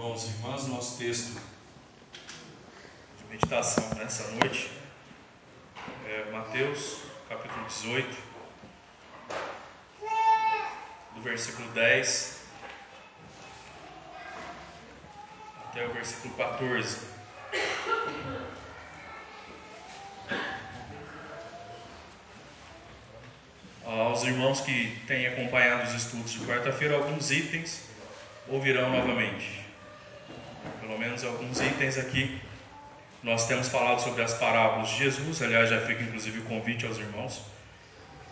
Irmãos 0.00 0.24
e 0.24 0.28
irmãs, 0.28 0.66
nosso 0.66 0.96
texto 0.96 1.38
de 3.18 3.24
meditação 3.28 3.86
nessa 3.96 4.30
noite 4.30 4.70
é 6.06 6.30
Mateus, 6.32 7.02
capítulo 7.28 7.66
18, 7.66 8.16
do 11.16 11.20
versículo 11.20 11.68
10 11.72 12.40
até 15.68 15.86
o 15.86 15.92
versículo 15.92 16.32
14. 16.34 16.98
Aos 23.84 24.22
irmãos 24.22 24.62
que 24.62 24.98
têm 25.06 25.26
acompanhado 25.26 25.90
os 25.90 25.94
estudos 25.94 26.32
de 26.32 26.38
quarta-feira, 26.46 26.94
alguns 26.94 27.30
itens 27.30 27.82
ouvirão 28.48 28.88
novamente. 28.88 29.69
Menos 31.00 31.24
alguns 31.24 31.58
itens 31.62 31.96
aqui. 31.96 32.38
Nós 33.22 33.48
temos 33.48 33.70
falado 33.70 34.00
sobre 34.00 34.22
as 34.22 34.34
parábolas 34.34 34.90
de 34.90 34.98
Jesus, 34.98 35.40
aliás, 35.40 35.70
já 35.70 35.80
fica 35.80 36.02
inclusive 36.02 36.40
o 36.40 36.42
convite 36.42 36.84
aos 36.84 36.98
irmãos 36.98 37.42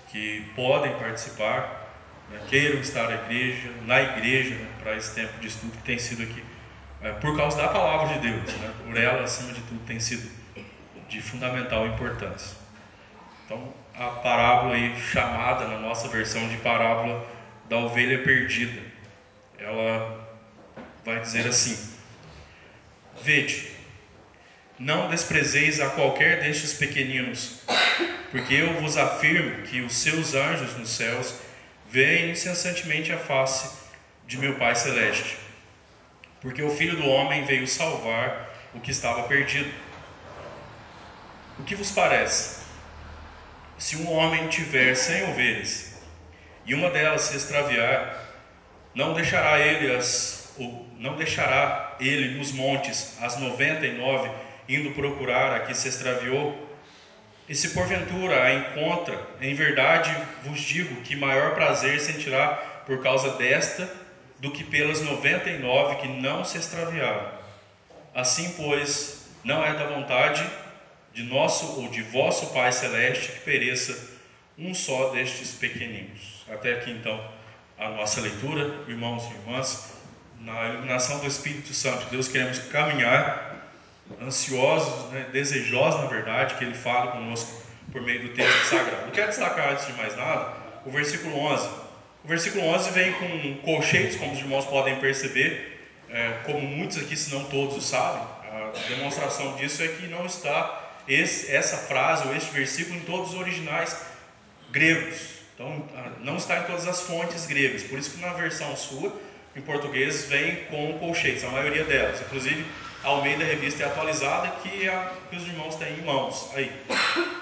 que 0.08 0.42
podem 0.54 0.92
participar, 0.98 1.88
né, 2.30 2.38
queiram 2.46 2.78
estar 2.80 3.08
na 3.08 3.14
igreja, 3.14 3.70
na 3.86 4.02
igreja, 4.02 4.54
né, 4.54 4.68
para 4.82 4.96
esse 4.96 5.14
tempo 5.14 5.38
de 5.40 5.46
estudo 5.46 5.72
que 5.72 5.82
tem 5.82 5.98
sido 5.98 6.22
aqui, 6.22 6.44
é, 7.00 7.12
por 7.12 7.34
causa 7.34 7.56
da 7.56 7.68
palavra 7.68 8.14
de 8.14 8.28
Deus, 8.28 8.52
né, 8.58 8.74
por 8.84 8.96
ela, 8.98 9.22
acima 9.22 9.54
de 9.54 9.62
tudo, 9.62 9.80
tem 9.86 9.98
sido 9.98 10.30
de 11.08 11.22
fundamental 11.22 11.86
importância. 11.86 12.54
Então, 13.46 13.72
a 13.94 14.08
parábola 14.08 14.74
aí 14.74 14.94
chamada 15.00 15.66
na 15.66 15.78
nossa 15.78 16.06
versão 16.08 16.46
de 16.48 16.58
parábola 16.58 17.26
da 17.66 17.78
ovelha 17.78 18.22
perdida, 18.22 18.82
ela 19.58 20.28
vai 21.02 21.18
dizer 21.20 21.46
assim: 21.46 21.87
Vede, 23.22 23.70
não 24.78 25.08
desprezeis 25.08 25.80
a 25.80 25.90
qualquer 25.90 26.40
destes 26.40 26.74
pequeninos, 26.74 27.60
porque 28.30 28.54
eu 28.54 28.80
vos 28.80 28.96
afirmo 28.96 29.62
que 29.62 29.80
os 29.80 29.96
seus 29.96 30.34
anjos 30.34 30.76
nos 30.76 30.90
céus 30.90 31.34
veem 31.90 32.30
incessantemente 32.30 33.12
a 33.12 33.18
face 33.18 33.76
de 34.26 34.38
meu 34.38 34.54
Pai 34.54 34.74
Celeste. 34.76 35.36
Porque 36.40 36.62
o 36.62 36.70
Filho 36.70 36.96
do 36.96 37.08
Homem 37.08 37.44
veio 37.44 37.66
salvar 37.66 38.54
o 38.72 38.80
que 38.80 38.90
estava 38.90 39.24
perdido. 39.24 39.72
O 41.58 41.64
que 41.64 41.74
vos 41.74 41.90
parece? 41.90 42.58
Se 43.76 43.96
um 43.96 44.12
homem 44.12 44.48
tiver 44.48 44.94
cem 44.94 45.30
ovelhas 45.30 45.94
e 46.64 46.74
uma 46.74 46.90
delas 46.90 47.22
se 47.22 47.36
extraviar, 47.36 48.28
não 48.94 49.14
deixará 49.14 49.58
ele 49.58 49.94
as, 49.94 50.54
não 50.98 51.16
deixará 51.16 51.96
ele 52.00 52.36
nos 52.36 52.52
montes 52.52 53.16
as 53.22 53.38
noventa 53.38 53.86
e 53.86 53.96
nove 53.96 54.30
indo 54.68 54.90
procurar 54.90 55.54
a 55.54 55.60
que 55.60 55.74
se 55.74 55.88
extraviou? 55.88 56.66
E 57.48 57.54
se 57.54 57.70
porventura 57.70 58.42
a 58.42 58.54
encontra, 58.54 59.18
em 59.40 59.54
verdade 59.54 60.14
vos 60.42 60.60
digo 60.60 61.00
que 61.02 61.16
maior 61.16 61.54
prazer 61.54 61.98
sentirá 61.98 62.82
por 62.84 63.02
causa 63.02 63.30
desta 63.36 63.90
do 64.38 64.50
que 64.50 64.62
pelas 64.64 65.00
noventa 65.00 65.48
e 65.48 65.58
nove 65.58 65.96
que 65.96 66.08
não 66.08 66.44
se 66.44 66.58
extraviaram. 66.58 67.32
Assim, 68.14 68.52
pois, 68.56 69.28
não 69.42 69.64
é 69.64 69.72
da 69.72 69.86
vontade 69.86 70.44
de 71.14 71.22
nosso 71.22 71.80
ou 71.80 71.88
de 71.88 72.02
vosso 72.02 72.52
Pai 72.52 72.70
Celeste 72.70 73.32
que 73.32 73.40
pereça 73.40 74.18
um 74.58 74.74
só 74.74 75.10
destes 75.10 75.52
pequeninos. 75.52 76.44
Até 76.50 76.74
aqui 76.74 76.90
então 76.90 77.18
a 77.78 77.88
nossa 77.90 78.20
leitura, 78.20 78.84
irmãos 78.88 79.24
e 79.24 79.34
irmãs, 79.34 79.97
na 80.40 80.68
iluminação 80.68 81.18
do 81.18 81.26
Espírito 81.26 81.72
Santo 81.74 82.04
de 82.04 82.10
Deus, 82.10 82.28
queremos 82.28 82.58
caminhar 82.58 83.56
ansiosos, 84.22 85.10
né, 85.10 85.26
desejosos, 85.32 86.00
na 86.00 86.06
verdade, 86.06 86.54
que 86.54 86.64
Ele 86.64 86.74
fale 86.74 87.12
conosco 87.12 87.62
por 87.92 88.02
meio 88.02 88.22
do 88.22 88.28
texto 88.34 88.64
sagrado. 88.66 89.06
Eu 89.06 89.12
quero 89.12 89.28
destacar, 89.28 89.72
antes 89.72 89.86
de 89.86 89.92
mais 89.94 90.16
nada, 90.16 90.52
o 90.84 90.90
versículo 90.90 91.36
11. 91.36 91.68
O 92.24 92.28
versículo 92.28 92.64
11 92.64 92.90
vem 92.90 93.12
com 93.12 93.56
colchetes, 93.62 94.16
como 94.16 94.32
os 94.32 94.38
irmãos 94.38 94.64
podem 94.66 94.96
perceber, 94.96 95.78
é, 96.10 96.38
como 96.44 96.60
muitos 96.60 96.98
aqui, 96.98 97.16
se 97.16 97.34
não 97.34 97.44
todos 97.44 97.84
sabem. 97.86 98.22
A 98.50 98.72
demonstração 98.88 99.56
disso 99.56 99.82
é 99.82 99.88
que 99.88 100.06
não 100.06 100.26
está 100.26 100.88
esse, 101.06 101.50
essa 101.54 101.76
frase 101.76 102.26
ou 102.26 102.34
este 102.34 102.50
versículo 102.50 102.96
em 102.96 103.00
todos 103.00 103.32
os 103.32 103.38
originais 103.38 103.96
gregos. 104.70 105.38
Então, 105.54 105.84
não 106.20 106.36
está 106.36 106.60
em 106.60 106.62
todas 106.64 106.86
as 106.86 107.00
fontes 107.02 107.46
gregas. 107.46 107.82
Por 107.82 107.98
isso 107.98 108.12
que 108.12 108.20
na 108.20 108.32
versão 108.32 108.76
sua, 108.76 109.12
em 109.58 109.62
português, 109.62 110.26
vem 110.26 110.56
com 110.66 110.98
colchetes, 110.98 111.44
a 111.44 111.48
maioria 111.48 111.84
delas. 111.84 112.20
Inclusive, 112.20 112.64
ao 113.02 113.22
meio 113.22 113.38
da 113.38 113.44
revista 113.44 113.82
é 113.82 113.86
atualizada, 113.86 114.48
que, 114.62 114.86
é 114.86 114.88
a, 114.88 115.10
que 115.28 115.36
os 115.36 115.42
irmãos 115.46 115.74
têm 115.74 115.98
em 115.98 116.02
mãos. 116.02 116.48
Aí. 116.54 116.70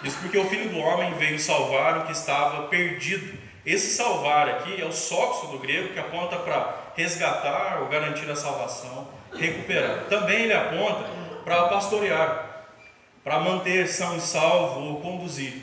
Isso 0.03 0.19
porque 0.21 0.39
o 0.39 0.49
Filho 0.49 0.71
do 0.71 0.79
Homem 0.79 1.13
veio 1.15 1.39
salvar 1.39 1.99
o 1.99 2.07
que 2.07 2.13
estava 2.13 2.69
perdido. 2.69 3.39
Esse 3.65 3.95
salvar 3.95 4.49
aqui 4.49 4.81
é 4.81 4.85
o 4.85 4.93
sócio 4.93 5.49
do 5.49 5.59
grego, 5.59 5.93
que 5.93 5.99
aponta 5.99 6.37
para 6.37 6.93
resgatar 6.97 7.81
ou 7.83 7.89
garantir 7.89 8.31
a 8.31 8.37
salvação, 8.37 9.09
recuperar. 9.35 10.05
Também 10.09 10.45
ele 10.45 10.55
aponta 10.55 11.11
para 11.45 11.69
pastorear, 11.69 12.67
para 13.23 13.41
manter 13.41 13.87
são 13.89 14.17
e 14.17 14.21
salvo 14.21 14.81
ou 14.81 15.01
conduzir. 15.01 15.55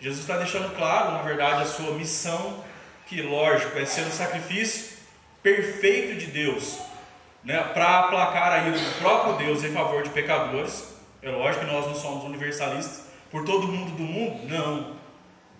Jesus 0.00 0.20
está 0.20 0.36
deixando 0.36 0.74
claro, 0.76 1.12
na 1.12 1.22
verdade, 1.22 1.62
a 1.62 1.66
sua 1.66 1.92
missão, 1.92 2.62
que 3.06 3.20
lógico 3.22 3.78
é 3.78 3.84
ser 3.84 4.02
o 4.02 4.10
sacrifício 4.10 4.89
perfeito 5.42 6.18
de 6.18 6.26
Deus, 6.26 6.78
né, 7.42 7.58
para 7.74 8.00
aplacar 8.00 8.52
a 8.52 8.68
ira 8.68 8.78
do 8.78 8.98
próprio 8.98 9.46
Deus 9.46 9.64
em 9.64 9.72
favor 9.72 10.02
de 10.02 10.10
pecadores. 10.10 10.94
É 11.22 11.30
lógico 11.30 11.64
que 11.64 11.72
nós 11.72 11.86
não 11.86 11.94
somos 11.94 12.24
universalistas 12.24 13.06
por 13.30 13.44
todo 13.44 13.68
mundo 13.68 13.92
do 13.92 14.02
mundo, 14.02 14.48
não, 14.48 14.96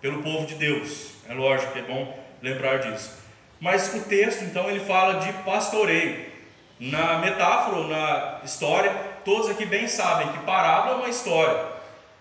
pelo 0.01 0.23
povo 0.23 0.47
de 0.47 0.55
Deus. 0.55 1.13
É 1.29 1.35
lógico, 1.35 1.79
é 1.79 1.83
bom 1.83 2.19
lembrar 2.43 2.79
disso. 2.79 3.19
Mas 3.61 3.95
o 3.95 4.01
texto, 4.05 4.43
então, 4.43 4.69
ele 4.71 4.81
fala 4.81 5.21
de 5.21 5.33
pastoreio. 5.45 6.31
Na 6.79 7.19
metáfora 7.19 7.77
ou 7.77 7.89
na 7.89 8.41
história, 8.43 8.91
todos 9.23 9.51
aqui 9.51 9.67
bem 9.67 9.87
sabem 9.87 10.29
que 10.29 10.39
parábola 10.39 10.95
é 10.95 10.99
uma 11.01 11.09
história. 11.11 11.63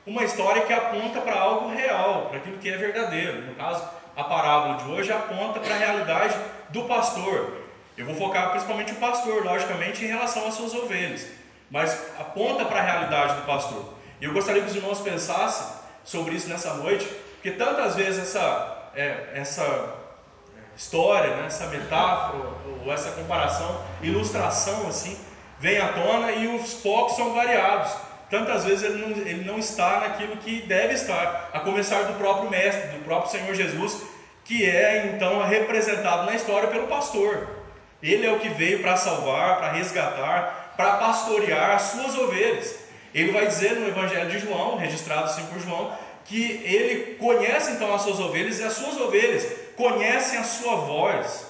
Uma 0.06 0.24
história 0.26 0.64
que 0.64 0.74
aponta 0.74 1.22
para 1.22 1.40
algo 1.40 1.70
real, 1.70 2.26
para 2.26 2.40
aquilo 2.40 2.58
que 2.58 2.70
é 2.70 2.76
verdadeiro. 2.76 3.41
No 3.44 3.56
caso, 3.56 3.88
a 4.19 4.24
parábola 4.25 4.75
de 4.75 4.91
hoje 4.91 5.13
aponta 5.13 5.62
para 5.62 5.74
a 5.74 5.78
realidade 5.78 6.35
do 6.69 6.84
pastor. 6.84 7.53
Eu 7.97 8.06
vou 8.06 8.16
focar 8.16 8.50
principalmente 8.52 8.91
o 8.91 8.96
pastor, 8.96 9.46
logicamente, 9.46 10.03
em 10.03 10.09
relação 10.09 10.46
às 10.46 10.56
suas 10.56 10.74
ovelhas, 10.74 11.25
mas 11.72 11.97
aponta 12.19 12.66
para 12.66 12.79
a 12.79 12.84
realidade 12.84 13.35
do 13.35 13.46
pastor. 13.46 13.94
E 14.19 14.25
eu 14.25 14.34
gostaria 14.34 14.62
que 14.62 14.69
os 14.69 14.75
irmãos 14.75 15.00
pensassem 15.00 15.68
sobre 16.03 16.35
isso 16.35 16.50
nessa 16.50 16.74
noite, 16.74 17.06
porque 17.35 17.52
tantas 17.52 17.96
vezes 17.96 18.19
essa, 18.19 18.90
é, 18.94 19.29
essa 19.35 19.96
história, 20.75 21.35
né, 21.38 21.46
essa 21.47 21.68
metáfora, 21.68 22.50
ou 22.85 22.91
essa 22.91 23.12
comparação, 23.12 23.81
ilustração 24.02 24.88
assim, 24.88 25.18
vem 25.59 25.78
à 25.78 25.94
tona 25.94 26.31
e 26.34 26.58
os 26.58 26.74
focos 26.74 27.16
são 27.16 27.34
variados. 27.34 27.94
Tantas 28.29 28.63
vezes 28.63 28.84
ele 28.84 28.97
não, 29.02 29.09
ele 29.09 29.44
não 29.44 29.58
está 29.58 30.02
naquilo 30.02 30.38
que 30.38 30.62
deve 30.62 30.94
estar, 30.94 31.50
a 31.52 31.59
começar 31.62 32.03
do 32.03 32.13
próprio 32.13 32.50
Mestre, 32.50 32.90
do 32.90 33.03
próprio 33.03 33.31
Senhor 33.31 33.56
Jesus, 33.56 34.09
que 34.50 34.66
é 34.66 35.12
então 35.14 35.46
representado 35.48 36.26
na 36.26 36.34
história 36.34 36.70
pelo 36.70 36.88
pastor. 36.88 37.48
Ele 38.02 38.26
é 38.26 38.32
o 38.32 38.40
que 38.40 38.50
veio 38.50 38.82
para 38.82 38.98
salvar, 38.98 39.60
para 39.60 39.74
resgatar, 39.74 40.74
para 40.76 40.94
pastorear 40.94 41.76
as 41.76 41.84
suas 41.84 42.18
ovelhas. 42.18 42.76
Ele 43.14 43.32
vai 43.32 43.46
dizer 43.46 43.76
no 43.76 43.88
Evangelho 43.88 44.28
de 44.28 44.40
João, 44.40 44.76
registrado 44.76 45.26
assim 45.26 45.46
por 45.46 45.59
João, 45.59 45.96
que 46.26 46.64
ele 46.66 47.14
conhece 47.20 47.74
então 47.74 47.94
as 47.94 48.02
suas 48.02 48.20
ovelhas 48.20 48.59
e 48.59 48.64
as 48.64 48.74
suas 48.74 49.00
ovelhas 49.00 49.46
conhecem 49.76 50.40
a 50.40 50.44
sua 50.44 50.78
voz. 50.78 51.46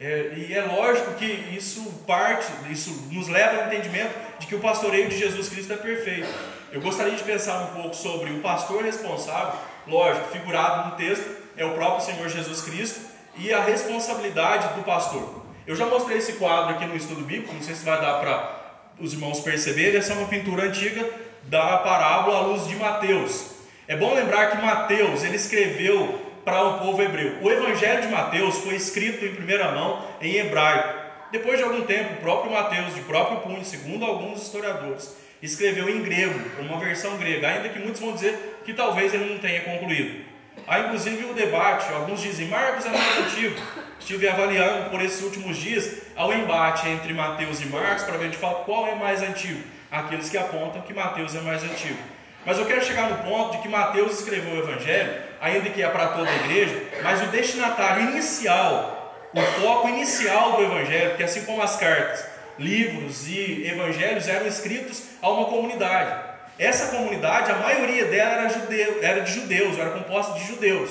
É, 0.00 0.32
e 0.36 0.52
é 0.52 0.62
lógico 0.62 1.14
que 1.14 1.24
isso 1.56 1.84
parte, 2.04 2.50
isso 2.68 2.90
nos 3.12 3.28
leva 3.28 3.60
ao 3.60 3.66
entendimento 3.68 4.12
de 4.40 4.48
que 4.48 4.56
o 4.56 4.60
pastoreio 4.60 5.08
de 5.08 5.16
Jesus 5.16 5.48
Cristo 5.48 5.72
é 5.72 5.76
perfeito. 5.76 6.28
Eu 6.72 6.80
gostaria 6.80 7.14
de 7.14 7.22
pensar 7.22 7.62
um 7.62 7.80
pouco 7.80 7.94
sobre 7.94 8.32
o 8.32 8.40
pastor 8.40 8.82
responsável, 8.82 9.60
lógico, 9.86 10.30
figurado 10.30 10.90
no 10.90 10.96
texto, 10.96 11.46
é 11.58 11.64
o 11.64 11.72
próprio 11.72 12.04
Senhor 12.04 12.28
Jesus 12.28 12.62
Cristo, 12.62 13.00
e 13.36 13.52
a 13.52 13.62
responsabilidade 13.62 14.74
do 14.74 14.84
pastor. 14.84 15.42
Eu 15.66 15.76
já 15.76 15.86
mostrei 15.86 16.18
esse 16.18 16.34
quadro 16.34 16.74
aqui 16.74 16.86
no 16.86 16.96
estudo 16.96 17.22
bíblico, 17.22 17.52
não 17.52 17.62
sei 17.62 17.74
se 17.74 17.84
vai 17.84 18.00
dar 18.00 18.14
para 18.20 18.58
os 18.98 19.12
irmãos 19.12 19.40
perceberem, 19.40 19.96
essa 19.96 20.12
é 20.12 20.16
uma 20.16 20.28
pintura 20.28 20.64
antiga 20.64 21.08
da 21.44 21.78
parábola 21.78 22.38
à 22.38 22.40
luz 22.40 22.66
de 22.66 22.74
Mateus. 22.76 23.50
É 23.86 23.96
bom 23.96 24.14
lembrar 24.14 24.50
que 24.50 24.62
Mateus, 24.64 25.22
ele 25.22 25.36
escreveu 25.36 26.26
para 26.44 26.62
o 26.62 26.78
povo 26.78 27.02
hebreu. 27.02 27.38
O 27.42 27.50
evangelho 27.50 28.02
de 28.02 28.08
Mateus 28.08 28.58
foi 28.58 28.74
escrito 28.74 29.24
em 29.24 29.34
primeira 29.34 29.72
mão 29.72 30.04
em 30.20 30.36
hebraico. 30.36 30.98
Depois 31.30 31.58
de 31.58 31.64
algum 31.64 31.82
tempo, 31.82 32.14
o 32.14 32.16
próprio 32.16 32.52
Mateus, 32.52 32.94
de 32.94 33.02
próprio 33.02 33.40
punho, 33.40 33.64
segundo 33.64 34.04
alguns 34.04 34.42
historiadores, 34.42 35.14
escreveu 35.42 35.88
em 35.88 36.02
grego, 36.02 36.40
uma 36.60 36.78
versão 36.80 37.16
grega, 37.18 37.48
ainda 37.48 37.68
que 37.68 37.78
muitos 37.78 38.00
vão 38.00 38.12
dizer 38.12 38.60
que 38.64 38.72
talvez 38.72 39.12
ele 39.12 39.32
não 39.32 39.38
tenha 39.38 39.60
concluído. 39.60 40.27
Há 40.68 40.80
inclusive 40.80 41.24
o 41.24 41.32
debate, 41.32 41.90
alguns 41.94 42.20
dizem 42.20 42.46
Marcos 42.48 42.84
é 42.84 42.90
mais 42.90 43.18
antigo, 43.20 43.58
estive 43.98 44.28
avaliando 44.28 44.90
por 44.90 45.00
esses 45.00 45.22
últimos 45.22 45.56
dias 45.56 46.02
ao 46.14 46.30
embate 46.30 46.86
entre 46.86 47.14
Mateus 47.14 47.62
e 47.62 47.66
Marcos 47.66 48.04
para 48.04 48.18
ver 48.18 48.28
de 48.28 48.36
fato 48.36 48.66
qual 48.66 48.86
é 48.86 48.94
mais 48.94 49.22
antigo. 49.22 49.62
Aqueles 49.90 50.28
que 50.28 50.36
apontam 50.36 50.82
que 50.82 50.92
Mateus 50.92 51.34
é 51.34 51.40
mais 51.40 51.62
antigo. 51.62 51.98
Mas 52.44 52.58
eu 52.58 52.66
quero 52.66 52.84
chegar 52.84 53.08
no 53.08 53.16
ponto 53.24 53.52
de 53.52 53.62
que 53.62 53.68
Mateus 53.68 54.18
escreveu 54.18 54.56
o 54.56 54.58
Evangelho, 54.58 55.22
ainda 55.40 55.70
que 55.70 55.82
é 55.82 55.88
para 55.88 56.08
toda 56.08 56.28
a 56.28 56.34
igreja, 56.34 56.82
mas 57.02 57.22
o 57.22 57.26
destinatário 57.28 58.10
inicial, 58.10 59.16
o 59.32 59.40
foco 59.40 59.88
inicial 59.88 60.58
do 60.58 60.64
Evangelho, 60.64 61.16
que 61.16 61.22
assim 61.22 61.46
como 61.46 61.62
as 61.62 61.76
cartas, 61.76 62.26
livros 62.58 63.26
e 63.26 63.66
evangelhos 63.66 64.28
eram 64.28 64.46
escritos 64.46 65.02
a 65.22 65.30
uma 65.30 65.46
comunidade. 65.46 66.27
Essa 66.58 66.88
comunidade, 66.88 67.52
a 67.52 67.58
maioria 67.58 68.06
dela 68.06 68.32
era, 68.32 68.48
judeu, 68.48 68.98
era 69.00 69.20
de 69.20 69.32
judeus, 69.32 69.78
era 69.78 69.90
composta 69.90 70.32
de 70.38 70.46
judeus. 70.46 70.90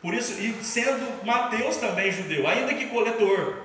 Por 0.00 0.14
isso, 0.14 0.32
e 0.40 0.54
sendo 0.64 1.24
Mateus 1.24 1.76
também 1.76 2.10
judeu, 2.10 2.46
ainda 2.46 2.72
que 2.72 2.86
coletor. 2.86 3.56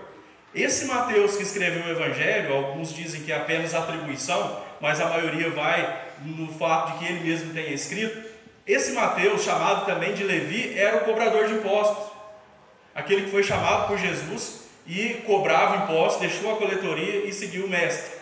Esse 0.54 0.86
Mateus 0.86 1.38
que 1.38 1.44
escreveu 1.44 1.84
o 1.84 1.90
Evangelho, 1.90 2.54
alguns 2.54 2.94
dizem 2.94 3.22
que 3.22 3.32
é 3.32 3.38
apenas 3.38 3.74
atribuição, 3.74 4.62
mas 4.82 5.00
a 5.00 5.08
maioria 5.08 5.50
vai 5.52 6.02
no 6.24 6.52
fato 6.54 6.94
de 6.94 7.00
que 7.00 7.12
ele 7.14 7.30
mesmo 7.30 7.54
tenha 7.54 7.74
escrito. 7.74 8.28
Esse 8.68 8.92
Mateus, 8.92 9.44
chamado 9.44 9.86
também 9.86 10.14
de 10.14 10.24
Levi, 10.24 10.78
era 10.78 10.98
o 10.98 11.06
cobrador 11.06 11.48
de 11.48 11.54
impostos. 11.54 12.12
Aquele 12.94 13.24
que 13.24 13.32
foi 13.32 13.44
chamado 13.44 13.88
por 13.88 13.98
Jesus 13.98 14.62
e 14.86 15.22
cobrava 15.26 15.86
impostos, 15.86 16.20
deixou 16.22 16.54
a 16.54 16.58
coletoria 16.58 17.26
e 17.26 17.32
seguiu 17.32 17.66
o 17.66 17.70
mestre. 17.70 18.19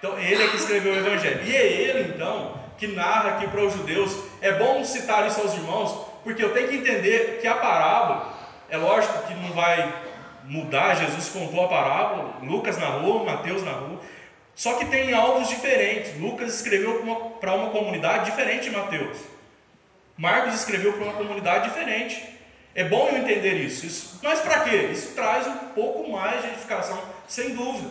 Então, 0.00 0.18
ele 0.18 0.42
é 0.42 0.48
que 0.48 0.56
escreveu 0.56 0.94
o 0.94 0.96
Evangelho. 0.96 1.42
E 1.44 1.54
é 1.54 1.66
ele, 1.66 2.14
então, 2.14 2.58
que 2.78 2.88
narra 2.88 3.32
aqui 3.32 3.46
para 3.46 3.62
os 3.62 3.74
judeus. 3.74 4.16
É 4.40 4.52
bom 4.52 4.82
citar 4.82 5.28
isso 5.28 5.40
aos 5.40 5.52
irmãos, 5.52 5.94
porque 6.24 6.42
eu 6.42 6.54
tenho 6.54 6.68
que 6.68 6.76
entender 6.76 7.38
que 7.40 7.46
a 7.46 7.54
parábola, 7.54 8.34
é 8.70 8.78
lógico 8.78 9.26
que 9.26 9.34
não 9.34 9.52
vai 9.52 9.94
mudar, 10.44 10.94
Jesus 10.94 11.28
contou 11.28 11.66
a 11.66 11.68
parábola, 11.68 12.34
Lucas 12.42 12.78
narrou, 12.78 13.26
Mateus 13.26 13.62
narrou, 13.62 14.00
só 14.54 14.74
que 14.74 14.86
tem 14.86 15.12
alvos 15.12 15.48
diferentes. 15.48 16.18
Lucas 16.18 16.54
escreveu 16.54 17.04
para 17.38 17.54
uma 17.54 17.70
comunidade 17.70 18.30
diferente 18.30 18.64
de 18.64 18.76
Mateus. 18.76 19.18
Marcos 20.16 20.54
escreveu 20.54 20.94
para 20.94 21.04
uma 21.04 21.14
comunidade 21.14 21.68
diferente. 21.68 22.22
É 22.74 22.84
bom 22.84 23.08
eu 23.08 23.18
entender 23.18 23.54
isso. 23.54 23.86
isso 23.86 24.20
mas 24.22 24.40
para 24.40 24.60
quê? 24.60 24.90
Isso 24.92 25.14
traz 25.14 25.46
um 25.46 25.56
pouco 25.74 26.10
mais 26.10 26.42
de 26.42 26.48
edificação, 26.48 27.02
sem 27.26 27.54
dúvida. 27.54 27.88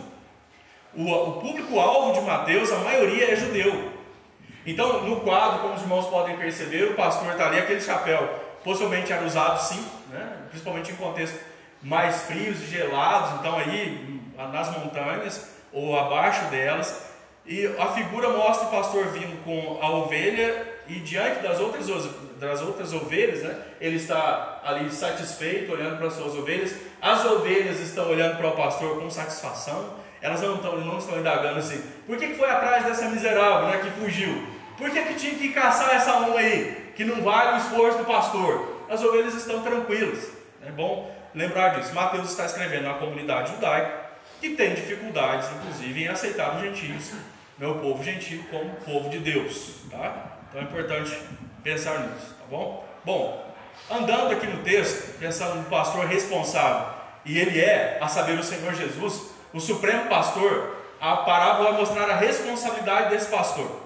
O, 0.94 1.12
o 1.12 1.32
público-alvo 1.40 2.14
de 2.14 2.26
Mateus, 2.26 2.70
a 2.72 2.78
maioria 2.78 3.32
é 3.32 3.36
judeu. 3.36 3.92
Então, 4.66 5.02
no 5.04 5.20
quadro, 5.20 5.60
como 5.60 5.74
os 5.74 5.82
irmãos 5.82 6.06
podem 6.06 6.36
perceber, 6.36 6.90
o 6.90 6.94
pastor 6.94 7.32
está 7.32 7.46
ali, 7.46 7.58
aquele 7.58 7.80
chapéu 7.80 8.28
possivelmente 8.62 9.12
era 9.12 9.24
usado 9.24 9.58
sim, 9.62 9.84
né? 10.10 10.36
principalmente 10.50 10.92
em 10.92 10.96
contextos 10.96 11.40
mais 11.82 12.22
frios 12.22 12.60
e 12.60 12.66
gelados, 12.66 13.40
então 13.40 13.56
aí 13.56 14.20
nas 14.52 14.70
montanhas 14.76 15.50
ou 15.72 15.98
abaixo 15.98 16.44
delas. 16.50 17.08
E 17.46 17.66
a 17.78 17.86
figura 17.88 18.28
mostra 18.30 18.68
o 18.68 18.70
pastor 18.70 19.06
vindo 19.06 19.42
com 19.44 19.78
a 19.82 19.90
ovelha 19.90 20.66
e 20.86 20.96
diante 20.96 21.40
das 21.40 21.58
outras, 21.58 21.86
das 22.38 22.60
outras 22.60 22.92
ovelhas, 22.92 23.42
né, 23.42 23.58
ele 23.80 23.96
está 23.96 24.60
ali 24.64 24.90
satisfeito, 24.90 25.72
olhando 25.72 25.96
para 25.96 26.08
as 26.08 26.14
suas 26.14 26.34
ovelhas. 26.34 26.74
As 27.00 27.24
ovelhas 27.24 27.80
estão 27.80 28.10
olhando 28.10 28.36
para 28.36 28.48
o 28.48 28.52
pastor 28.52 29.00
com 29.00 29.10
satisfação. 29.10 29.99
Elas 30.22 30.40
não 30.42 30.56
estão, 30.56 30.78
não 30.80 30.98
estão 30.98 31.18
indagando 31.18 31.58
assim, 31.58 31.82
por 32.06 32.16
que, 32.16 32.34
foi 32.34 32.50
atrás 32.50 32.84
dessa 32.84 33.08
miserável 33.08 33.68
né, 33.68 33.78
que 33.78 34.00
fugiu? 34.00 34.46
Por 34.76 34.90
que, 34.90 35.02
que 35.02 35.14
tinha 35.14 35.34
que 35.34 35.52
caçar 35.52 35.94
essa 35.94 36.14
uma 36.16 36.38
aí, 36.38 36.92
que 36.94 37.04
não 37.04 37.22
vale 37.22 37.54
o 37.54 37.56
esforço 37.58 37.98
do 37.98 38.04
pastor? 38.04 38.84
As 38.88 39.02
ovelhas 39.02 39.34
estão 39.34 39.62
tranquilas. 39.62 40.30
É 40.66 40.70
bom 40.70 41.14
lembrar 41.34 41.70
disso. 41.70 41.94
Mateus 41.94 42.30
está 42.30 42.46
escrevendo 42.46 42.84
na 42.84 42.94
comunidade 42.94 43.52
judaica, 43.52 44.10
que 44.40 44.50
tem 44.50 44.74
dificuldades, 44.74 45.48
inclusive, 45.56 46.04
em 46.04 46.08
aceitar 46.08 46.56
os 46.56 46.62
gentios, 46.62 47.12
meu 47.58 47.76
povo 47.76 48.02
gentil, 48.02 48.42
como 48.50 48.70
povo 48.76 49.08
de 49.10 49.18
Deus. 49.18 49.74
Tá? 49.90 50.38
Então 50.48 50.60
é 50.60 50.64
importante 50.64 51.16
pensar 51.62 51.98
nisso, 52.00 52.34
tá 52.38 52.44
bom? 52.50 52.84
Bom, 53.04 53.54
andando 53.90 54.32
aqui 54.32 54.46
no 54.46 54.62
texto, 54.62 55.18
pensando 55.18 55.56
no 55.56 55.64
pastor 55.64 56.06
responsável, 56.06 56.94
e 57.24 57.38
ele 57.38 57.60
é, 57.60 57.98
a 58.00 58.08
saber, 58.08 58.38
o 58.38 58.42
Senhor 58.42 58.74
Jesus, 58.74 59.29
o 59.52 59.60
supremo 59.60 60.08
pastor, 60.08 60.76
a 61.00 61.16
parábola 61.18 61.70
vai 61.70 61.80
mostrar 61.80 62.08
a 62.08 62.16
responsabilidade 62.16 63.10
desse 63.10 63.28
pastor. 63.28 63.80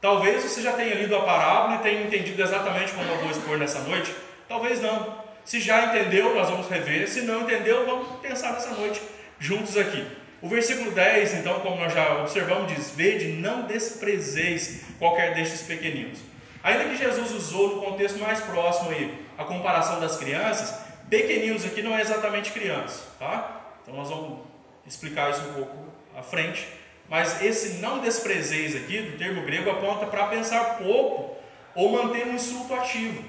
Talvez 0.00 0.42
você 0.42 0.62
já 0.62 0.72
tenha 0.72 0.94
lido 0.94 1.16
a 1.16 1.22
parábola 1.22 1.76
e 1.76 1.78
tenha 1.78 2.02
entendido 2.02 2.42
exatamente 2.42 2.92
como 2.92 3.10
eu 3.10 3.18
vou 3.18 3.30
expor 3.30 3.58
nessa 3.58 3.80
noite. 3.80 4.14
Talvez 4.48 4.80
não. 4.80 5.24
Se 5.44 5.60
já 5.60 5.86
entendeu, 5.86 6.34
nós 6.34 6.48
vamos 6.48 6.68
rever. 6.68 7.08
Se 7.08 7.22
não 7.22 7.42
entendeu, 7.42 7.84
vamos 7.86 8.08
pensar 8.20 8.52
nessa 8.52 8.70
noite 8.70 9.00
juntos 9.38 9.76
aqui. 9.76 10.06
O 10.40 10.48
versículo 10.48 10.90
10, 10.90 11.34
então, 11.34 11.60
como 11.60 11.76
nós 11.76 11.92
já 11.92 12.20
observamos, 12.20 12.72
diz: 12.74 12.90
Vede, 12.90 13.28
não 13.28 13.62
desprezeis 13.62 14.82
qualquer 14.98 15.34
destes 15.34 15.62
pequeninos. 15.62 16.18
Ainda 16.62 16.84
que 16.84 16.96
Jesus 16.96 17.32
usou 17.32 17.76
no 17.76 17.82
contexto 17.82 18.18
mais 18.18 18.40
próximo 18.40 18.90
aí 18.90 19.26
a 19.36 19.44
comparação 19.44 20.00
das 20.00 20.16
crianças, 20.16 20.80
pequeninos 21.10 21.64
aqui 21.64 21.82
não 21.82 21.96
é 21.96 22.00
exatamente 22.00 22.52
criança, 22.52 23.04
tá? 23.18 23.62
Então 23.82 23.94
nós 23.94 24.08
vamos 24.08 24.40
explicar 24.86 25.30
isso 25.30 25.42
um 25.48 25.54
pouco 25.54 25.76
à 26.16 26.22
frente. 26.22 26.66
Mas 27.08 27.42
esse 27.42 27.80
não 27.80 28.00
desprezeis 28.00 28.74
aqui, 28.74 29.00
do 29.02 29.18
termo 29.18 29.42
grego, 29.42 29.70
aponta 29.70 30.06
para 30.06 30.26
pensar 30.26 30.78
pouco 30.78 31.36
ou 31.74 31.90
manter 31.90 32.26
um 32.26 32.34
insulto 32.34 32.74
ativo. 32.74 33.22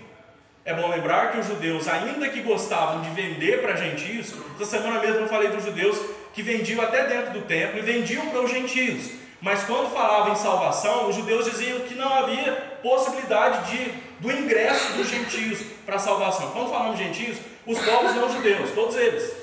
É 0.64 0.74
bom 0.74 0.90
lembrar 0.90 1.32
que 1.32 1.40
os 1.40 1.48
judeus, 1.48 1.88
ainda 1.88 2.30
que 2.30 2.42
gostavam 2.42 3.02
de 3.02 3.10
vender 3.12 3.62
para 3.62 3.76
gentios, 3.76 4.34
essa 4.56 4.78
semana 4.78 5.00
mesmo 5.00 5.22
eu 5.22 5.28
falei 5.28 5.50
dos 5.50 5.64
judeus 5.64 6.00
que 6.34 6.42
vendiam 6.42 6.82
até 6.82 7.06
dentro 7.06 7.34
do 7.34 7.42
templo 7.42 7.78
e 7.78 7.82
vendiam 7.82 8.30
para 8.30 8.42
os 8.42 8.50
gentios. 8.50 9.12
Mas 9.42 9.64
quando 9.64 9.94
falavam 9.94 10.34
em 10.34 10.36
salvação, 10.36 11.08
os 11.08 11.16
judeus 11.16 11.46
diziam 11.46 11.82
que 11.82 11.94
não 11.94 12.12
havia 12.12 12.54
possibilidade 12.82 13.72
de, 13.72 13.92
do 14.20 14.32
ingresso 14.32 14.94
dos 14.94 15.08
gentios 15.08 15.62
para 15.86 15.98
a 15.98 16.00
salvação. 16.00 16.52
Quando 16.52 16.72
falamos 16.72 16.98
gentios, 16.98 17.38
os 17.66 17.78
povos 17.80 18.16
não 18.16 18.32
judeus, 18.32 18.72
todos 18.72 18.96
eles, 18.96 19.36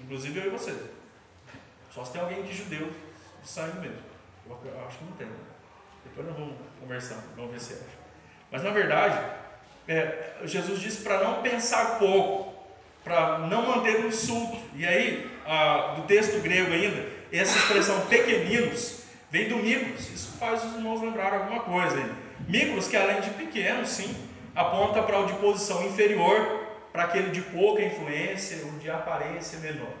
inclusive 0.00 0.40
eu 0.40 0.46
e 0.46 0.50
você. 0.50 0.74
Só 1.94 2.04
se 2.04 2.12
tem 2.12 2.20
alguém 2.20 2.42
que 2.42 2.54
judeu 2.54 2.90
de 3.42 3.48
sangue 3.48 3.80
mesmo. 3.80 3.98
Eu, 4.48 4.86
acho 4.86 4.98
que 4.98 5.04
não 5.04 5.12
tem. 5.12 5.28
Depois 6.04 6.26
nós 6.26 6.36
vamos 6.36 6.54
conversar, 6.80 7.18
vamos 7.36 7.52
ver 7.52 7.60
se 7.60 7.74
acha. 7.74 7.98
Mas 8.50 8.62
na 8.62 8.70
verdade, 8.70 9.18
é, 9.86 10.36
Jesus 10.44 10.80
disse 10.80 11.02
para 11.02 11.22
não 11.22 11.42
pensar 11.42 11.98
pouco, 11.98 12.54
para 13.04 13.38
não 13.38 13.62
manter 13.62 13.96
o 13.96 14.04
um 14.04 14.08
insulto. 14.08 14.58
E 14.74 14.86
aí, 14.86 15.30
ah, 15.46 15.94
do 15.96 16.02
texto 16.06 16.40
grego 16.40 16.72
ainda, 16.72 17.06
essa 17.32 17.58
expressão 17.58 18.06
pequeninos 18.06 19.02
vem 19.30 19.48
do 19.48 19.56
micros. 19.56 20.10
Isso 20.10 20.36
faz 20.38 20.64
os 20.64 20.74
irmãos 20.74 21.00
lembrar 21.00 21.32
alguma 21.32 21.60
coisa. 21.60 21.96
Aí. 21.96 22.12
Micros, 22.48 22.88
que 22.88 22.96
além 22.96 23.20
de 23.20 23.30
pequeno, 23.30 23.86
sim, 23.86 24.14
aponta 24.54 25.02
para 25.02 25.20
o 25.20 25.26
de 25.26 25.34
posição 25.34 25.84
inferior, 25.86 26.66
para 26.92 27.04
aquele 27.04 27.30
de 27.30 27.40
pouca 27.42 27.82
influência 27.82 28.64
ou 28.64 28.72
de 28.78 28.90
aparência 28.90 29.58
menor. 29.60 29.92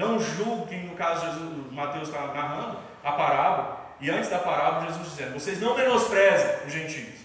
Não 0.00 0.18
julguem, 0.18 0.84
no 0.84 0.96
caso, 0.96 1.26
Jesus, 1.26 1.72
Mateus 1.72 2.08
está 2.08 2.28
narrando 2.28 2.78
a 3.04 3.12
parábola, 3.12 3.80
e 4.00 4.10
antes 4.10 4.30
da 4.30 4.38
parábola, 4.38 4.86
Jesus 4.86 5.10
dizendo: 5.10 5.34
Vocês 5.34 5.60
não 5.60 5.76
menosprezem 5.76 6.66
os 6.66 6.72
gentios, 6.72 7.20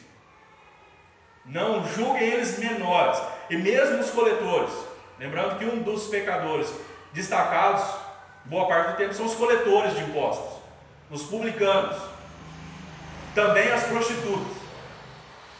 não 1.45 1.87
julguem 1.87 2.23
eles 2.23 2.59
menores, 2.59 3.17
e 3.49 3.55
mesmo 3.55 3.99
os 3.99 4.09
coletores. 4.09 4.73
Lembrando 5.17 5.57
que 5.57 5.63
um 5.63 5.83
dos 5.83 6.07
pecadores 6.07 6.69
destacados, 7.13 7.81
boa 8.43 8.67
parte 8.67 8.91
do 8.91 8.97
tempo, 8.97 9.13
são 9.13 9.25
os 9.25 9.35
coletores 9.35 9.95
de 9.95 10.03
impostos, 10.03 10.59
os 11.09 11.23
publicanos, 11.23 11.95
também 13.33 13.71
as 13.71 13.85
prostitutas. 13.85 14.57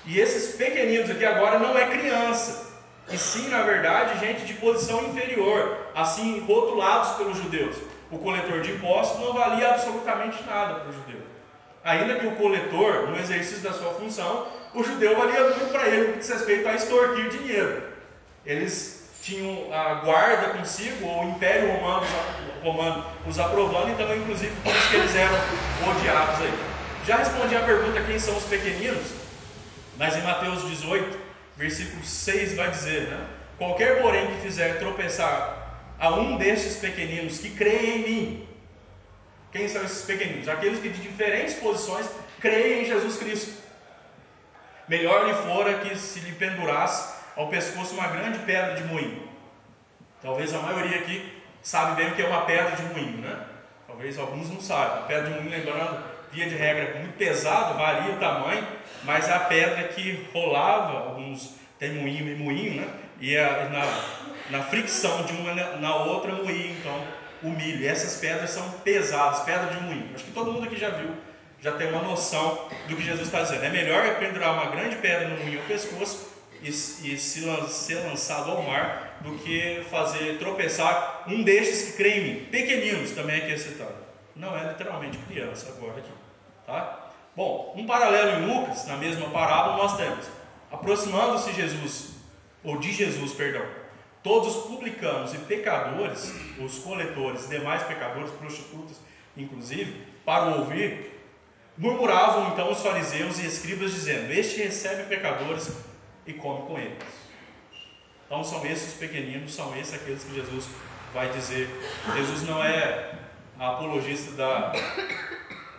E 0.06 0.20
esses 0.20 0.58
pequeninos 0.58 1.10
aqui 1.10 1.24
agora 1.24 1.60
não 1.60 1.78
é 1.78 1.98
criança, 1.98 2.74
e 3.10 3.18
sim, 3.18 3.48
na 3.48 3.62
verdade, 3.62 4.20
gente 4.20 4.46
de 4.46 4.56
posição 4.56 5.02
inferior, 5.06 5.85
assim 5.96 6.46
rotulados 6.46 7.12
pelos 7.12 7.38
judeus. 7.38 7.78
O 8.12 8.20
coletor 8.20 8.62
de 8.62 8.72
impostos 8.74 9.20
não 9.20 9.34
valia 9.34 9.72
absolutamente 9.72 10.44
nada 10.44 10.76
para 10.76 10.90
o 10.90 10.94
judeu. 10.94 11.22
Ainda 11.84 12.16
que 12.16 12.28
o 12.28 12.36
coletor, 12.36 13.08
no 13.10 13.18
exercício 13.18 13.62
da 13.62 13.72
sua 13.72 13.94
função, 13.94 14.48
o 14.74 14.84
judeu 14.84 15.18
valia 15.18 15.42
muito 15.42 15.72
para 15.72 15.88
ele 15.88 16.08
no 16.08 16.14
que 16.14 16.20
diz 16.20 16.30
respeito 16.30 16.68
a 16.68 16.74
extorquir 16.74 17.30
dinheiro. 17.30 17.84
Eles 18.46 19.10
tinham 19.22 19.74
a 19.74 19.96
guarda 19.96 20.50
consigo, 20.58 21.08
ou 21.08 21.24
o 21.24 21.30
Império 21.30 21.72
Romano, 21.72 22.06
Romano 22.62 23.06
os 23.28 23.40
aprovando, 23.40 23.90
então, 23.90 24.16
inclusive, 24.16 24.54
por 24.64 24.76
isso 24.76 24.90
que 24.90 24.96
eles 24.98 25.16
eram 25.16 25.36
odiados 25.90 26.42
aí. 26.42 26.54
Já 27.08 27.18
respondi 27.18 27.56
a 27.56 27.62
pergunta 27.62 28.04
quem 28.04 28.20
são 28.20 28.36
os 28.36 28.44
pequeninos, 28.44 29.14
mas 29.98 30.16
em 30.16 30.22
Mateus 30.22 30.68
18, 30.68 31.18
versículo 31.56 32.04
6 32.04 32.56
vai 32.56 32.70
dizer, 32.70 33.08
né? 33.08 33.26
Qualquer, 33.58 34.02
porém, 34.02 34.28
que 34.28 34.42
fizer 34.42 34.78
tropeçar 34.80 35.65
a 36.00 36.10
um 36.12 36.38
destes 36.38 36.78
pequeninos 36.78 37.40
que 37.40 37.52
creem 37.52 37.96
em 37.96 38.10
mim. 38.10 38.48
Quem 39.52 39.68
são 39.68 39.84
esses 39.84 40.06
pequeninos? 40.06 40.48
Aqueles 40.48 40.80
que 40.80 40.90
de 40.90 41.02
diferentes 41.02 41.56
posições 41.56 42.10
creem 42.40 42.84
em 42.84 42.86
Jesus 42.86 43.18
Cristo. 43.18 43.64
Melhor 44.88 45.26
lhe 45.26 45.34
fora 45.34 45.80
que 45.80 45.98
se 45.98 46.20
lhe 46.20 46.34
pendurasse 46.34 47.16
ao 47.36 47.50
pescoço 47.50 47.94
uma 47.94 48.08
grande 48.08 48.40
pedra 48.40 48.76
de 48.76 48.84
moinho 48.84 49.26
Talvez 50.26 50.52
a 50.56 50.60
maioria 50.60 50.98
aqui 50.98 51.32
sabe 51.62 52.02
bem 52.02 52.12
o 52.12 52.16
que 52.16 52.22
é 52.24 52.28
uma 52.28 52.46
pedra 52.46 52.76
de 52.76 52.82
moinho, 52.82 53.20
né? 53.20 53.46
Talvez 53.86 54.18
alguns 54.18 54.50
não 54.50 54.60
saibam. 54.60 54.98
A 54.98 55.02
pedra 55.04 55.30
de 55.30 55.36
moinho, 55.36 55.52
lembrando, 55.52 56.04
via 56.32 56.50
de 56.50 56.56
regra, 56.56 57.00
muito 57.00 57.16
pesado, 57.16 57.78
varia 57.78 58.16
o 58.16 58.18
tamanho, 58.18 58.68
mas 59.04 59.30
é 59.30 59.34
a 59.34 59.42
pedra 59.42 59.88
que 59.90 60.28
rolava, 60.34 61.10
alguns 61.10 61.54
tem 61.78 61.94
moinho 61.94 62.28
e 62.28 62.36
moinho, 62.36 62.82
né? 62.82 62.88
E 63.22 63.38
a, 63.38 63.70
na, 63.70 63.86
na 64.50 64.64
fricção 64.64 65.24
de 65.24 65.34
uma 65.34 65.54
na 65.54 65.96
outra 65.96 66.32
moinho, 66.34 66.78
então, 66.78 67.04
o 67.44 67.50
milho. 67.50 67.82
E 67.82 67.88
essas 67.88 68.20
pedras 68.20 68.52
são 68.52 68.70
pesadas, 68.84 69.42
pedra 69.42 69.68
de 69.68 69.84
moinho. 69.84 70.10
Acho 70.14 70.24
que 70.24 70.32
todo 70.32 70.52
mundo 70.52 70.66
aqui 70.66 70.78
já 70.78 70.90
viu, 70.90 71.10
já 71.62 71.72
tem 71.74 71.90
uma 71.90 72.02
noção 72.02 72.68
do 72.88 72.96
que 72.96 73.04
Jesus 73.04 73.28
está 73.28 73.42
dizendo. 73.42 73.64
É 73.64 73.70
melhor 73.70 74.20
pendurar 74.20 74.54
uma 74.54 74.72
grande 74.72 74.96
pedra 74.98 75.30
no 75.30 75.38
moinho 75.38 75.60
ao 75.60 75.66
pescoço 75.66 76.34
e, 76.62 76.70
e 76.70 76.72
se 76.72 77.68
ser 77.68 77.96
lançado 78.08 78.52
ao 78.52 78.62
mar 78.64 79.18
do 79.22 79.38
que 79.40 79.84
fazer 79.90 80.38
tropeçar 80.38 81.24
um 81.28 81.44
destes 81.44 81.92
que 81.92 81.98
creem 81.98 82.18
em 82.18 82.24
mim. 82.24 82.46
Pequeninos 82.46 83.12
também 83.12 83.38
aqui 83.38 83.58
citado. 83.58 83.96
Não 84.36 84.56
é 84.58 84.68
literalmente 84.68 85.18
criança 85.20 85.74
agora 85.76 86.00
aqui. 86.00 86.12
Tá? 86.68 87.12
Bom, 87.36 87.74
um 87.76 87.86
paralelo 87.86 88.44
em 88.44 88.46
Lucas, 88.48 88.86
na 88.86 88.98
mesma 88.98 89.30
parábola, 89.30 89.78
nós 89.78 89.98
temos 89.98 90.26
aproximando-se 90.72 91.54
Jesus, 91.54 92.12
ou 92.64 92.78
de 92.78 92.92
Jesus, 92.92 93.34
perdão, 93.34 93.66
todos 94.26 94.56
os 94.56 94.64
publicanos 94.64 95.36
e 95.36 95.38
pecadores, 95.38 96.34
os 96.60 96.80
coletores, 96.80 97.48
demais 97.48 97.84
pecadores, 97.84 98.32
prostitutas, 98.32 99.00
inclusive, 99.38 100.04
para 100.26 100.46
o 100.46 100.60
ouvir, 100.62 101.12
murmuravam 101.78 102.52
então 102.52 102.72
os 102.72 102.82
fariseus 102.82 103.38
e 103.38 103.46
escribas, 103.46 103.94
dizendo: 103.94 104.34
Este 104.34 104.64
recebe 104.64 105.04
pecadores 105.04 105.72
e 106.26 106.34
come 106.34 106.66
com 106.66 106.80
eles. 106.80 106.98
Então 108.26 108.44
são 108.44 108.66
esses 108.66 108.96
pequeninos, 108.96 109.54
são 109.54 109.78
esses 109.78 109.94
aqueles 109.94 110.24
que 110.24 110.34
Jesus 110.34 110.66
vai 111.14 111.30
dizer. 111.30 111.70
Jesus 112.16 112.42
não 112.42 112.64
é 112.64 113.14
apologista 113.60 114.32
da, 114.32 114.74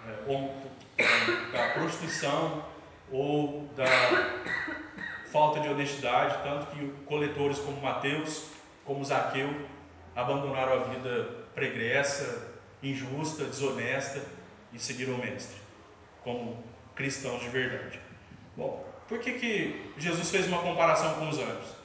é, 0.06 1.02
da 1.52 1.68
prostituição 1.74 2.64
ou 3.10 3.68
da 3.74 3.86
falta 5.36 5.60
de 5.60 5.68
honestidade, 5.68 6.34
tanto 6.42 6.64
que 6.68 6.88
coletores 7.04 7.58
como 7.58 7.78
Mateus, 7.82 8.46
como 8.86 9.04
Zaqueu, 9.04 9.50
abandonaram 10.14 10.72
a 10.72 10.84
vida 10.84 11.28
pregressa, 11.54 12.54
injusta, 12.82 13.44
desonesta 13.44 14.22
e 14.72 14.78
seguiram 14.78 15.12
o 15.12 15.18
Mestre, 15.18 15.58
como 16.24 16.64
cristãos 16.94 17.42
de 17.42 17.50
verdade. 17.50 18.00
Bom, 18.56 18.82
por 19.06 19.18
que, 19.18 19.32
que 19.32 19.92
Jesus 19.98 20.30
fez 20.30 20.46
uma 20.46 20.62
comparação 20.62 21.12
com 21.16 21.28
os 21.28 21.38
anjos? 21.38 21.76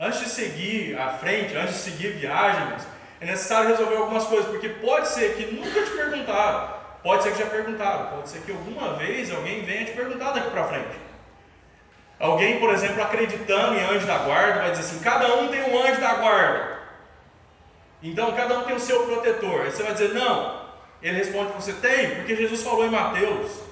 Antes 0.00 0.18
de 0.18 0.28
seguir 0.28 0.98
à 0.98 1.10
frente, 1.10 1.56
antes 1.56 1.74
de 1.74 1.80
seguir 1.82 2.14
viagens, 2.14 2.88
é 3.20 3.26
necessário 3.26 3.68
resolver 3.68 3.98
algumas 3.98 4.24
coisas, 4.24 4.50
porque 4.50 4.68
pode 4.68 5.06
ser 5.06 5.36
que 5.36 5.54
nunca 5.54 5.80
te 5.80 5.90
perguntaram, 5.92 6.74
pode 7.04 7.22
ser 7.22 7.34
que 7.34 7.38
já 7.38 7.46
perguntaram, 7.46 8.16
pode 8.16 8.30
ser 8.30 8.40
que 8.40 8.50
alguma 8.50 8.94
vez 8.94 9.32
alguém 9.32 9.62
venha 9.62 9.84
te 9.84 9.92
perguntar 9.92 10.32
daqui 10.32 10.50
para 10.50 10.64
frente. 10.64 11.05
Alguém, 12.18 12.58
por 12.58 12.70
exemplo, 12.70 13.02
acreditando 13.02 13.74
em 13.74 13.84
anjo 13.84 14.06
da 14.06 14.18
guarda, 14.18 14.60
vai 14.60 14.70
dizer 14.70 14.82
assim: 14.82 14.98
cada 15.00 15.34
um 15.36 15.48
tem 15.48 15.62
um 15.62 15.82
anjo 15.82 16.00
da 16.00 16.14
guarda. 16.14 16.76
Então 18.02 18.32
cada 18.32 18.58
um 18.58 18.64
tem 18.64 18.74
o 18.76 18.80
seu 18.80 19.04
protetor. 19.04 19.62
Aí 19.62 19.70
você 19.70 19.82
vai 19.82 19.92
dizer: 19.92 20.14
não. 20.14 20.64
Ele 21.02 21.18
responde 21.18 21.52
você: 21.52 21.72
tem, 21.74 22.16
porque 22.16 22.36
Jesus 22.36 22.62
falou 22.62 22.86
em 22.86 22.90
Mateus 22.90 23.66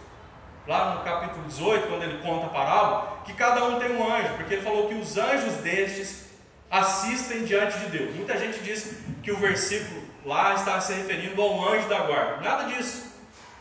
lá 0.67 0.95
no 0.95 1.05
capítulo 1.05 1.45
18, 1.47 1.89
quando 1.89 2.03
ele 2.03 2.23
conta 2.23 2.47
a 2.47 2.49
parábola, 2.49 3.19
que 3.25 3.35
cada 3.35 3.65
um 3.65 3.79
tem 3.79 3.95
um 3.95 4.15
anjo, 4.15 4.35
porque 4.37 4.55
ele 4.55 4.63
falou 4.63 4.89
que 4.89 4.95
os 4.95 5.17
anjos 5.19 5.55
destes 5.57 6.25
assistem 6.71 7.45
diante 7.45 7.79
de 7.79 7.87
Deus. 7.87 8.15
Muita 8.15 8.37
gente 8.39 8.59
diz 8.61 8.99
que 9.23 9.31
o 9.31 9.37
versículo 9.37 10.03
lá 10.25 10.55
está 10.55 10.81
se 10.81 10.93
referindo 10.93 11.41
ao 11.41 11.73
anjo 11.73 11.89
da 11.89 12.01
guarda. 12.01 12.37
Nada 12.43 12.65
disso. 12.65 13.13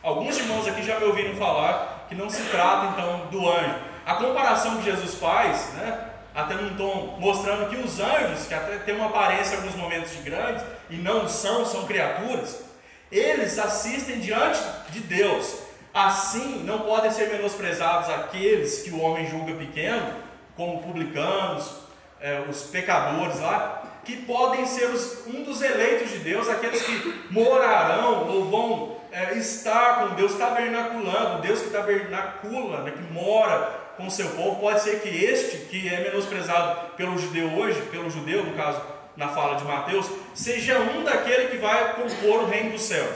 Alguns 0.01 0.37
irmãos 0.37 0.67
aqui 0.67 0.83
já 0.83 0.99
me 0.99 1.05
ouviram 1.05 1.35
falar 1.35 2.05
que 2.09 2.15
não 2.15 2.29
se 2.29 2.41
trata 2.43 2.93
então 2.93 3.27
do 3.27 3.49
anjo. 3.49 3.92
A 4.05 4.15
comparação 4.15 4.77
que 4.77 4.83
Jesus 4.83 5.15
faz, 5.15 5.69
né, 5.73 6.09
até 6.35 6.55
num 6.55 6.75
tom 6.75 7.17
mostrando 7.19 7.69
que 7.69 7.77
os 7.77 7.99
anjos, 7.99 8.47
que 8.47 8.53
até 8.53 8.77
têm 8.79 8.95
uma 8.95 9.07
aparência 9.07 9.55
em 9.55 9.57
alguns 9.57 9.75
momentos 9.75 10.11
de 10.11 10.21
grandes, 10.23 10.63
e 10.89 10.95
não 10.95 11.27
são, 11.27 11.65
são 11.65 11.85
criaturas, 11.85 12.63
eles 13.11 13.57
assistem 13.59 14.19
diante 14.19 14.59
de 14.89 14.99
Deus. 15.01 15.59
Assim, 15.93 16.63
não 16.63 16.79
podem 16.79 17.11
ser 17.11 17.29
menosprezados 17.29 18.09
aqueles 18.09 18.81
que 18.81 18.89
o 18.89 18.99
homem 18.99 19.29
julga 19.29 19.53
pequeno, 19.53 20.15
como 20.55 20.81
publicanos, 20.81 21.71
é, 22.19 22.43
os 22.49 22.63
pecadores 22.63 23.39
lá, 23.39 23.83
que 24.03 24.17
podem 24.17 24.65
ser 24.65 24.85
os, 24.85 25.27
um 25.27 25.43
dos 25.43 25.61
eleitos 25.61 26.09
de 26.09 26.19
Deus, 26.19 26.49
aqueles 26.49 26.81
que 26.81 27.27
morarão 27.29 28.27
ou 28.27 28.49
vão 28.49 28.97
é, 29.11 29.35
estar 29.37 29.99
com 29.99 30.15
Deus 30.15 30.33
tabernaculando, 30.35 31.41
Deus 31.41 31.61
que 31.61 31.69
tabernacula, 31.69 32.81
né, 32.81 32.91
que 32.91 33.13
mora 33.13 33.82
com 33.97 34.09
seu 34.09 34.29
povo. 34.29 34.59
Pode 34.59 34.81
ser 34.81 35.01
que 35.01 35.09
este, 35.09 35.57
que 35.65 35.87
é 35.87 36.01
menosprezado 36.01 36.91
pelo 36.95 37.17
judeu 37.17 37.53
hoje, 37.53 37.81
pelo 37.91 38.09
judeu, 38.09 38.43
no 38.43 38.53
caso, 38.55 38.81
na 39.15 39.29
fala 39.29 39.55
de 39.55 39.63
Mateus, 39.65 40.09
seja 40.33 40.79
um 40.79 41.03
daquele 41.03 41.49
que 41.49 41.57
vai 41.57 41.93
compor 41.95 42.43
o 42.43 42.45
reino 42.47 42.71
dos 42.71 42.81
céus. 42.81 43.15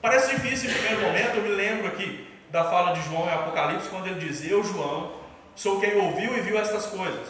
Parece 0.00 0.34
difícil 0.36 0.70
em 0.70 0.74
primeiro 0.74 1.00
momento, 1.02 1.36
eu 1.36 1.42
me 1.42 1.48
lembro 1.48 1.88
aqui 1.88 2.26
da 2.50 2.64
fala 2.64 2.92
de 2.92 3.02
João 3.02 3.26
em 3.26 3.32
Apocalipse, 3.32 3.88
quando 3.88 4.06
ele 4.06 4.20
diz: 4.20 4.44
Eu, 4.44 4.62
João, 4.62 5.12
sou 5.54 5.80
quem 5.80 5.96
ouviu 5.96 6.36
e 6.36 6.40
viu 6.40 6.58
estas 6.58 6.86
coisas. 6.86 7.28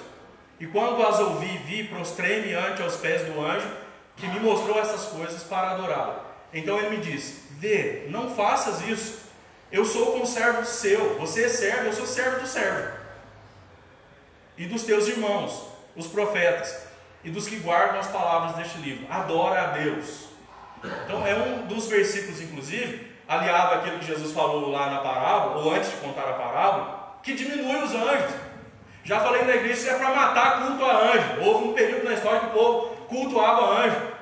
E 0.61 0.67
quando 0.67 1.03
as 1.07 1.19
ouvi 1.21 1.55
e 1.55 1.59
vi, 1.59 1.85
prostrei-me 1.85 2.53
ante 2.55 2.83
aos 2.83 2.97
pés 2.97 3.23
do 3.23 3.41
anjo 3.41 3.69
que 4.17 4.27
me 4.27 4.41
mostrou 4.41 4.79
essas 4.79 5.07
coisas 5.07 5.43
para 5.45 5.71
adorá-lo. 5.71 6.21
Então 6.53 6.79
ele 6.79 6.97
me 6.97 6.97
diz: 6.99 7.43
Vê, 7.53 8.07
não 8.09 8.31
faças 8.35 8.87
isso. 8.87 9.28
Eu 9.71 9.85
sou 9.85 10.19
conservo 10.19 10.65
seu, 10.65 11.19
você 11.19 11.45
é 11.45 11.49
servo, 11.49 11.87
eu 11.87 11.93
sou 11.93 12.07
servo 12.07 12.41
do 12.41 12.47
servo. 12.47 12.97
E 14.57 14.67
dos 14.67 14.83
teus 14.83 15.07
irmãos, 15.07 15.63
os 15.95 16.07
profetas, 16.07 16.89
e 17.23 17.31
dos 17.31 17.47
que 17.47 17.57
guardam 17.57 18.01
as 18.01 18.07
palavras 18.09 18.57
deste 18.57 18.79
livro. 18.79 19.07
Adora 19.11 19.63
a 19.63 19.67
Deus. 19.69 20.29
Então 21.05 21.27
é 21.27 21.35
um 21.35 21.67
dos 21.67 21.87
versículos, 21.87 22.41
inclusive, 22.41 23.13
aliado 23.27 23.75
àquilo 23.75 23.99
que 23.99 24.07
Jesus 24.07 24.33
falou 24.33 24.71
lá 24.71 24.91
na 24.91 25.01
parábola, 25.01 25.65
ou 25.65 25.75
antes 25.75 25.91
de 25.91 25.97
contar 25.97 26.29
a 26.29 26.33
parábola, 26.35 27.19
que 27.23 27.35
diminui 27.35 27.83
os 27.83 27.95
anjos. 27.95 28.35
Já 29.05 29.21
falei 29.21 29.43
na 29.43 29.55
igreja, 29.57 29.75
isso 29.75 29.91
é 29.91 29.99
para 29.99 30.15
matar 30.15 30.67
culto 30.67 30.85
a 30.85 31.13
anjo. 31.13 31.41
Houve 31.43 31.69
um 31.69 31.73
período 31.75 32.05
na 32.05 32.15
história 32.15 32.41
que 32.41 32.47
o 32.47 32.51
povo 32.51 32.97
cultuava 33.07 33.81
anjo. 33.85 34.18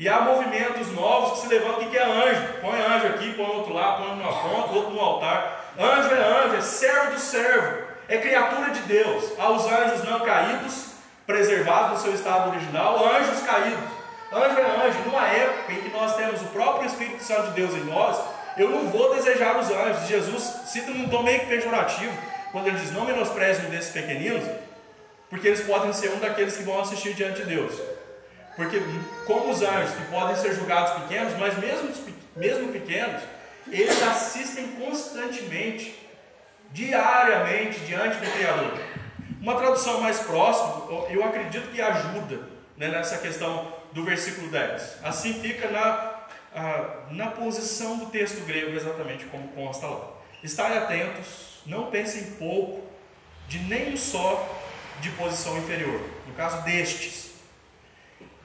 E 0.00 0.08
há 0.08 0.22
movimentos 0.22 0.90
novos 0.94 1.32
que 1.32 1.46
se 1.46 1.54
levantam 1.54 1.90
que 1.90 1.98
é 1.98 2.02
anjo. 2.02 2.42
Põe 2.62 2.80
anjo 2.80 3.06
aqui, 3.08 3.34
põe 3.34 3.44
outro 3.44 3.74
lá, 3.74 3.98
põe 3.98 4.16
numa 4.16 4.32
ponta, 4.32 4.72
outro 4.72 4.92
no 4.92 4.98
altar. 4.98 5.74
Anjo 5.78 6.14
é 6.14 6.42
anjo, 6.42 6.56
é 6.56 6.60
servo 6.62 7.12
do 7.12 7.20
servo, 7.20 7.82
é 8.08 8.16
criatura 8.16 8.70
de 8.70 8.80
Deus. 8.80 9.38
Há 9.38 9.50
os 9.50 9.66
anjos 9.66 10.02
não 10.04 10.20
caídos, 10.20 10.86
preservados 11.26 11.90
no 11.90 11.98
seu 11.98 12.14
estado 12.14 12.48
original, 12.48 12.96
anjos 13.14 13.42
caídos. 13.42 13.90
Anjo 14.32 14.58
é 14.58 14.86
anjo. 14.86 14.98
Numa 15.04 15.26
época 15.26 15.72
em 15.74 15.82
que 15.82 15.90
nós 15.90 16.16
temos 16.16 16.40
o 16.40 16.46
próprio 16.46 16.86
Espírito 16.86 17.22
Santo 17.22 17.48
de 17.48 17.60
Deus 17.60 17.74
em 17.74 17.84
nós, 17.84 18.18
eu 18.56 18.70
não 18.70 18.88
vou 18.88 19.14
desejar 19.14 19.58
os 19.58 19.70
anjos. 19.70 20.08
Jesus 20.08 20.42
cita 20.64 20.92
num 20.92 21.10
tom 21.10 21.22
meio 21.22 21.46
pejorativo, 21.46 22.16
quando 22.52 22.68
ele 22.68 22.78
diz: 22.78 22.90
Não 22.92 23.04
menospreze 23.04 23.66
um 23.66 23.68
desses 23.68 23.92
pequeninos, 23.92 24.48
porque 25.28 25.46
eles 25.46 25.60
podem 25.60 25.92
ser 25.92 26.10
um 26.14 26.20
daqueles 26.20 26.56
que 26.56 26.62
vão 26.62 26.80
assistir 26.80 27.12
diante 27.12 27.42
de 27.42 27.54
Deus. 27.54 27.99
Porque, 28.60 28.78
como 29.24 29.52
os 29.52 29.62
anjos, 29.62 29.94
que 29.94 30.04
podem 30.10 30.36
ser 30.36 30.54
julgados 30.54 31.02
pequenos, 31.04 31.32
mas 31.38 31.56
mesmo, 31.56 31.88
mesmo 32.36 32.70
pequenos, 32.70 33.22
eles 33.68 34.02
assistem 34.02 34.68
constantemente, 34.72 35.98
diariamente, 36.70 37.80
diante 37.80 38.18
do 38.18 38.30
Criador. 38.30 38.78
Uma 39.40 39.56
tradução 39.56 40.02
mais 40.02 40.18
próxima, 40.20 41.06
eu 41.08 41.24
acredito 41.24 41.70
que 41.70 41.80
ajuda 41.80 42.40
né, 42.76 42.88
nessa 42.88 43.16
questão 43.16 43.72
do 43.92 44.04
versículo 44.04 44.48
10. 44.48 44.98
Assim 45.04 45.32
fica 45.40 45.70
na, 45.70 47.08
na 47.12 47.30
posição 47.30 47.96
do 47.96 48.06
texto 48.10 48.44
grego, 48.44 48.76
exatamente 48.76 49.24
como 49.24 49.48
consta 49.48 49.86
lá. 49.86 50.06
Estai 50.44 50.76
atentos, 50.76 51.62
não 51.64 51.86
pensem 51.86 52.32
pouco 52.32 52.82
de 53.48 53.58
nenhum 53.60 53.96
só 53.96 54.46
de 55.00 55.08
posição 55.12 55.56
inferior, 55.56 55.98
no 56.26 56.34
caso 56.34 56.62
destes. 56.62 57.19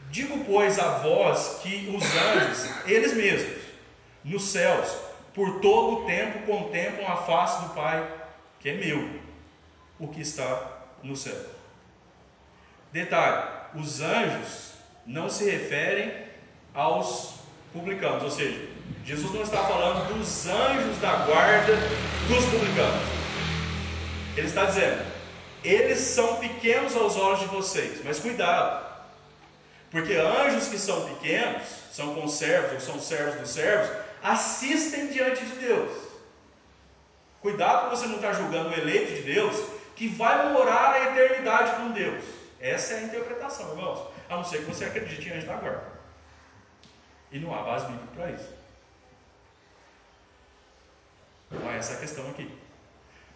Digo, 0.10 0.46
pois, 0.46 0.80
a 0.80 1.00
vós 1.00 1.60
que 1.62 1.94
os 1.96 2.04
anjos, 2.04 2.70
eles 2.86 3.14
mesmos, 3.14 3.62
nos 4.24 4.44
céus, 4.44 4.96
por 5.34 5.60
todo 5.60 6.04
o 6.04 6.06
tempo 6.06 6.40
contemplam 6.46 7.08
a 7.08 7.18
face 7.18 7.62
do 7.62 7.74
Pai, 7.74 8.08
que 8.60 8.70
é 8.70 8.74
meu, 8.74 9.10
o 10.00 10.08
que 10.08 10.22
está 10.22 10.80
no 11.04 11.16
céu. 11.16 11.38
Detalhe: 12.92 13.44
os 13.76 14.02
anjos 14.02 14.72
não 15.06 15.30
se 15.30 15.50
referem 15.50 16.14
aos 16.74 17.36
publicanos, 17.74 18.24
ou 18.24 18.32
seja, 18.32 18.60
Jesus 19.06 19.34
não 19.34 19.42
está 19.42 19.64
falando 19.66 20.14
dos 20.14 20.48
anjos 20.48 20.98
da 21.00 21.26
guarda 21.26 21.74
dos 22.28 22.46
publicanos. 22.46 23.02
Ele 24.38 24.48
está 24.48 24.66
dizendo, 24.66 25.06
eles 25.64 26.00
são 26.00 26.38
pequenos 26.38 26.96
aos 26.96 27.16
olhos 27.18 27.42
de 27.42 27.48
vocês, 27.48 28.02
mas 28.04 28.20
cuidado, 28.20 28.95
Porque 29.96 30.14
anjos 30.14 30.68
que 30.68 30.78
são 30.78 31.08
pequenos, 31.08 31.64
são 31.90 32.16
conservos 32.16 32.74
ou 32.74 32.80
são 32.82 33.00
servos 33.00 33.40
dos 33.40 33.50
servos, 33.50 33.90
assistem 34.22 35.08
diante 35.08 35.46
de 35.46 35.56
Deus. 35.56 35.90
Cuidado 37.40 37.88
para 37.88 37.96
você 37.96 38.06
não 38.06 38.18
estar 38.18 38.34
julgando 38.34 38.72
o 38.72 38.74
eleito 38.74 39.14
de 39.14 39.22
Deus 39.22 39.56
que 39.96 40.10
vai 40.10 40.52
morar 40.52 40.96
a 40.96 41.12
eternidade 41.14 41.78
com 41.78 41.92
Deus. 41.92 42.26
Essa 42.60 42.96
é 42.96 42.98
a 42.98 43.04
interpretação, 43.04 43.70
irmãos. 43.70 44.10
A 44.28 44.36
não 44.36 44.44
ser 44.44 44.58
que 44.58 44.66
você 44.66 44.84
acredite 44.84 45.30
em 45.30 45.32
anjo 45.32 45.48
da 45.48 45.56
guarda. 45.56 45.86
E 47.32 47.40
não 47.40 47.58
há 47.58 47.64
base 47.64 47.86
bíblica 47.86 48.12
para 48.18 48.32
isso. 48.32 48.50
Essa 51.78 51.94
é 51.94 51.96
a 51.96 52.00
questão 52.02 52.30
aqui. 52.32 52.52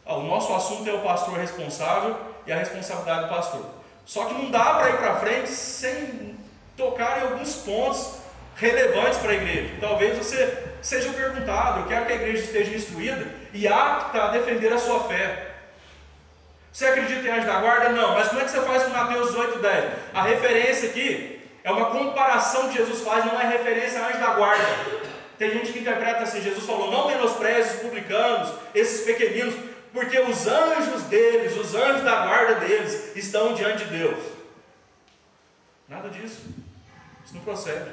Ah, 0.05 0.15
o 0.15 0.23
nosso 0.23 0.53
assunto 0.53 0.89
é 0.89 0.93
o 0.93 1.03
pastor 1.03 1.37
responsável 1.37 2.19
e 2.45 2.51
a 2.51 2.57
responsabilidade 2.57 3.29
do 3.29 3.29
pastor. 3.29 3.65
Só 4.05 4.25
que 4.25 4.33
não 4.33 4.51
dá 4.51 4.73
para 4.73 4.89
ir 4.89 4.97
para 4.97 5.19
frente 5.21 5.47
sem 5.47 6.37
tocar 6.79 7.19
em 7.19 7.21
alguns 7.23 7.55
pontos 7.57 8.15
relevantes 8.55 9.19
para 9.19 9.31
a 9.31 9.35
igreja. 9.35 9.69
Talvez 9.79 10.17
você 10.17 10.63
seja 10.81 11.11
perguntado, 11.11 11.81
eu 11.81 11.87
quero 11.87 12.05
que 12.05 12.13
a 12.13 12.15
igreja 12.15 12.43
esteja 12.43 12.75
instruída 12.75 13.27
e 13.53 13.67
apta 13.67 14.23
a 14.23 14.27
defender 14.29 14.71
a 14.73 14.77
sua 14.79 15.03
fé. 15.03 15.47
Você 16.71 16.85
acredita 16.85 17.27
em 17.27 17.31
anjo 17.31 17.45
da 17.45 17.59
guarda? 17.59 17.89
Não, 17.89 18.13
mas 18.13 18.29
como 18.29 18.41
é 18.41 18.45
que 18.45 18.51
você 18.51 18.61
faz 18.61 18.83
com 18.83 18.89
Mateus 18.89 19.35
8,10? 19.35 19.89
A 20.13 20.23
referência 20.23 20.89
aqui 20.89 21.41
é 21.63 21.71
uma 21.71 21.87
comparação 21.91 22.69
que 22.69 22.77
Jesus 22.77 23.01
faz, 23.01 23.25
não 23.25 23.39
é 23.39 23.47
referência 23.47 24.01
a 24.01 24.07
anjo 24.07 24.19
da 24.19 24.33
guarda. 24.35 24.65
Tem 25.37 25.51
gente 25.51 25.73
que 25.73 25.79
interpreta 25.79 26.23
assim: 26.23 26.41
Jesus 26.41 26.65
falou, 26.65 26.91
não 26.91 27.07
menospreze 27.07 27.75
os 27.75 27.81
publicanos, 27.81 28.53
esses 28.75 29.05
pequeninos, 29.05 29.55
porque 29.91 30.19
os 30.19 30.47
anjos 30.47 31.03
deles, 31.03 31.57
os 31.57 31.73
anjos 31.75 32.03
da 32.03 32.25
guarda 32.25 32.55
deles, 32.55 33.15
estão 33.15 33.53
diante 33.53 33.85
de 33.85 33.97
Deus. 33.97 34.19
Nada 35.87 36.09
disso. 36.09 36.41
Isso 37.29 37.35
não 37.35 37.43
procede. 37.43 37.91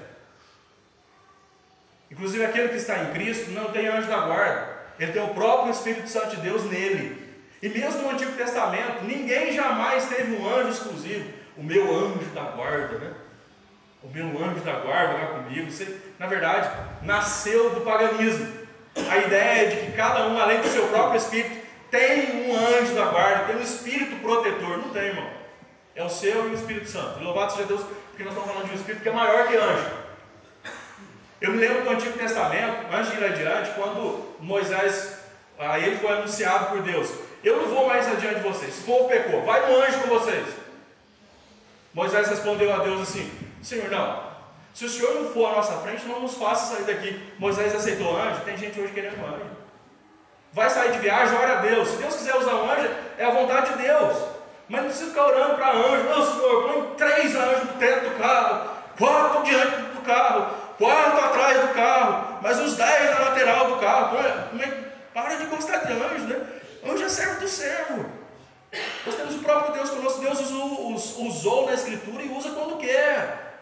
Inclusive 2.11 2.43
aquele 2.43 2.69
que 2.71 2.77
está 2.77 3.03
em 3.03 3.13
Cristo 3.13 3.51
não 3.51 3.71
tem 3.71 3.87
anjo 3.87 4.09
da 4.09 4.21
guarda. 4.21 4.77
Ele 4.99 5.13
tem 5.13 5.23
o 5.23 5.35
próprio 5.35 5.73
Espírito 5.73 6.09
Santo 6.09 6.37
de 6.37 6.41
Deus 6.41 6.65
nele. 6.65 7.23
E 7.63 7.69
mesmo 7.69 8.01
no 8.01 8.11
Antigo 8.11 8.33
Testamento, 8.33 9.05
ninguém 9.05 9.53
jamais 9.53 10.07
teve 10.07 10.37
um 10.37 10.49
anjo 10.49 10.71
exclusivo. 10.71 11.29
O 11.55 11.63
meu 11.63 11.85
anjo 11.95 12.25
da 12.35 12.45
guarda, 12.45 12.99
né? 12.99 13.13
O 14.03 14.09
meu 14.09 14.27
anjo 14.43 14.61
da 14.61 14.73
guarda 14.73 15.19
vai 15.19 15.43
comigo. 15.43 15.71
Você, 15.71 16.01
na 16.19 16.27
verdade, 16.27 16.71
nasceu 17.03 17.75
do 17.75 17.83
paganismo. 17.83 18.51
A 19.11 19.19
ideia 19.19 19.65
é 19.65 19.67
de 19.67 19.77
que 19.85 19.93
cada 19.93 20.29
um, 20.29 20.41
além 20.41 20.63
do 20.63 20.69
seu 20.69 20.87
próprio 20.89 21.19
espírito, 21.19 21.67
tem 21.91 22.49
um 22.49 22.57
anjo 22.57 22.95
da 22.95 23.05
guarda, 23.07 23.45
tem 23.45 23.57
um 23.57 23.63
espírito 23.63 24.17
protetor. 24.23 24.79
Não 24.79 24.89
tem, 24.91 25.09
irmão. 25.09 25.36
É 25.97 26.05
o 26.05 26.11
seu 26.11 26.47
e 26.47 26.51
o 26.51 26.55
Espírito 26.55 26.89
Santo. 26.89 27.25
Louvado 27.25 27.53
seja 27.53 27.65
Deus, 27.65 27.81
porque 28.11 28.23
nós 28.23 28.35
estamos 28.35 28.53
falando 28.53 28.67
de 28.67 28.73
um 28.73 28.77
espírito 28.77 29.03
que 29.03 29.09
é 29.09 29.13
maior 29.13 29.49
que 29.49 29.57
anjo. 29.57 29.91
Eu 31.41 31.53
me 31.53 31.59
lembro 31.59 31.85
do 31.85 31.91
Antigo 31.91 32.19
Testamento, 32.19 32.87
antes 32.93 33.11
de 33.11 33.17
ir 33.17 33.25
adiante, 33.25 33.71
quando 33.75 34.37
Moisés, 34.39 35.19
a 35.59 35.79
ele 35.79 35.97
foi 35.97 36.13
anunciado 36.13 36.67
por 36.67 36.83
Deus: 36.83 37.11
Eu 37.43 37.57
não 37.57 37.69
vou 37.69 37.87
mais 37.89 38.07
adiante 38.07 38.37
de 38.37 38.49
vocês, 38.49 38.79
o 38.79 38.83
povo 38.83 39.09
pecou, 39.09 39.43
vai 39.43 39.67
no 39.67 39.83
anjo 39.83 40.01
com 40.01 40.09
vocês. 40.09 40.47
Moisés 41.95 42.29
respondeu 42.29 42.73
a 42.75 42.79
Deus 42.79 43.01
assim: 43.01 43.31
Senhor, 43.63 43.91
não, 43.91 44.23
se 44.75 44.85
o 44.85 44.91
Senhor 44.91 45.15
não 45.15 45.31
for 45.31 45.47
à 45.47 45.57
nossa 45.57 45.79
frente, 45.79 46.07
não 46.07 46.21
nos 46.21 46.35
faça 46.35 46.75
sair 46.75 46.85
daqui. 46.85 47.19
Moisés 47.39 47.75
aceitou 47.75 48.15
anjo, 48.15 48.43
tem 48.43 48.59
gente 48.59 48.79
hoje 48.79 48.93
querendo 48.93 49.25
anjo. 49.25 49.47
Vai 50.53 50.69
sair 50.69 50.93
de 50.93 50.99
viagem, 50.99 51.35
ora 51.35 51.59
a 51.59 51.61
Deus. 51.63 51.89
Se 51.89 51.97
Deus 51.97 52.17
quiser 52.17 52.37
usar 52.37 52.55
um 52.57 52.71
anjo, 52.71 52.89
é 53.17 53.25
a 53.25 53.31
vontade 53.31 53.73
de 53.73 53.83
Deus. 53.83 54.36
Mas 54.69 54.83
não 54.83 54.89
precisa 54.89 55.11
ficar 55.11 55.27
orando 55.27 55.55
para 55.55 55.77
anjo. 55.77 56.05
Não, 56.05 56.27
Senhor, 56.27 56.63
põe 56.65 56.95
três 56.97 57.37
anjos 57.37 57.65
no 57.65 57.73
teto 57.75 58.11
do 58.11 58.19
carro, 58.19 58.71
quatro 58.99 59.43
diante 59.45 59.77
do 59.77 60.01
carro, 60.03 60.55
quatro 60.77 61.25
atrás 61.25 61.61
do 61.61 61.75
carro, 61.75 62.39
mas 62.43 62.59
os 62.59 62.77
dez 62.77 63.11
na 63.11 63.29
lateral 63.29 63.71
do 63.71 63.77
carro. 63.77 64.17
Põe, 64.17 64.63
é, 64.63 64.87
para 65.15 65.37
de 65.37 65.47
gostar 65.47 65.79
de 65.79 65.93
anjo, 65.93 66.25
né? 66.27 66.47
Anjo 66.85 67.05
é 67.05 67.09
servo 67.09 67.41
do 67.41 67.49
servo. 67.49 68.07
Nós 69.07 69.15
temos 69.15 69.35
o 69.37 69.39
próprio 69.39 69.75
Deus 69.75 69.91
conosco. 69.91 70.21
Deus 70.21 70.41
usou, 70.41 70.95
usou 71.27 71.67
na 71.67 71.75
Escritura 71.75 72.23
e 72.23 72.29
usa 72.29 72.51
quando 72.51 72.79
quer. 72.79 73.61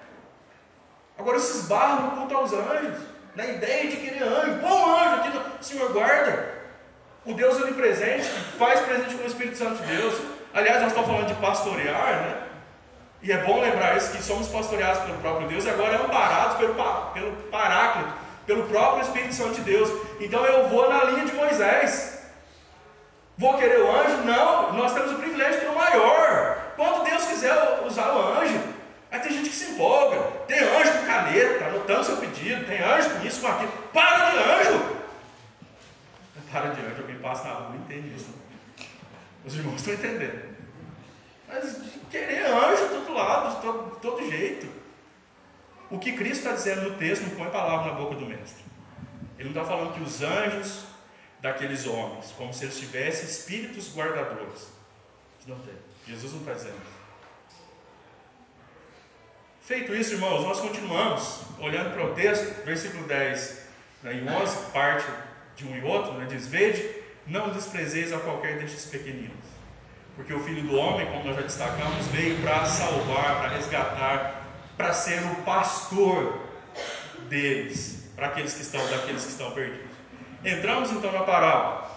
Agora 1.19 1.39
se 1.39 1.59
esbarra 1.59 2.01
no 2.01 2.11
culto 2.13 2.37
aos 2.37 2.53
anjos, 2.53 2.99
na 3.37 3.47
ideia 3.47 3.89
de 3.89 3.97
querer 3.99 4.23
anjo. 4.23 4.67
Um 4.67 4.97
anjo 4.97 5.15
aqui. 5.21 5.65
Senhor, 5.65 5.93
guarda. 5.93 6.55
O 7.25 7.35
Deus 7.35 7.57
onipresente 7.63 8.29
faz 8.59 8.81
presente 8.81 9.15
com 9.15 9.25
o 9.25 9.27
Espírito 9.27 9.57
Santo 9.57 9.83
de 9.83 9.97
Deus. 9.97 10.15
Aliás, 10.55 10.81
nós 10.81 10.93
estamos 10.93 11.11
falando 11.11 11.27
de 11.27 11.35
pastorear, 11.35 12.23
né? 12.23 12.37
E 13.21 13.33
é 13.33 13.39
bom 13.39 13.61
lembrar 13.61 13.97
isso, 13.97 14.13
que 14.13 14.23
somos 14.23 14.47
pastoreados 14.47 15.03
pelo 15.03 15.19
próprio 15.19 15.49
Deus 15.49 15.65
e 15.65 15.71
agora 15.71 15.97
amparados 15.97 16.59
pelo, 16.59 16.75
pelo 17.13 17.33
Paráclito, 17.51 18.13
pelo 18.47 18.63
próprio 18.69 19.03
Espírito 19.03 19.35
Santo 19.35 19.55
de 19.55 19.63
Deus. 19.63 19.91
Então 20.21 20.45
eu 20.45 20.69
vou 20.69 20.89
na 20.89 21.05
linha 21.05 21.25
de 21.25 21.33
Moisés. 21.33 22.23
Vou 23.37 23.59
querer 23.59 23.81
o 23.81 23.91
anjo? 23.91 24.19
Não, 24.19 24.75
nós 24.75 24.93
temos 24.95 25.11
o 25.11 25.17
privilégio 25.17 25.55
de 25.55 25.67
ter 25.67 25.73
o 25.73 25.75
maior. 25.75 26.57
Quando 26.77 27.05
Deus 27.05 27.25
quiser 27.25 27.81
usar 27.85 28.13
o 28.13 28.41
anjo, 28.41 28.61
aí 29.11 29.19
tem 29.21 29.33
gente 29.33 29.49
que 29.49 29.57
se 29.57 29.73
empolga. 29.73 30.19
Tem 30.47 30.61
anjo 30.61 30.93
com 30.93 31.07
caneta, 31.07 31.65
anotando 31.65 32.05
seu 32.05 32.17
pedido, 32.19 32.65
tem 32.67 32.81
anjo 32.81 33.11
com 33.11 33.27
isso, 33.27 33.41
com 33.41 33.49
aquilo. 33.49 33.73
Para 33.93 34.31
de 34.31 34.37
anjo! 34.39 34.85
Para 36.53 36.69
de 36.69 36.81
anjo, 36.81 37.01
alguém 37.01 37.17
passa 37.17 37.49
na 37.49 37.55
rua 37.55 37.77
entende 37.77 38.15
isso. 38.15 38.45
Os 39.45 39.55
irmãos 39.55 39.77
estão 39.77 39.95
entendendo. 39.95 40.44
Mas 41.55 41.77
querer 42.11 42.47
anjo 42.47 42.89
de 42.89 42.95
todo 42.95 43.15
lado, 43.15 43.55
de 43.55 43.63
todo, 43.63 43.95
de 43.95 44.01
todo 44.01 44.31
jeito. 44.31 44.67
O 45.91 45.99
que 45.99 46.13
Cristo 46.13 46.39
está 46.39 46.53
dizendo 46.53 46.91
no 46.91 46.97
texto 46.97 47.23
não 47.23 47.37
põe 47.37 47.51
palavra 47.51 47.93
na 47.93 47.99
boca 47.99 48.17
do 48.17 48.27
mestre. 48.27 48.65
Ele 49.39 49.51
não 49.51 49.63
está 49.63 49.65
falando 49.65 49.95
que 49.95 50.03
os 50.03 50.23
anjos 50.23 50.85
daqueles 51.41 51.87
homens, 51.87 52.33
como 52.37 52.53
se 52.53 52.65
eles 52.65 52.79
tivessem 52.79 53.29
espíritos 53.29 53.95
guardadores. 53.95 54.69
Não 55.47 55.59
tem. 55.61 55.75
Jesus 56.07 56.33
não 56.33 56.41
está 56.41 56.55
dizendo 56.55 56.77
isso. 56.77 57.05
Feito 59.61 59.95
isso, 59.95 60.15
irmãos, 60.15 60.43
nós 60.43 60.61
continuamos 60.61 61.43
olhando 61.59 61.93
para 61.93 62.05
o 62.05 62.15
texto, 62.15 62.65
versículo 62.65 63.07
10 63.07 63.67
né, 64.03 64.15
e 64.15 64.29
11, 64.29 64.71
parte 64.73 65.07
de 65.57 65.67
um 65.67 65.77
e 65.77 65.83
outro, 65.85 66.15
né, 66.15 66.27
diz: 66.29 66.47
Vede, 66.47 67.03
não 67.27 67.51
desprezeis 67.51 68.13
a 68.13 68.19
qualquer 68.19 68.59
destes 68.59 68.87
pequeninos 68.87 69.54
porque 70.17 70.33
o 70.33 70.41
Filho 70.41 70.63
do 70.63 70.77
Homem, 70.77 71.07
como 71.07 71.25
nós 71.25 71.37
já 71.37 71.43
destacamos, 71.43 72.07
veio 72.09 72.41
para 72.41 72.65
salvar, 72.67 73.41
para 73.41 73.49
resgatar, 73.49 74.45
para 74.77 74.93
ser 74.93 75.21
o 75.33 75.43
pastor 75.43 76.41
deles, 77.29 78.09
para 78.15 78.29
aqueles 78.29 78.55
que 78.55 78.63
estão, 78.63 78.81
daqueles 78.91 79.25
que 79.25 79.31
estão 79.31 79.51
perdidos. 79.51 79.91
Entramos 80.45 80.91
então 80.93 81.11
na 81.11 81.21
parábola. 81.21 81.91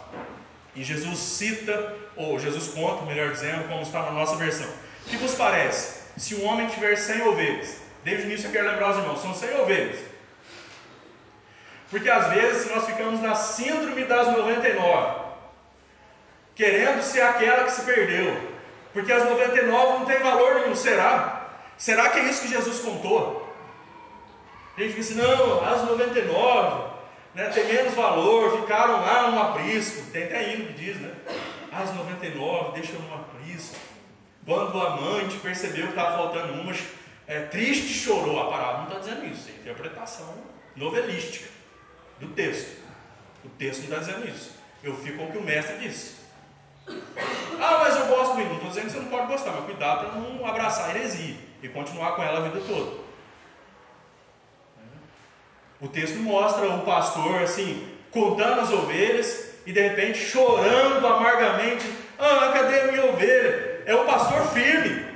E 0.75 0.83
Jesus 0.83 1.17
cita, 1.17 1.95
ou 2.15 2.39
Jesus 2.39 2.67
conta, 2.69 3.05
melhor 3.05 3.31
dizendo, 3.31 3.67
como 3.67 3.81
está 3.81 4.01
na 4.03 4.11
nossa 4.11 4.35
versão. 4.35 4.67
O 5.05 5.09
que 5.09 5.17
vos 5.17 5.35
parece? 5.35 6.01
Se 6.17 6.35
um 6.35 6.45
homem 6.45 6.67
tiver 6.67 6.95
100 6.95 7.27
ovelhas, 7.27 7.81
desde 8.03 8.23
o 8.23 8.25
início 8.27 8.47
eu 8.47 8.51
quero 8.51 8.69
lembrar 8.69 8.91
os 8.91 8.97
irmãos, 8.97 9.21
são 9.21 9.33
100 9.33 9.61
ovelhas. 9.61 9.99
Porque 11.89 12.09
às 12.09 12.27
vezes 12.33 12.69
nós 12.69 12.85
ficamos 12.85 13.21
na 13.21 13.35
síndrome 13.35 14.03
das 14.05 14.27
99 14.27 14.61
querendo 16.57 17.01
ser 17.03 17.21
aquela 17.21 17.65
que 17.65 17.71
se 17.71 17.83
perdeu, 17.83 18.35
porque 18.91 19.13
as 19.13 19.23
99 19.23 19.99
não 19.99 20.05
tem 20.05 20.19
valor 20.19 20.55
nenhum, 20.55 20.75
será? 20.75 21.51
Será 21.77 22.09
que 22.09 22.19
é 22.19 22.23
isso 22.23 22.41
que 22.41 22.47
Jesus 22.47 22.79
contou? 22.79 23.47
A 24.75 24.81
gente 24.81 24.95
diz 24.95 25.11
assim, 25.11 25.21
não, 25.21 25.63
as 25.63 25.83
99 25.83 26.87
né, 27.35 27.49
tem 27.49 27.65
menos 27.65 27.93
valor, 27.93 28.61
ficaram 28.61 29.01
lá 29.01 29.29
no 29.29 29.39
aprisco, 29.39 30.09
tem 30.11 30.23
até 30.23 30.51
hino 30.51 30.65
que 30.67 30.73
diz, 30.73 30.97
né? 30.97 31.13
As 31.71 31.93
99 31.93 32.79
deixam 32.79 32.99
no 33.01 33.13
aprisco. 33.13 33.75
Quando 34.43 34.75
o 34.75 34.81
amante 34.81 35.37
percebeu 35.37 35.83
que 35.83 35.89
estava 35.89 36.17
faltando 36.17 36.53
uma, 36.53 36.73
é, 37.27 37.41
triste 37.41 37.93
chorou. 37.93 38.39
A 38.39 38.49
palavra 38.49 38.77
não 38.77 38.87
está 38.87 38.99
dizendo 38.99 39.25
isso, 39.31 39.49
é 39.49 39.59
interpretação 39.59 40.33
novelística 40.75 41.49
do 42.19 42.29
texto. 42.29 42.81
O 43.45 43.49
texto 43.49 43.87
não 43.87 43.97
está 43.97 44.11
dizendo 44.11 44.27
isso. 44.27 44.51
Eu 44.83 44.95
fico 44.95 45.17
com 45.17 45.25
o 45.25 45.31
que 45.31 45.37
o 45.37 45.43
mestre 45.43 45.77
disse. 45.77 46.26
Ah, 47.59 47.79
mas 47.79 47.97
eu 47.97 48.05
gosto 48.07 48.35
do. 48.35 48.43
Não 48.43 48.53
estou 48.53 48.69
dizendo 48.69 48.85
que 48.85 48.91
você 48.91 48.99
não 48.99 49.07
pode 49.07 49.27
gostar, 49.27 49.51
mas 49.51 49.65
cuidado 49.65 50.09
para 50.09 50.19
não 50.19 50.45
abraçar 50.45 50.85
a 50.85 50.95
heresia 50.95 51.35
e 51.61 51.67
continuar 51.67 52.15
com 52.15 52.23
ela 52.23 52.39
a 52.39 52.49
vida 52.49 52.61
toda. 52.67 53.07
O 55.79 55.87
texto 55.87 56.17
mostra 56.17 56.67
o 56.69 56.81
pastor 56.81 57.41
assim, 57.41 57.87
contando 58.11 58.61
as 58.61 58.71
ovelhas 58.71 59.53
e 59.65 59.71
de 59.71 59.81
repente 59.81 60.19
chorando 60.19 61.05
amargamente: 61.05 61.85
Ah, 62.17 62.51
cadê 62.53 62.79
a 62.79 62.91
minha 62.91 63.05
ovelha? 63.05 63.83
É 63.85 63.95
um 63.95 64.05
pastor 64.05 64.47
firme. 64.47 65.07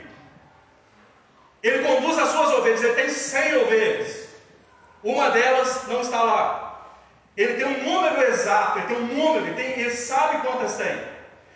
Ele 1.64 1.84
conduz 1.84 2.18
as 2.18 2.30
suas 2.30 2.52
ovelhas, 2.54 2.84
ele 2.84 2.96
tem 2.96 3.10
100 3.10 3.58
ovelhas. 3.58 4.28
Uma 5.04 5.30
delas 5.30 5.88
não 5.88 6.02
está 6.02 6.22
lá. 6.24 6.72
Ele 7.36 7.54
tem 7.54 7.66
um 7.66 7.84
número 7.84 8.22
exato, 8.24 8.80
ele 8.80 8.88
tem 8.88 8.98
um 8.98 9.08
número, 9.08 9.46
ele, 9.46 9.56
tem, 9.56 9.80
ele 9.80 9.92
sabe 9.92 10.46
quantas 10.46 10.76
tem. 10.76 11.11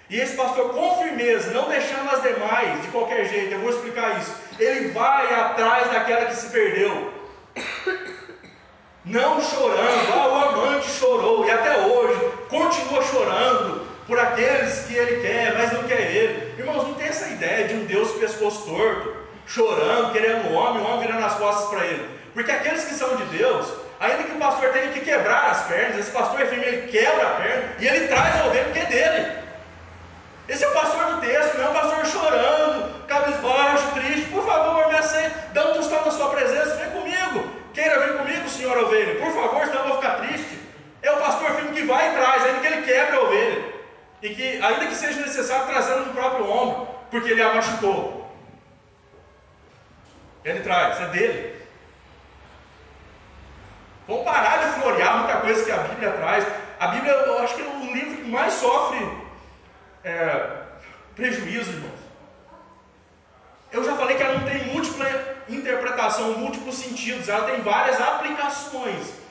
E 0.10 0.20
esse 0.20 0.36
pastor, 0.36 0.70
com 0.70 1.04
firmeza, 1.04 1.52
não 1.52 1.68
deixando 1.68 2.10
as 2.12 2.22
demais 2.22 2.82
de 2.82 2.88
qualquer 2.90 3.26
jeito, 3.26 3.54
eu 3.54 3.60
vou 3.60 3.72
explicar 3.72 4.20
isso. 4.20 4.36
Ele 4.60 4.90
vai 4.90 5.34
atrás 5.34 5.92
daquela 5.92 6.26
que 6.26 6.36
se 6.36 6.50
perdeu. 6.50 7.12
Não 9.04 9.40
chorando, 9.40 10.14
ah, 10.14 10.28
o 10.28 10.36
amante 10.36 10.88
chorou, 10.90 11.46
e 11.46 11.52
até 11.52 11.80
hoje 11.80 12.20
continua 12.50 13.04
chorando 13.04 13.86
por 14.08 14.20
aqueles 14.20 14.86
que 14.88 14.96
ele 14.96 15.22
quer, 15.22 15.56
mas 15.56 15.74
não 15.74 15.84
quer 15.84 16.02
ele. 16.16 16.54
Irmãos, 16.58 16.88
não 16.88 16.94
tem 16.96 17.08
essa 17.08 17.28
ideia 17.28 17.68
de 17.68 17.76
um 17.76 17.86
Deus 17.86 18.12
pescoço 18.14 18.66
torto, 18.66 19.16
chorando, 19.46 20.12
querendo 20.12 20.50
o 20.50 20.54
homem, 20.54 20.82
o 20.82 20.86
homem 20.88 21.08
virando 21.08 21.26
as 21.26 21.36
costas 21.36 21.70
para 21.70 21.86
ele. 21.86 22.10
Porque 22.34 22.52
aqueles 22.52 22.86
que 22.86 22.94
são 22.94 23.16
de 23.16 23.26
Deus, 23.26 23.72
ainda 24.00 24.24
que 24.24 24.32
o 24.32 24.40
pastor 24.40 24.70
tenha 24.70 24.92
que 24.92 25.02
quebrar 25.02 25.52
as 25.52 25.64
pernas, 25.68 26.00
esse 26.00 26.12
pastor 26.12 26.42
é 26.42 26.46
firme, 26.46 26.66
ele 26.66 26.88
quebra 26.88 27.28
a 27.28 27.32
perna 27.42 27.64
e 27.80 27.88
ele 27.88 28.08
traz 28.08 28.42
a 28.42 28.46
ovelha 28.48 28.66
porque 28.66 28.80
é 28.80 28.86
dele. 28.86 29.45
Esse 30.48 30.64
é 30.64 30.68
o 30.68 30.74
pastor 30.74 31.16
do 31.16 31.22
texto, 31.22 31.58
não 31.58 31.66
é 31.66 31.70
o 31.70 31.74
pastor 31.74 32.06
chorando, 32.06 33.08
cabisbaixo, 33.08 33.92
triste. 33.96 34.30
Por 34.30 34.46
favor, 34.46 34.88
me 34.88 34.96
aceite, 34.96 35.36
dá 35.54 35.70
um 35.70 35.74
tostão 35.74 36.06
na 36.06 36.12
sua 36.12 36.30
presença, 36.30 36.76
vem 36.76 36.92
comigo. 36.92 37.50
Queira 37.74 38.00
vir 38.00 38.18
comigo, 38.18 38.48
senhor 38.48 38.78
ovelha. 38.78 39.20
Por 39.20 39.34
favor, 39.34 39.66
senão 39.66 39.82
eu 39.82 39.88
vou 39.88 39.98
ficar 39.98 40.16
triste. 40.18 40.60
É 41.02 41.12
o 41.12 41.18
pastor 41.18 41.52
firme 41.52 41.72
que 41.72 41.86
vai 41.86 42.12
e 42.12 42.16
traz, 42.16 42.46
ainda 42.46 42.60
que 42.60 42.68
ele 42.68 42.82
quebra 42.84 43.18
a 43.18 43.24
ovelha. 43.24 43.74
E 44.22 44.30
que, 44.30 44.64
ainda 44.64 44.88
que 44.88 44.96
seja 44.96 45.20
necessário, 45.22 45.68
trazê-la 45.68 46.02
no 46.02 46.14
próprio 46.14 46.50
ombro, 46.50 46.88
porque 47.10 47.32
ele 47.32 47.42
a 47.42 47.54
machucou. 47.54 48.32
Ele 50.44 50.60
traz, 50.62 51.02
é 51.02 51.06
dele. 51.08 51.56
Vamos 54.08 54.24
parar 54.24 54.58
de 54.58 54.80
florear 54.80 55.18
muita 55.18 55.38
coisa 55.38 55.66
que 55.66 55.72
a 55.72 55.78
Bíblia 55.78 56.12
traz. 56.12 56.48
A 56.80 56.88
Bíblia, 56.88 57.12
eu 57.12 57.40
acho 57.40 57.56
que 57.56 57.62
é 57.62 57.66
o 57.66 57.94
livro 57.94 58.18
que 58.18 58.30
mais 58.30 58.54
sofre 58.54 59.25
é, 60.06 60.50
prejuízo, 61.16 61.72
irmãos. 61.72 62.00
Eu 63.72 63.84
já 63.84 63.98
falei 63.98 64.16
que 64.16 64.24
ela 64.24 64.38
não 64.38 64.46
tem 64.46 64.64
múltipla 64.68 65.06
interpretação, 65.50 66.38
múltiplos 66.38 66.76
sentidos, 66.76 67.28
ela 67.28 67.46
tem 67.46 67.62
várias 67.62 68.00
aplicações. 68.00 69.25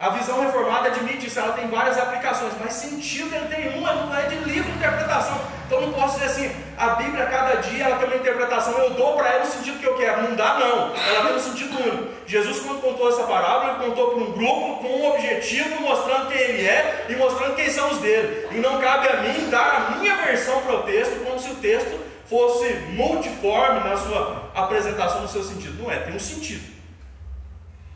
A 0.00 0.08
visão 0.10 0.40
reformada 0.40 0.88
admite 0.88 1.26
isso, 1.26 1.38
ela 1.38 1.52
tem 1.52 1.68
várias 1.68 1.96
aplicações, 1.96 2.52
mas 2.60 2.72
sentido 2.72 3.34
ele 3.34 3.46
tem 3.46 3.78
uma, 3.78 3.92
não 3.92 4.14
é 4.14 4.26
de 4.26 4.34
livre 4.36 4.70
interpretação. 4.72 5.40
Então 5.66 5.80
não 5.80 5.92
posso 5.92 6.18
dizer 6.18 6.26
assim, 6.26 6.56
a 6.76 6.90
Bíblia 6.96 7.26
cada 7.26 7.54
dia 7.62 7.84
ela 7.84 7.96
tem 7.98 8.08
uma 8.08 8.16
interpretação, 8.16 8.76
eu 8.76 8.90
dou 8.90 9.14
para 9.16 9.28
ela 9.32 9.44
o 9.44 9.46
sentido 9.46 9.78
que 9.78 9.86
eu 9.86 9.96
quero. 9.96 10.22
Não 10.22 10.34
dá 10.34 10.58
não, 10.58 10.94
ela 10.94 11.26
tem 11.26 11.36
um 11.36 11.40
sentido 11.40 11.80
único. 11.80 12.08
Jesus 12.26 12.60
quando 12.60 12.82
contou 12.82 13.08
essa 13.08 13.22
parábola, 13.22 13.74
ele 13.74 13.88
contou 13.88 14.10
para 14.10 14.18
um 14.18 14.32
grupo 14.32 14.82
com 14.82 14.88
um 14.88 15.10
objetivo, 15.12 15.80
mostrando 15.80 16.28
quem 16.28 16.40
ele 16.40 16.66
é 16.66 17.06
e 17.08 17.16
mostrando 17.16 17.54
quem 17.54 17.70
são 17.70 17.90
os 17.90 17.98
dele. 17.98 18.48
E 18.50 18.56
não 18.56 18.80
cabe 18.80 19.08
a 19.08 19.16
mim 19.22 19.48
dar 19.48 19.74
a 19.74 19.90
minha 19.96 20.16
versão 20.16 20.60
para 20.62 20.74
o 20.74 20.82
texto, 20.82 21.24
como 21.24 21.38
se 21.38 21.50
o 21.50 21.56
texto 21.56 21.98
fosse 22.28 22.72
multiforme 22.90 23.88
na 23.88 23.96
sua 23.96 24.50
apresentação, 24.54 25.22
no 25.22 25.28
seu 25.28 25.44
sentido. 25.44 25.82
Não 25.82 25.90
é, 25.90 25.98
tem 25.98 26.14
um 26.14 26.20
sentido. 26.20 26.74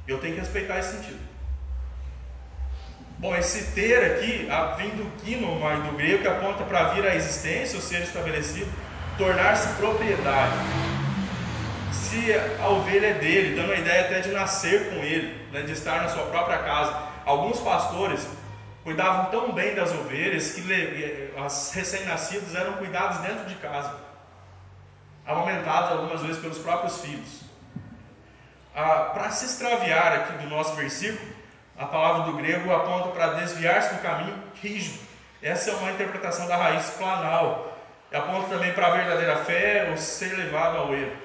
Eu 0.07 0.19
tenho 0.19 0.35
que 0.35 0.41
respeitar 0.41 0.79
esse 0.79 0.97
sentido. 0.97 1.28
Bom, 3.21 3.35
esse 3.35 3.73
ter 3.73 4.13
aqui, 4.13 4.49
vem 4.77 4.91
do 4.91 5.11
ginomai 5.25 5.83
do 5.83 5.97
grego, 5.97 6.23
que 6.23 6.29
aponta 6.29 6.63
para 6.63 6.91
vir 6.91 7.05
à 7.05 7.17
existência, 7.17 7.75
ou 7.75 7.83
ser 7.83 8.03
estabelecido, 8.03 8.71
tornar-se 9.17 9.75
propriedade. 9.75 10.55
Se 11.91 12.33
a 12.63 12.69
ovelha 12.69 13.09
é 13.09 13.15
dele, 13.15 13.57
dando 13.57 13.73
a 13.73 13.77
ideia 13.77 14.03
até 14.03 14.21
de 14.21 14.31
nascer 14.31 14.91
com 14.91 15.03
ele, 15.03 15.37
né, 15.51 15.63
de 15.63 15.73
estar 15.73 16.01
na 16.01 16.09
sua 16.09 16.27
própria 16.27 16.59
casa. 16.59 16.97
Alguns 17.25 17.59
pastores 17.59 18.25
cuidavam 18.85 19.33
tão 19.33 19.53
bem 19.53 19.75
das 19.75 19.91
ovelhas 19.91 20.53
que 20.53 21.33
as 21.37 21.73
recém-nascidas 21.73 22.55
eram 22.55 22.75
cuidadas 22.75 23.19
dentro 23.19 23.47
de 23.47 23.57
casa, 23.57 23.97
amamentadas 25.27 25.91
algumas 25.91 26.23
vezes 26.23 26.39
pelos 26.39 26.59
próprios 26.59 27.01
filhos. 27.01 27.43
Ah, 28.77 29.11
para 29.13 29.31
se 29.31 29.45
extraviar 29.45 30.13
aqui 30.13 30.45
do 30.45 30.49
nosso 30.49 30.75
versículo, 30.75 31.38
a 31.79 31.87
palavra 31.87 32.31
do 32.31 32.37
grego 32.37 32.73
aponta 32.75 33.11
para 33.11 33.35
desviar-se 33.35 33.95
do 33.95 34.03
caminho 34.03 34.35
rígido. 34.61 34.99
Essa 35.41 35.71
é 35.71 35.75
uma 35.75 35.93
interpretação 35.93 36.49
da 36.49 36.57
raiz 36.57 36.91
planal. 36.91 37.79
Aponta 38.13 38.49
também 38.49 38.73
para 38.73 38.89
a 38.89 38.91
verdadeira 38.91 39.37
fé 39.45 39.87
ou 39.91 39.97
ser 39.97 40.37
levado 40.37 40.77
ao 40.77 40.93
erro. 40.93 41.17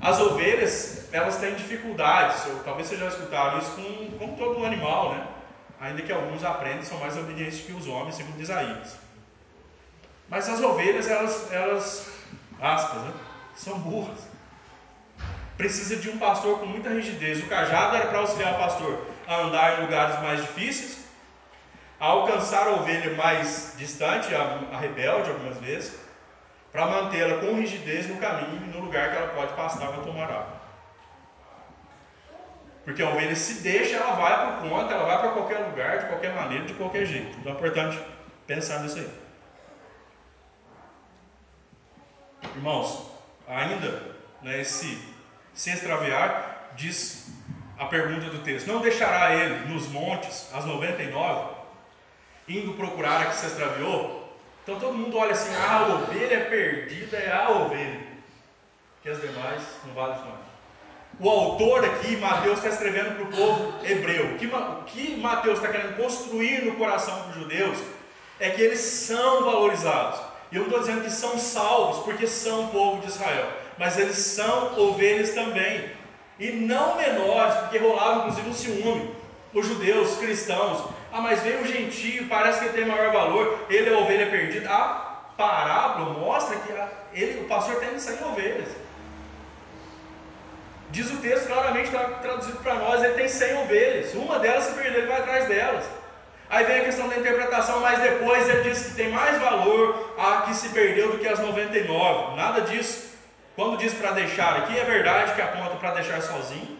As 0.00 0.20
ovelhas, 0.20 1.08
elas 1.12 1.38
têm 1.38 1.54
dificuldades, 1.54 2.46
ou 2.46 2.60
talvez 2.60 2.86
vocês 2.86 3.00
já 3.00 3.08
escutaram 3.08 3.58
isso 3.58 3.72
com, 3.72 4.18
com 4.18 4.36
todo 4.36 4.60
um 4.60 4.64
animal, 4.64 5.14
né? 5.14 5.26
Ainda 5.80 6.02
que 6.02 6.12
alguns 6.12 6.44
aprendem, 6.44 6.82
são 6.82 6.98
mais 6.98 7.16
obedientes 7.16 7.60
que 7.60 7.72
os 7.72 7.86
homens, 7.86 8.14
segundo 8.14 8.40
Isaías. 8.40 8.96
Mas 10.28 10.48
as 10.48 10.60
ovelhas, 10.60 11.08
elas, 11.08 11.52
elas 11.52 12.10
aspas, 12.60 13.02
né? 13.02 13.12
são 13.56 13.78
burras. 13.78 14.28
Precisa 15.56 15.96
de 15.96 16.10
um 16.10 16.18
pastor 16.18 16.60
com 16.60 16.66
muita 16.66 16.90
rigidez. 16.90 17.42
O 17.42 17.46
cajado 17.46 17.96
era 17.96 18.06
para 18.06 18.18
auxiliar 18.18 18.54
o 18.54 18.58
pastor 18.58 19.06
a 19.28 19.42
andar 19.42 19.78
em 19.78 19.82
lugares 19.82 20.18
mais 20.22 20.40
difíceis, 20.40 21.04
a 22.00 22.06
alcançar 22.06 22.66
a 22.66 22.70
ovelha 22.70 23.14
mais 23.14 23.74
distante, 23.76 24.34
a, 24.34 24.60
a 24.72 24.78
rebelde 24.78 25.28
algumas 25.28 25.58
vezes, 25.58 25.94
para 26.72 26.86
mantê-la 26.86 27.38
com 27.38 27.54
rigidez 27.54 28.08
no 28.08 28.16
caminho 28.16 28.64
e 28.64 28.70
no 28.70 28.80
lugar 28.80 29.10
que 29.10 29.16
ela 29.16 29.28
pode 29.28 29.52
pastar 29.52 29.88
para 29.88 30.02
tomar 30.02 30.24
água. 30.24 30.58
Porque 32.84 33.02
a 33.02 33.10
ovelha 33.10 33.36
se 33.36 33.60
deixa, 33.62 33.96
ela 33.96 34.12
vai 34.12 34.60
por 34.60 34.70
conta, 34.70 34.94
ela 34.94 35.04
vai 35.04 35.18
para 35.20 35.32
qualquer 35.32 35.58
lugar, 35.58 35.98
de 35.98 36.06
qualquer 36.06 36.34
maneira, 36.34 36.64
de 36.64 36.72
qualquer 36.72 37.04
jeito. 37.04 37.36
Então 37.38 37.52
é 37.52 37.54
importante 37.54 38.00
pensar 38.46 38.80
nisso 38.80 38.98
aí. 38.98 39.10
Irmãos, 42.56 43.10
ainda 43.46 44.16
né, 44.40 44.64
se 44.64 44.98
extraviar, 45.54 46.72
diz 46.76 47.37
a 47.78 47.86
pergunta 47.86 48.26
do 48.26 48.38
texto: 48.38 48.66
Não 48.66 48.80
deixará 48.80 49.34
ele 49.34 49.72
nos 49.72 49.88
montes, 49.88 50.48
as 50.52 50.64
99, 50.64 51.54
indo 52.48 52.74
procurar 52.74 53.22
a 53.22 53.24
que 53.26 53.36
se 53.36 53.46
extraviou? 53.46 54.28
Então 54.62 54.78
todo 54.78 54.94
mundo 54.94 55.16
olha 55.16 55.32
assim: 55.32 55.54
ah, 55.54 55.78
a 55.78 55.94
ovelha 55.94 56.46
perdida 56.46 57.16
é 57.16 57.32
a 57.32 57.50
ovelha, 57.50 58.00
que 59.02 59.08
as 59.08 59.20
demais 59.20 59.62
não 59.86 59.94
valem 59.94 60.18
nada. 60.18 60.48
O 61.20 61.28
autor 61.28 61.84
aqui, 61.84 62.16
Mateus, 62.16 62.58
está 62.58 62.68
escrevendo 62.68 63.16
para 63.16 63.24
o 63.24 63.26
povo 63.28 63.74
hebreu. 63.84 64.26
O 64.26 64.34
que, 64.34 64.48
que 64.86 65.16
Mateus 65.16 65.58
está 65.58 65.68
querendo 65.68 65.96
construir 65.96 66.64
no 66.64 66.76
coração 66.76 67.22
dos 67.22 67.34
judeus 67.34 67.78
é 68.38 68.50
que 68.50 68.62
eles 68.62 68.78
são 68.78 69.44
valorizados. 69.44 70.20
E 70.52 70.56
eu 70.56 70.60
não 70.62 70.68
estou 70.68 70.80
dizendo 70.80 71.02
que 71.02 71.10
são 71.10 71.36
salvos, 71.38 72.04
porque 72.04 72.26
são 72.26 72.68
povo 72.68 73.00
de 73.00 73.08
Israel, 73.08 73.50
mas 73.76 73.98
eles 73.98 74.16
são 74.16 74.78
ovelhas 74.78 75.30
também 75.30 75.90
e 76.38 76.50
não 76.50 76.96
menores, 76.96 77.54
porque 77.56 77.78
rolava 77.78 78.18
inclusive 78.20 78.48
um 78.48 78.54
ciúme. 78.54 79.18
Os 79.52 79.66
judeus, 79.66 80.12
os 80.12 80.18
cristãos, 80.18 80.84
ah, 81.10 81.20
mas 81.20 81.40
veio 81.40 81.62
o 81.62 81.66
gentio, 81.66 82.28
parece 82.28 82.60
que 82.60 82.72
tem 82.74 82.84
maior 82.84 83.12
valor, 83.12 83.66
ele 83.70 83.88
é 83.88 83.96
ovelha 83.96 84.30
perdida. 84.30 84.68
A 84.70 85.08
parábola 85.36 86.10
mostra 86.18 86.56
que 86.56 86.72
ele, 87.18 87.40
o 87.40 87.44
pastor 87.44 87.76
tem 87.76 87.98
100 87.98 88.24
ovelhas. 88.24 88.68
Diz 90.90 91.10
o 91.10 91.16
texto 91.18 91.46
claramente, 91.46 91.86
está 91.86 92.04
traduzido 92.04 92.58
para 92.58 92.74
nós, 92.74 93.02
ele 93.02 93.14
tem 93.14 93.28
100 93.28 93.62
ovelhas. 93.62 94.14
Uma 94.14 94.38
delas 94.38 94.64
se 94.64 94.74
perdeu, 94.74 95.00
ele 95.00 95.06
vai 95.06 95.20
atrás 95.20 95.48
delas. 95.48 95.84
Aí 96.50 96.64
vem 96.64 96.80
a 96.80 96.84
questão 96.84 97.08
da 97.08 97.16
interpretação, 97.16 97.80
mas 97.80 98.00
depois 98.00 98.48
ele 98.48 98.70
diz 98.70 98.86
que 98.86 98.94
tem 98.94 99.10
mais 99.10 99.38
valor 99.38 100.14
a 100.18 100.42
que 100.42 100.54
se 100.54 100.70
perdeu 100.70 101.12
do 101.12 101.18
que 101.18 101.28
as 101.28 101.38
99. 101.38 102.36
Nada 102.36 102.62
disso. 102.62 103.07
Quando 103.58 103.76
diz 103.76 103.92
para 103.92 104.12
deixar 104.12 104.56
aqui, 104.56 104.78
é 104.78 104.84
verdade 104.84 105.34
que 105.34 105.42
aponta 105.42 105.74
para 105.74 105.94
deixar 105.94 106.22
sozinho, 106.22 106.78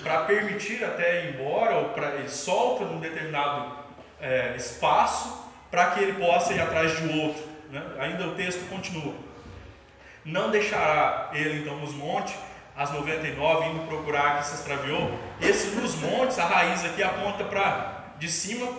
para 0.00 0.20
permitir 0.20 0.84
até 0.84 1.24
ir 1.24 1.34
embora, 1.34 1.78
ou 1.78 1.88
para 1.88 2.10
ele 2.10 2.28
solta 2.28 2.84
num 2.84 3.00
determinado 3.00 3.72
é, 4.20 4.54
espaço, 4.56 5.36
para 5.68 5.86
que 5.86 6.00
ele 6.00 6.12
possa 6.24 6.54
ir 6.54 6.60
atrás 6.60 6.96
de 6.96 7.18
outro. 7.18 7.42
Né? 7.70 7.82
Ainda 7.98 8.28
o 8.28 8.36
texto 8.36 8.68
continua. 8.68 9.12
Não 10.24 10.48
deixará 10.52 11.30
ele 11.32 11.62
então 11.62 11.76
nos 11.78 11.92
montes, 11.92 12.36
as 12.76 12.92
99, 12.92 13.70
indo 13.70 13.88
procurar 13.88 14.38
que 14.38 14.46
se 14.46 14.54
extraviou. 14.54 15.10
Esse 15.40 15.74
nos 15.74 15.96
montes, 15.96 16.38
a 16.38 16.44
raiz 16.44 16.84
aqui 16.84 17.02
aponta 17.02 17.42
para 17.42 18.14
de 18.20 18.28
cima, 18.28 18.70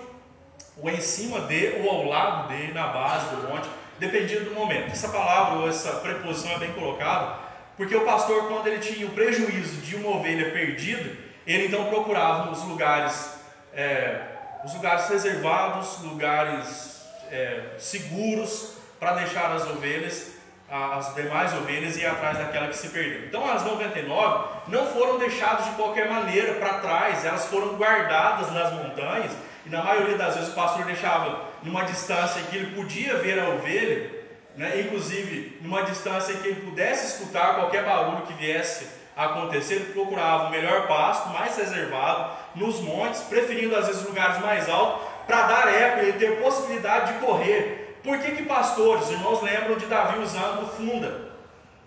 ou 0.82 0.90
em 0.90 1.02
cima 1.02 1.42
de, 1.42 1.82
ou 1.84 1.90
ao 1.90 2.06
lado 2.06 2.56
de, 2.56 2.72
na 2.72 2.88
base 2.88 3.36
do 3.36 3.50
monte 3.50 3.68
dependia 4.04 4.42
do 4.42 4.52
momento. 4.52 4.92
Essa 4.92 5.10
palavra 5.10 5.60
ou 5.60 5.70
essa 5.70 5.92
preposição 5.94 6.52
é 6.52 6.58
bem 6.60 6.74
colocada, 6.74 7.38
porque 7.78 7.96
o 7.96 8.02
pastor, 8.02 8.48
quando 8.48 8.68
ele 8.68 8.80
tinha 8.80 9.08
o 9.08 9.12
prejuízo 9.12 9.78
de 9.82 9.96
uma 9.96 10.18
ovelha 10.18 10.52
perdida, 10.52 11.12
ele 11.48 11.68
então 11.68 11.86
procurava 11.86 12.52
os 12.52 12.62
lugares, 12.64 13.34
é, 13.74 14.22
os 14.64 14.74
lugares 14.74 15.08
reservados, 15.10 16.02
lugares 16.02 17.02
é, 17.32 17.62
seguros, 17.78 18.74
para 19.00 19.14
deixar 19.14 19.52
as 19.52 19.64
ovelhas, 19.70 20.34
as 20.70 21.14
demais 21.14 21.54
ovelhas, 21.54 21.98
ir 21.98 22.06
atrás 22.06 22.38
daquela 22.38 22.68
que 22.68 22.78
se 22.78 22.90
perdeu. 22.90 23.26
Então 23.26 23.50
as 23.50 23.64
99 23.64 24.48
não 24.68 24.86
foram 24.88 25.18
deixadas 25.18 25.66
de 25.66 25.72
qualquer 25.72 26.10
maneira 26.10 26.54
para 26.56 26.76
trás, 26.76 27.26
elas 27.26 27.46
foram 27.46 27.76
guardadas 27.76 28.52
nas 28.52 28.72
montanhas, 28.74 29.32
e 29.66 29.70
na 29.70 29.84
maioria 29.84 30.18
das 30.18 30.36
vezes 30.36 30.50
o 30.50 30.56
pastor 30.56 30.86
deixava 30.86 31.53
numa 31.64 31.84
distância 31.84 32.42
que 32.44 32.58
ele 32.58 32.76
podia 32.76 33.18
ver 33.18 33.40
a 33.40 33.50
ovelha, 33.50 34.12
né? 34.56 34.82
inclusive 34.82 35.58
numa 35.62 35.84
distância 35.84 36.34
em 36.34 36.38
que 36.38 36.48
ele 36.48 36.62
pudesse 36.62 37.16
escutar 37.16 37.56
qualquer 37.56 37.84
barulho 37.84 38.26
que 38.26 38.34
viesse 38.34 38.88
a 39.16 39.26
acontecer, 39.26 39.76
ele 39.76 39.94
procurava 39.94 40.48
o 40.48 40.50
melhor 40.50 40.88
pasto, 40.88 41.30
mais 41.30 41.56
reservado, 41.56 42.32
nos 42.56 42.80
montes, 42.80 43.22
preferindo 43.22 43.76
às 43.76 43.88
vezes 43.88 44.04
lugares 44.04 44.40
mais 44.40 44.68
altos, 44.68 45.08
para 45.28 45.44
dar 45.44 45.74
eco 45.74 46.06
e 46.06 46.14
ter 46.14 46.42
possibilidade 46.42 47.14
de 47.14 47.20
correr. 47.20 48.00
Por 48.04 48.18
que, 48.20 48.32
que 48.32 48.44
pastores, 48.44 49.10
irmãos, 49.10 49.42
lembram 49.42 49.78
de 49.78 49.86
Davi 49.86 50.20
usando 50.20 50.68
funda? 50.76 51.32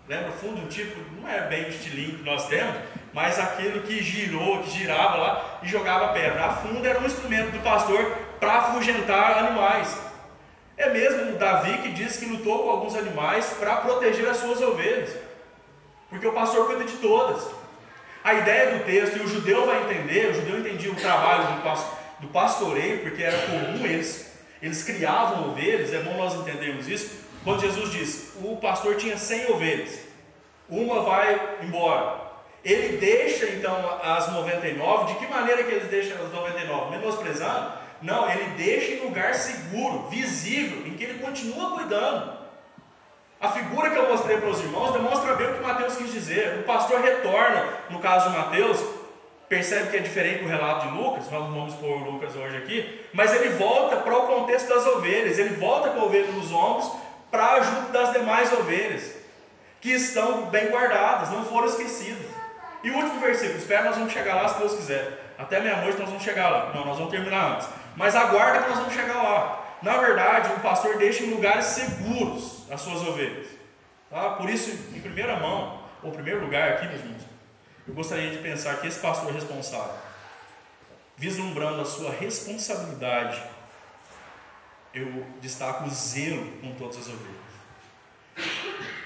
Lembra 0.07 0.31
fundo, 0.31 0.61
um 0.61 0.67
tipo, 0.67 0.97
não 1.19 1.29
é 1.29 1.41
bem 1.41 1.65
o 1.65 1.69
estilinho 1.69 2.17
que 2.17 2.23
nós 2.23 2.47
temos, 2.47 2.75
mas 3.13 3.37
aquilo 3.37 3.81
que 3.81 4.01
girou, 4.01 4.63
que 4.63 4.69
girava 4.71 5.17
lá 5.17 5.59
e 5.61 5.67
jogava 5.67 6.13
pedra. 6.13 6.45
A 6.45 6.53
funda 6.53 6.87
era 6.87 6.99
um 6.99 7.05
instrumento 7.05 7.51
do 7.51 7.59
pastor 7.59 8.17
para 8.39 8.53
afugentar 8.57 9.37
animais. 9.37 9.97
É 10.77 10.89
mesmo 10.89 11.37
Davi 11.37 11.79
que 11.79 11.89
diz 11.89 12.17
que 12.17 12.25
lutou 12.25 12.63
com 12.63 12.69
alguns 12.69 12.95
animais 12.95 13.45
para 13.59 13.77
proteger 13.77 14.29
as 14.29 14.37
suas 14.37 14.61
ovelhas, 14.61 15.09
porque 16.09 16.27
o 16.27 16.33
pastor 16.33 16.67
cuida 16.67 16.83
de 16.83 16.97
todas. 16.97 17.47
A 18.23 18.33
ideia 18.33 18.77
do 18.77 18.85
texto, 18.85 19.17
e 19.17 19.21
o 19.21 19.27
judeu 19.27 19.65
vai 19.65 19.83
entender, 19.83 20.29
o 20.29 20.33
judeu 20.33 20.59
entendia 20.59 20.91
o 20.91 20.95
trabalho 20.95 21.47
do 22.19 22.27
pastoreio, 22.27 22.99
porque 22.99 23.23
era 23.23 23.37
comum 23.47 23.85
eles, 23.85 24.31
eles 24.61 24.83
criavam 24.83 25.49
ovelhas, 25.49 25.93
é 25.93 25.99
bom 25.99 26.15
nós 26.17 26.35
entendermos 26.35 26.87
isso, 26.87 27.25
quando 27.43 27.61
Jesus 27.61 27.91
diz, 27.91 28.33
o 28.41 28.57
pastor 28.57 28.97
tinha 28.97 29.17
100 29.17 29.51
ovelhas, 29.51 29.99
uma 30.69 31.01
vai 31.01 31.57
embora. 31.63 32.27
Ele 32.63 32.97
deixa 32.97 33.45
então 33.45 33.97
as 34.03 34.31
99, 34.33 35.13
de 35.13 35.19
que 35.19 35.31
maneira 35.31 35.63
que 35.63 35.71
ele 35.71 35.87
deixa 35.87 36.13
as 36.15 36.31
99? 36.33 36.97
Menosprezando? 36.97 37.86
Não, 38.01 38.29
ele 38.29 38.45
deixa 38.55 38.93
em 38.93 39.05
lugar 39.05 39.33
seguro, 39.33 40.07
visível, 40.09 40.85
em 40.85 40.95
que 40.95 41.03
ele 41.03 41.19
continua 41.19 41.71
cuidando. 41.71 42.37
A 43.39 43.49
figura 43.49 43.89
que 43.89 43.97
eu 43.97 44.09
mostrei 44.09 44.37
para 44.37 44.49
os 44.49 44.59
irmãos 44.59 44.93
demonstra 44.93 45.35
bem 45.35 45.47
o 45.47 45.53
que 45.55 45.61
Mateus 45.61 45.95
quis 45.95 46.11
dizer. 46.11 46.59
O 46.59 46.63
pastor 46.63 47.01
retorna, 47.01 47.67
no 47.89 47.99
caso 47.99 48.31
de 48.31 48.37
Mateus, 48.37 48.83
percebe 49.47 49.91
que 49.91 49.97
é 49.97 49.99
diferente 49.99 50.43
do 50.43 50.49
relato 50.49 50.87
de 50.87 50.97
Lucas, 50.97 51.31
nós 51.31 51.43
não 51.43 51.53
vamos 51.53 51.75
pôr 51.75 51.97
Lucas 52.03 52.35
hoje 52.35 52.57
aqui, 52.57 53.05
mas 53.13 53.33
ele 53.33 53.49
volta 53.49 53.97
para 53.97 54.17
o 54.17 54.27
contexto 54.27 54.67
das 54.67 54.85
ovelhas, 54.85 55.39
ele 55.39 55.55
volta 55.55 55.91
com 55.91 56.01
a 56.01 56.03
ovelha 56.03 56.31
nos 56.31 56.51
ombros 56.51 56.91
para 57.31 57.53
ajuda 57.53 57.89
das 57.91 58.13
demais 58.13 58.51
ovelhas, 58.53 59.15
que 59.79 59.91
estão 59.91 60.47
bem 60.47 60.67
guardadas, 60.67 61.29
não 61.29 61.45
foram 61.45 61.67
esquecidas. 61.67 62.25
E 62.83 62.89
o 62.89 62.95
último 62.95 63.19
versículo, 63.19 63.57
espera, 63.57 63.83
nós 63.83 63.95
vamos 63.95 64.13
chegar 64.13 64.35
lá 64.35 64.47
se 64.47 64.59
Deus 64.59 64.73
quiser. 64.73 65.33
Até 65.37 65.59
meia-noite 65.59 65.99
nós 65.99 66.09
vamos 66.09 66.23
chegar 66.23 66.49
lá. 66.49 66.71
Não, 66.73 66.85
nós 66.85 66.97
vamos 66.97 67.11
terminar 67.11 67.55
antes. 67.55 67.67
Mas 67.97 68.15
aguarda 68.15 68.61
que 68.61 68.69
nós 68.69 68.77
vamos 68.77 68.93
chegar 68.93 69.23
lá. 69.23 69.77
Na 69.81 69.97
verdade, 69.97 70.53
o 70.53 70.59
pastor 70.59 70.97
deixa 70.97 71.23
em 71.23 71.31
lugares 71.31 71.65
seguros 71.65 72.63
as 72.71 72.79
suas 72.79 73.01
ovelhas. 73.01 73.47
Tá? 74.09 74.29
Por 74.31 74.49
isso, 74.49 74.69
em 74.95 75.01
primeira 75.01 75.35
mão, 75.37 75.83
ou 76.03 76.11
primeiro 76.11 76.41
lugar 76.41 76.73
aqui, 76.73 76.87
meus 76.87 77.01
irmãos, 77.01 77.23
eu 77.87 77.95
gostaria 77.95 78.29
de 78.29 78.37
pensar 78.37 78.77
que 78.77 78.87
esse 78.87 78.99
pastor 78.99 79.33
responsável, 79.33 79.95
vislumbrando 81.17 81.81
a 81.81 81.85
sua 81.85 82.11
responsabilidade 82.11 83.41
eu 84.93 85.25
destaco 85.41 85.85
o 85.85 85.89
zelo 85.89 86.51
com 86.61 86.73
todas 86.75 86.97
as 86.97 87.07
ovelhas. 87.07 87.47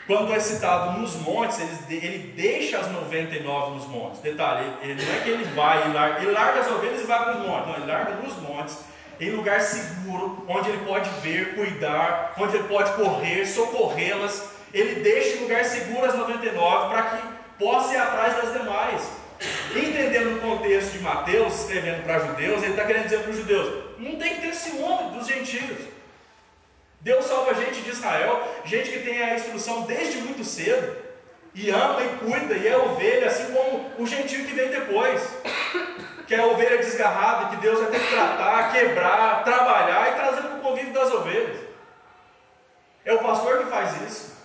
Quando 0.07 0.33
é 0.33 0.39
citado 0.39 0.99
nos 0.99 1.15
montes, 1.15 1.59
ele, 1.59 2.05
ele 2.05 2.33
deixa 2.35 2.79
as 2.79 2.91
99 2.91 3.75
nos 3.75 3.87
montes. 3.87 4.19
Detalhe, 4.21 4.65
ele, 4.81 5.03
não 5.03 5.13
é 5.13 5.19
que 5.19 5.29
ele 5.29 5.43
vai, 5.55 5.83
ele 5.83 5.93
larga, 5.93 6.21
ele 6.21 6.31
larga 6.31 6.59
as 6.61 6.71
ovelhas 6.71 7.01
e 7.01 7.05
vai 7.05 7.23
para 7.23 7.37
os 7.37 7.47
montes. 7.47 7.67
Não, 7.67 7.75
ele 7.75 7.85
larga 7.85 8.15
nos 8.15 8.35
montes, 8.37 8.77
em 9.19 9.29
lugar 9.29 9.61
seguro, 9.61 10.43
onde 10.47 10.69
ele 10.69 10.85
pode 10.85 11.09
ver, 11.21 11.55
cuidar, 11.55 12.33
onde 12.37 12.55
ele 12.55 12.67
pode 12.67 12.91
correr, 12.93 13.45
socorrê-las. 13.45 14.49
Ele 14.73 15.01
deixa 15.01 15.37
em 15.37 15.41
lugar 15.41 15.63
seguro 15.65 16.05
as 16.05 16.15
99 16.15 16.89
para 16.89 17.03
que 17.03 17.27
possa 17.59 17.93
ir 17.93 17.97
atrás 17.97 18.35
das 18.37 18.53
demais. 18.53 19.21
Entendendo 19.75 20.37
o 20.37 20.41
contexto 20.41 20.91
de 20.91 20.99
Mateus, 20.99 21.61
escrevendo 21.61 22.03
para 22.03 22.19
judeus, 22.19 22.61
ele 22.61 22.71
está 22.71 22.85
querendo 22.85 23.05
dizer 23.05 23.19
para 23.19 23.31
os 23.31 23.37
judeus: 23.37 23.83
não 23.97 24.15
tem 24.15 24.35
que 24.35 24.41
ter 24.41 24.53
ciúme 24.53 25.11
dos 25.11 25.27
gentios. 25.27 25.77
Deus 27.01 27.25
salva 27.25 27.55
gente 27.55 27.81
de 27.81 27.89
Israel, 27.89 28.47
gente 28.63 28.91
que 28.91 28.99
tem 28.99 29.21
a 29.21 29.35
instrução 29.35 29.81
desde 29.83 30.19
muito 30.19 30.43
cedo, 30.43 30.95
e 31.53 31.69
ama 31.69 32.01
e 32.03 32.09
cuida, 32.19 32.53
e 32.55 32.67
é 32.67 32.77
ovelha, 32.77 33.27
assim 33.27 33.51
como 33.53 33.91
o 33.97 34.07
gentio 34.07 34.45
que 34.45 34.53
vem 34.53 34.69
depois, 34.69 35.21
que 36.27 36.35
é 36.35 36.39
a 36.39 36.45
ovelha 36.45 36.77
desgarrada, 36.77 37.49
que 37.49 37.61
Deus 37.61 37.79
vai 37.79 37.89
ter 37.89 37.99
que 37.99 38.13
tratar, 38.13 38.71
quebrar, 38.71 39.43
trabalhar 39.43 40.11
e 40.11 40.15
trazer 40.15 40.41
para 40.43 40.57
o 40.57 40.61
convívio 40.61 40.93
das 40.93 41.11
ovelhas. 41.11 41.57
É 43.03 43.13
o 43.13 43.19
pastor 43.19 43.59
que 43.59 43.69
faz 43.69 44.01
isso. 44.03 44.37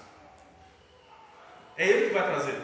É 1.77 1.87
ele 1.87 2.09
que 2.09 2.15
vai 2.15 2.27
trazer. 2.27 2.59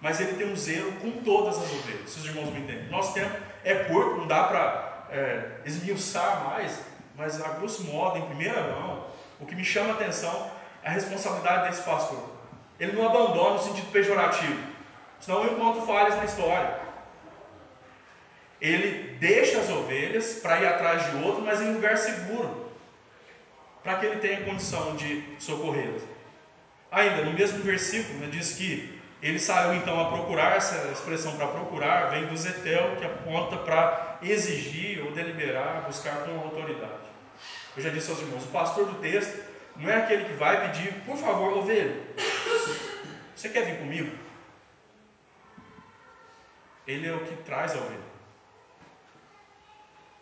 Mas 0.00 0.20
ele 0.20 0.36
tem 0.36 0.50
um 0.50 0.56
zelo 0.56 0.92
com 0.92 1.10
todas 1.22 1.56
as 1.58 1.72
ovelhas, 1.72 2.08
se 2.08 2.20
os 2.20 2.26
irmãos 2.26 2.52
me 2.52 2.60
entendem. 2.60 2.88
Nosso 2.88 3.12
tempo 3.12 3.36
é 3.64 3.74
curto, 3.74 4.16
não 4.16 4.26
dá 4.28 4.44
para 4.44 5.06
é, 5.10 5.60
esmiuçar 5.64 6.44
mais, 6.44 6.80
mas 7.16 7.40
a 7.40 7.48
grosso 7.50 7.84
modo, 7.84 8.18
em 8.18 8.26
primeira 8.26 8.60
mão, 8.62 9.06
o 9.40 9.46
que 9.46 9.54
me 9.54 9.64
chama 9.64 9.90
a 9.90 9.94
atenção 9.94 10.50
é 10.82 10.88
a 10.88 10.92
responsabilidade 10.92 11.68
desse 11.68 11.82
pastor. 11.82 12.30
Ele 12.78 12.92
não 12.92 13.06
abandona 13.06 13.50
no 13.50 13.62
sentido 13.62 13.90
pejorativo, 13.92 14.58
senão 15.20 15.44
eu 15.44 15.52
encontro 15.52 15.86
falhas 15.86 16.16
na 16.16 16.24
história. 16.24 16.80
Ele 18.60 19.16
deixa 19.18 19.60
as 19.60 19.68
ovelhas 19.68 20.40
para 20.42 20.60
ir 20.60 20.66
atrás 20.66 21.10
de 21.10 21.24
outro, 21.24 21.42
mas 21.42 21.60
em 21.60 21.74
lugar 21.74 21.96
seguro, 21.96 22.70
para 23.82 23.96
que 23.96 24.06
ele 24.06 24.20
tenha 24.20 24.44
condição 24.44 24.96
de 24.96 25.22
socorrê-las. 25.38 26.02
Ainda, 26.90 27.22
no 27.24 27.32
mesmo 27.32 27.62
versículo, 27.62 28.18
né, 28.20 28.28
diz 28.30 28.54
que 28.54 29.00
ele 29.26 29.38
saiu 29.38 29.72
então 29.72 29.98
a 29.98 30.10
procurar, 30.10 30.54
essa 30.54 30.90
expressão 30.92 31.34
para 31.36 31.48
procurar 31.48 32.10
vem 32.10 32.26
do 32.26 32.36
Zetel, 32.36 32.96
que 32.96 33.06
aponta 33.06 33.56
para 33.56 34.18
exigir 34.20 35.02
ou 35.02 35.12
deliberar, 35.12 35.86
buscar 35.86 36.24
com 36.24 36.38
autoridade. 36.40 37.08
Eu 37.74 37.82
já 37.82 37.88
disse 37.88 38.10
aos 38.10 38.20
irmãos, 38.20 38.44
o 38.44 38.48
pastor 38.48 38.84
do 38.84 39.00
texto 39.00 39.42
não 39.76 39.88
é 39.88 39.96
aquele 39.96 40.26
que 40.26 40.34
vai 40.34 40.68
pedir, 40.68 40.92
por 41.06 41.16
favor, 41.16 41.56
ovelha, 41.56 41.96
você 43.34 43.48
quer 43.48 43.64
vir 43.64 43.78
comigo? 43.78 44.14
Ele 46.86 47.08
é 47.08 47.14
o 47.14 47.24
que 47.24 47.34
traz 47.44 47.74
a 47.74 47.78
ovelha. 47.78 48.14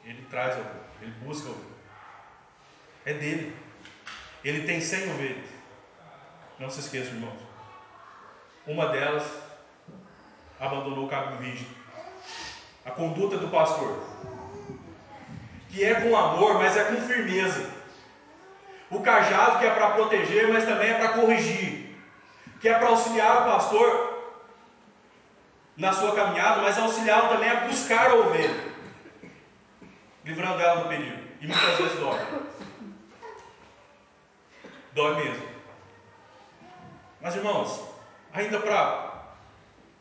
Ele 0.05 0.25
traz 0.31 0.55
a 0.55 0.61
ovelha, 0.61 0.81
ele 1.01 1.11
busca 1.25 1.49
a 1.49 1.51
ovelha. 1.51 1.73
É 3.05 3.15
dele. 3.15 3.57
Ele 4.45 4.65
tem 4.65 4.81
cem 4.81 5.11
ovelhas. 5.11 5.49
Não 6.59 6.71
se 6.71 6.79
esqueçam, 6.81 7.15
irmãos. 7.15 7.52
Uma 8.67 8.87
delas 8.87 9.25
abandonou 10.61 11.07
o 11.07 11.09
caminho 11.09 11.41
rígido. 11.41 11.75
A 12.85 12.91
conduta 12.91 13.37
do 13.37 13.49
pastor, 13.49 14.01
que 15.69 15.85
é 15.85 15.95
com 15.95 16.17
amor, 16.17 16.55
mas 16.55 16.77
é 16.77 16.85
com 16.85 17.01
firmeza. 17.03 17.71
O 18.91 19.01
cajado 19.01 19.59
que 19.59 19.67
é 19.67 19.71
para 19.71 19.93
proteger, 19.93 20.53
mas 20.53 20.65
também 20.65 20.91
é 20.91 20.95
para 20.95 21.21
corrigir. 21.21 21.97
Que 22.61 22.69
é 22.69 22.79
para 22.79 22.89
auxiliar 22.89 23.43
o 23.43 23.53
pastor 23.53 24.13
na 25.77 25.93
sua 25.93 26.15
caminhada, 26.15 26.63
mas 26.63 26.79
auxiliá-lo 26.79 27.29
também 27.29 27.49
a 27.49 27.67
buscar 27.67 28.11
a 28.11 28.15
ovelha, 28.15 28.73
livrando 30.25 30.61
ela 30.61 30.83
do 30.83 30.89
perigo. 30.89 31.23
E 31.41 31.47
muitas 31.47 31.79
vezes 31.79 31.99
dói. 31.99 32.21
Dói 34.93 35.25
mesmo. 35.25 35.49
Mas 37.21 37.35
irmãos, 37.35 37.92
ainda 38.33 38.61
para, 38.61 39.25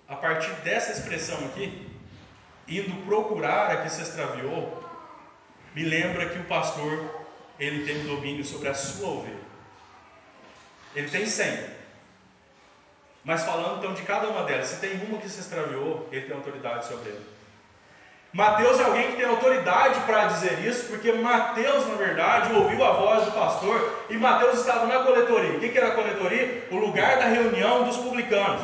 a 0.07 0.15
partir 0.15 0.51
dessa 0.61 0.91
expressão 0.91 1.37
aqui, 1.45 1.89
indo 2.67 3.05
procurar 3.05 3.71
a 3.71 3.77
que 3.83 3.89
se 3.89 4.01
extraviou, 4.01 4.81
me 5.75 5.83
lembra 5.83 6.29
que 6.29 6.39
o 6.39 6.43
pastor, 6.45 7.25
ele 7.59 7.85
tem 7.85 8.03
domínio 8.03 8.43
sobre 8.43 8.69
a 8.69 8.73
sua 8.73 9.09
ovelha. 9.09 9.39
Ele 10.95 11.09
tem 11.09 11.25
cem. 11.25 11.69
Mas 13.23 13.43
falando 13.43 13.77
então 13.77 13.93
de 13.93 14.01
cada 14.03 14.29
uma 14.29 14.43
delas, 14.43 14.67
se 14.67 14.81
tem 14.81 14.93
uma 15.05 15.17
que 15.19 15.29
se 15.29 15.39
extraviou, 15.39 16.09
ele 16.11 16.25
tem 16.25 16.35
autoridade 16.35 16.85
sobre 16.85 17.09
ela. 17.11 17.30
Mateus 18.33 18.79
é 18.79 18.83
alguém 18.83 19.07
que 19.11 19.17
tem 19.17 19.25
autoridade 19.25 19.99
para 20.01 20.27
dizer 20.27 20.65
isso, 20.65 20.85
porque 20.87 21.11
Mateus, 21.11 21.85
na 21.87 21.95
verdade, 21.95 22.53
ouviu 22.53 22.81
a 22.83 22.91
voz 22.91 23.25
do 23.25 23.31
pastor 23.33 24.05
e 24.09 24.15
Mateus 24.15 24.59
estava 24.59 24.87
na 24.87 25.03
coletoria. 25.03 25.57
O 25.57 25.59
que 25.59 25.77
era 25.77 25.89
a 25.89 25.95
coletoria? 25.95 26.65
O 26.71 26.77
lugar 26.77 27.17
da 27.17 27.25
reunião 27.25 27.83
dos 27.83 27.97
publicanos. 27.97 28.61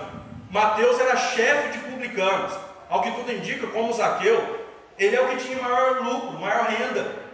Mateus 0.50 0.98
era 1.02 1.18
chefe 1.18 1.78
de 1.78 1.80
publicanos. 1.80 2.54
Ao 2.90 3.02
que 3.02 3.12
tudo 3.12 3.30
indica, 3.30 3.68
como 3.68 3.92
Zaqueu, 3.92 4.66
ele 4.98 5.18
é 5.18 5.22
o 5.22 5.28
que 5.28 5.36
tinha 5.36 5.62
maior 5.62 6.02
lucro, 6.02 6.40
maior 6.40 6.68
renda. 6.68 7.28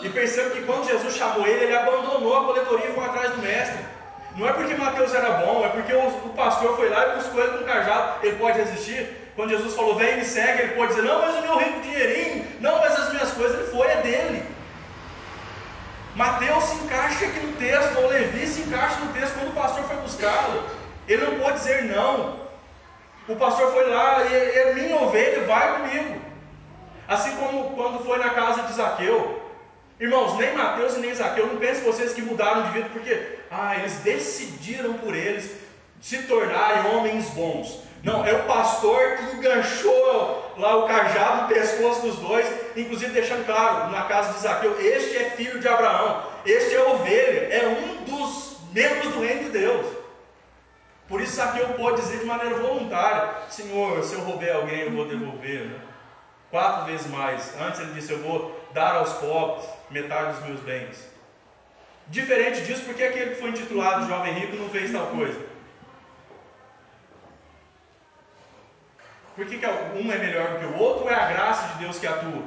E 0.00 0.10
perceba 0.10 0.50
que 0.50 0.62
quando 0.64 0.86
Jesus 0.86 1.16
chamou 1.16 1.46
ele, 1.46 1.64
ele 1.64 1.76
abandonou 1.76 2.36
a 2.36 2.44
coletoria 2.44 2.90
e 2.90 2.92
foi 2.92 3.04
atrás 3.06 3.30
do 3.30 3.40
mestre. 3.40 3.78
Não 4.36 4.46
é 4.46 4.52
porque 4.52 4.74
Mateus 4.74 5.14
era 5.14 5.30
bom, 5.30 5.64
é 5.64 5.70
porque 5.70 5.94
o, 5.94 6.08
o 6.08 6.34
pastor 6.34 6.76
foi 6.76 6.90
lá 6.90 7.08
e 7.08 7.16
buscou 7.16 7.42
ele 7.42 7.52
com 7.56 7.64
um 7.64 7.66
cajado. 7.66 8.26
Ele 8.26 8.36
pode 8.36 8.58
resistir? 8.58 9.21
Quando 9.34 9.50
Jesus 9.50 9.74
falou, 9.74 9.96
vem 9.96 10.14
e 10.14 10.16
me 10.18 10.24
segue, 10.24 10.62
ele 10.62 10.74
pode 10.74 10.94
dizer, 10.94 11.02
não, 11.02 11.22
mas 11.22 11.36
o 11.36 11.42
meu 11.42 11.58
rico 11.58 11.80
dinheirinho, 11.80 12.46
não, 12.60 12.78
mas 12.78 12.98
as 12.98 13.12
minhas 13.12 13.30
coisas, 13.32 13.58
ele 13.58 13.70
foi, 13.70 13.86
é 13.88 13.96
dele. 14.02 14.44
Mateus 16.14 16.64
se 16.64 16.74
encaixa 16.84 17.24
aqui 17.24 17.40
no 17.40 17.56
texto, 17.56 17.98
ou 17.98 18.08
Levi 18.08 18.46
se 18.46 18.60
encaixa 18.62 19.00
no 19.00 19.12
texto. 19.14 19.34
Quando 19.34 19.48
o 19.48 19.54
pastor 19.54 19.84
foi 19.84 19.96
buscá-lo, 19.96 20.68
ele 21.08 21.24
não 21.24 21.38
pôde 21.40 21.58
dizer 21.58 21.84
não. 21.84 22.42
O 23.26 23.36
pastor 23.36 23.72
foi 23.72 23.88
lá 23.88 24.22
é 24.22 24.74
minha 24.74 24.96
ovelha, 24.96 25.46
vai 25.46 25.80
comigo. 25.80 26.20
Assim 27.08 27.34
como 27.36 27.70
quando 27.70 28.04
foi 28.04 28.18
na 28.18 28.30
casa 28.30 28.62
de 28.62 28.74
Zaqueu. 28.74 29.40
Irmãos, 29.98 30.36
nem 30.36 30.54
Mateus 30.54 30.96
e 30.96 31.00
nem 31.00 31.14
Zaqueu, 31.14 31.46
não 31.46 31.56
pensem 31.56 31.84
vocês 31.84 32.12
que 32.12 32.22
mudaram 32.22 32.64
de 32.64 32.72
vida 32.72 32.88
porque 32.92 33.38
ah, 33.50 33.76
eles 33.76 33.94
decidiram 33.98 34.94
por 34.94 35.14
eles 35.14 35.50
se 36.00 36.22
tornarem 36.24 36.94
homens 36.94 37.30
bons. 37.30 37.82
Não, 38.02 38.26
é 38.26 38.32
o 38.32 38.44
pastor 38.44 39.16
que 39.16 39.36
enganchou 39.36 40.54
lá 40.58 40.76
o 40.76 40.88
cajado 40.88 41.42
no 41.42 41.48
pescoço 41.48 42.02
dos 42.02 42.16
dois, 42.16 42.46
inclusive 42.76 43.12
deixando 43.12 43.46
claro 43.46 43.90
na 43.90 44.02
casa 44.02 44.32
de 44.32 44.40
Zaqueu: 44.40 44.76
este 44.80 45.16
é 45.16 45.30
filho 45.30 45.60
de 45.60 45.68
Abraão, 45.68 46.24
este 46.44 46.74
é 46.74 46.82
ovelha, 46.82 47.54
é 47.54 47.68
um 47.68 48.04
dos 48.04 48.56
membros 48.72 49.12
do 49.12 49.20
reino 49.20 49.44
de 49.44 49.50
Deus. 49.50 49.86
Por 51.08 51.20
isso 51.20 51.36
Zaqueu 51.36 51.68
pode 51.74 52.00
dizer 52.00 52.18
de 52.18 52.24
maneira 52.24 52.56
voluntária: 52.56 53.34
Senhor, 53.48 54.02
se 54.02 54.14
eu 54.14 54.20
roubei 54.22 54.50
alguém, 54.50 54.80
eu 54.80 54.90
vou 54.90 55.06
devolver. 55.06 55.66
Né? 55.66 55.78
Quatro 56.50 56.86
vezes 56.86 57.06
mais. 57.06 57.54
Antes 57.60 57.80
ele 57.80 57.92
disse: 57.92 58.12
Eu 58.12 58.18
vou 58.18 58.60
dar 58.74 58.96
aos 58.96 59.12
pobres 59.14 59.64
metade 59.90 60.38
dos 60.38 60.46
meus 60.46 60.60
bens. 60.60 61.12
Diferente 62.08 62.62
disso, 62.62 62.82
porque 62.84 63.04
aquele 63.04 63.30
que 63.30 63.40
foi 63.40 63.50
intitulado 63.50 64.08
jovem 64.08 64.34
rico 64.34 64.56
não 64.56 64.68
fez 64.70 64.90
tal 64.90 65.06
coisa. 65.06 65.51
Por 69.34 69.46
que, 69.46 69.58
que 69.58 69.66
um 69.66 70.12
é 70.12 70.18
melhor 70.18 70.52
do 70.52 70.58
que 70.58 70.64
o 70.66 70.78
outro? 70.78 71.04
Ou 71.04 71.10
é 71.10 71.14
a 71.14 71.32
graça 71.32 71.68
de 71.68 71.84
Deus 71.84 71.98
que 71.98 72.06
atua? 72.06 72.42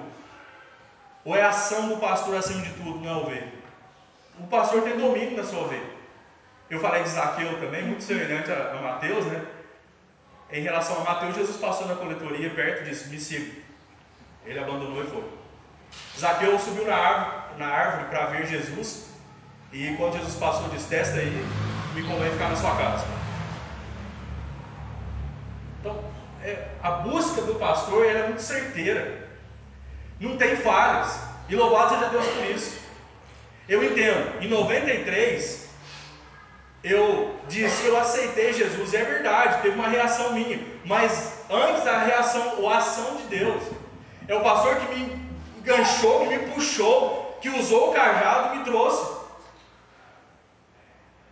Ou 1.24 1.36
é 1.36 1.42
a 1.42 1.50
ação 1.50 1.90
do 1.90 1.98
pastor 1.98 2.36
acima 2.36 2.62
de 2.62 2.72
tudo 2.74 3.04
na 3.04 3.18
ovelha? 3.18 3.52
O 4.40 4.48
pastor 4.48 4.84
tem 4.84 4.98
domínio 4.98 5.36
na 5.36 5.44
sua 5.44 5.62
ovelha. 5.62 5.96
Eu 6.70 6.80
falei 6.80 7.04
de 7.04 7.10
Zaqueu 7.10 7.60
também, 7.60 7.84
muito 7.84 8.04
semelhante 8.04 8.52
a, 8.52 8.74
a 8.74 8.82
Mateus, 8.82 9.26
né? 9.26 9.46
Em 10.52 10.62
relação 10.62 11.02
a 11.02 11.04
Mateus, 11.04 11.36
Jesus 11.36 11.58
passou 11.58 11.88
na 11.88 11.96
coletoria 11.96 12.50
perto 12.52 12.84
disso, 12.84 13.10
me 13.10 13.20
siga. 13.20 13.52
Ele 14.46 14.60
abandonou 14.60 15.04
e 15.04 15.08
foi. 15.08 15.24
Zaqueu 16.20 16.58
subiu 16.60 16.86
na 16.86 16.96
árvore, 16.96 17.58
na 17.58 17.68
árvore 17.68 18.10
para 18.10 18.26
ver 18.28 18.46
Jesus. 18.46 19.10
E 19.72 19.96
quando 19.98 20.18
Jesus 20.18 20.36
passou, 20.36 20.70
disse: 20.70 20.88
Desce 20.88 21.20
aí, 21.20 21.46
me 21.94 22.04
convém 22.04 22.32
ficar 22.32 22.50
na 22.50 22.56
sua 22.56 22.76
casa. 22.76 23.06
Então, 25.80 25.94
é, 25.94 26.15
a 26.82 26.92
busca 26.92 27.42
do 27.42 27.56
pastor 27.56 28.06
é 28.06 28.28
muito 28.28 28.42
certeira. 28.42 29.28
Não 30.20 30.38
tem 30.38 30.56
falhas. 30.56 31.20
E 31.50 31.56
louvado 31.56 31.96
seja 31.96 32.10
Deus 32.10 32.26
por 32.28 32.46
isso. 32.46 32.80
Eu 33.68 33.84
entendo. 33.84 34.42
Em 34.42 34.48
93, 34.48 35.70
eu 36.84 37.36
disse, 37.48 37.86
eu 37.86 37.98
aceitei 37.98 38.54
Jesus. 38.54 38.94
É 38.94 39.04
verdade, 39.04 39.62
teve 39.62 39.76
uma 39.76 39.88
reação 39.88 40.34
minha. 40.34 40.60
Mas 40.86 41.46
antes 41.50 41.86
a 41.88 42.00
reação 42.00 42.60
ou 42.60 42.70
ação 42.70 43.18
de 43.18 43.24
Deus. 43.24 43.64
É 44.28 44.36
o 44.36 44.42
pastor 44.42 44.78
que 44.78 44.96
me 44.96 45.30
enganchou, 45.60 46.22
que 46.22 46.38
me 46.38 46.40
puxou, 46.54 47.38
que 47.42 47.50
usou 47.50 47.90
o 47.92 47.94
cajado 47.94 48.56
e 48.56 48.58
me 48.60 48.64
trouxe. 48.64 49.16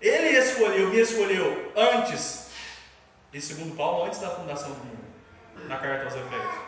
Ele 0.01 0.37
escolheu, 0.37 0.89
me 0.89 0.99
escolheu 0.99 1.71
antes, 1.75 2.49
e 3.31 3.39
segundo 3.39 3.75
Paulo, 3.75 4.05
antes 4.05 4.19
da 4.19 4.31
fundação 4.31 4.69
do 4.69 4.83
mundo 4.83 5.02
na 5.67 5.77
carta 5.77 6.05
aos 6.05 6.15
Efésios. 6.15 6.63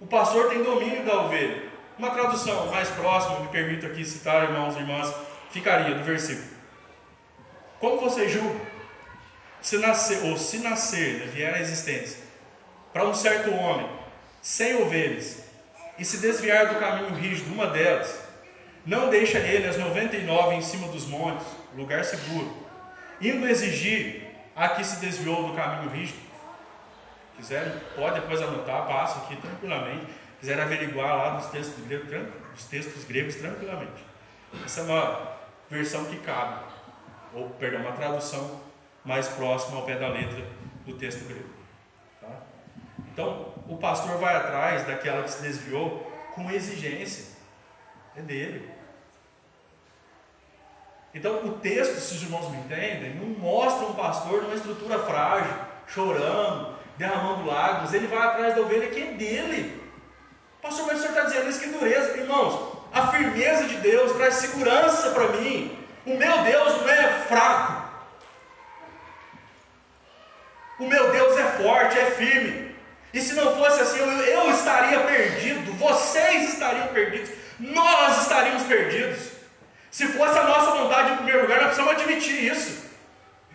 O 0.00 0.06
pastor 0.06 0.50
tem 0.50 0.62
domínio 0.62 1.04
da 1.04 1.22
ovelha. 1.22 1.64
Uma 1.98 2.10
tradução 2.10 2.66
mais 2.66 2.88
próxima, 2.90 3.40
me 3.40 3.48
permito 3.48 3.86
aqui 3.86 4.04
citar, 4.04 4.44
irmãos 4.44 4.76
e 4.76 4.80
irmãs, 4.80 5.14
ficaria 5.50 5.94
do 5.94 6.04
versículo. 6.04 6.56
Como 7.80 8.00
você 8.00 8.28
julga? 8.28 8.60
Se 9.62 9.78
nascer, 9.78 10.24
ou 10.24 10.36
se 10.36 10.58
nascer, 10.58 11.20
né, 11.20 11.26
vier 11.26 11.54
à 11.54 11.60
existência, 11.60 12.18
para 12.92 13.06
um 13.06 13.14
certo 13.14 13.50
homem, 13.52 13.88
sem 14.42 14.80
ovelhas, 14.82 15.42
e 15.98 16.04
se 16.04 16.18
desviar 16.18 16.66
do 16.66 16.78
caminho 16.78 17.14
rígido, 17.14 17.52
uma 17.52 17.66
delas, 17.66 18.20
não 18.84 19.08
deixa 19.08 19.38
ele 19.38 19.66
as 19.66 19.76
99 19.76 20.54
em 20.54 20.62
cima 20.62 20.88
dos 20.88 21.06
montes, 21.06 21.46
lugar 21.74 22.04
seguro, 22.04 22.54
indo 23.20 23.48
exigir 23.48 24.22
a 24.54 24.68
que 24.68 24.84
se 24.84 24.96
desviou 25.00 25.48
do 25.48 25.54
caminho 25.54 25.90
rígido, 25.90 26.18
quiserem, 27.36 27.72
pode 27.94 28.20
depois 28.20 28.40
anotar, 28.40 28.86
passa 28.86 29.18
aqui 29.20 29.36
tranquilamente. 29.36 30.06
Quiser 30.40 30.60
averiguar 30.60 31.16
lá 31.16 31.30
dos 31.36 31.46
textos, 31.46 31.84
gregos, 31.86 32.08
dos 32.52 32.64
textos 32.64 33.04
gregos 33.04 33.36
tranquilamente. 33.36 34.04
Essa 34.64 34.80
é 34.80 34.82
uma 34.84 35.36
versão 35.70 36.04
que 36.06 36.18
cabe, 36.18 36.64
ou 37.34 37.50
perdão, 37.50 37.80
uma 37.80 37.92
tradução 37.92 38.60
mais 39.04 39.28
próxima 39.28 39.78
ao 39.78 39.84
pé 39.84 39.96
da 39.96 40.08
letra 40.08 40.44
do 40.84 40.96
texto 40.96 41.26
grego. 41.26 41.48
Tá? 42.20 42.28
Então, 43.12 43.54
o 43.68 43.76
pastor 43.76 44.18
vai 44.18 44.36
atrás 44.36 44.86
daquela 44.86 45.22
que 45.22 45.30
se 45.30 45.42
desviou 45.42 46.12
com 46.34 46.50
exigência. 46.50 47.36
É 48.16 48.20
dele. 48.22 48.70
Então, 51.14 51.46
o 51.46 51.52
texto, 51.58 51.98
se 51.98 52.14
os 52.14 52.22
irmãos 52.22 52.50
me 52.50 52.58
entendem, 52.58 53.14
não 53.14 53.26
mostra 53.38 53.86
um 53.86 53.94
pastor 53.94 54.42
numa 54.42 54.54
estrutura 54.54 54.98
frágil, 54.98 55.54
chorando, 55.86 56.75
derramando 56.96 57.46
lágrimas, 57.46 57.92
ele 57.92 58.06
vai 58.06 58.26
atrás 58.26 58.54
da 58.54 58.62
ovelha 58.62 58.88
que 58.88 59.02
é 59.02 59.06
dele. 59.12 59.82
Pastor, 60.62 60.86
mas 60.86 60.98
o 60.98 61.00
senhor 61.02 61.10
está 61.10 61.24
dizendo 61.24 61.50
isso, 61.50 61.60
que 61.60 61.68
dureza. 61.68 62.16
Irmãos, 62.16 62.78
a 62.92 63.08
firmeza 63.08 63.64
de 63.64 63.76
Deus 63.76 64.12
traz 64.12 64.34
segurança 64.36 65.10
para 65.10 65.28
mim. 65.28 65.78
O 66.04 66.16
meu 66.16 66.38
Deus 66.38 66.80
não 66.80 66.88
é 66.88 67.08
fraco. 67.28 67.86
O 70.78 70.86
meu 70.86 71.10
Deus 71.10 71.38
é 71.38 71.44
forte, 71.62 71.98
é 71.98 72.10
firme. 72.12 72.74
E 73.12 73.20
se 73.20 73.34
não 73.34 73.56
fosse 73.56 73.80
assim, 73.80 73.98
eu, 73.98 74.06
eu 74.06 74.50
estaria 74.50 75.00
perdido, 75.00 75.72
vocês 75.74 76.52
estariam 76.52 76.88
perdidos, 76.88 77.30
nós 77.58 78.22
estaríamos 78.22 78.64
perdidos. 78.64 79.30
Se 79.90 80.06
fosse 80.08 80.38
a 80.38 80.44
nossa 80.44 80.72
vontade 80.72 81.12
em 81.12 81.16
primeiro 81.16 81.42
lugar, 81.42 81.62
nós 81.62 81.74
precisamos 81.74 82.02
admitir 82.02 82.52
isso. 82.52 82.84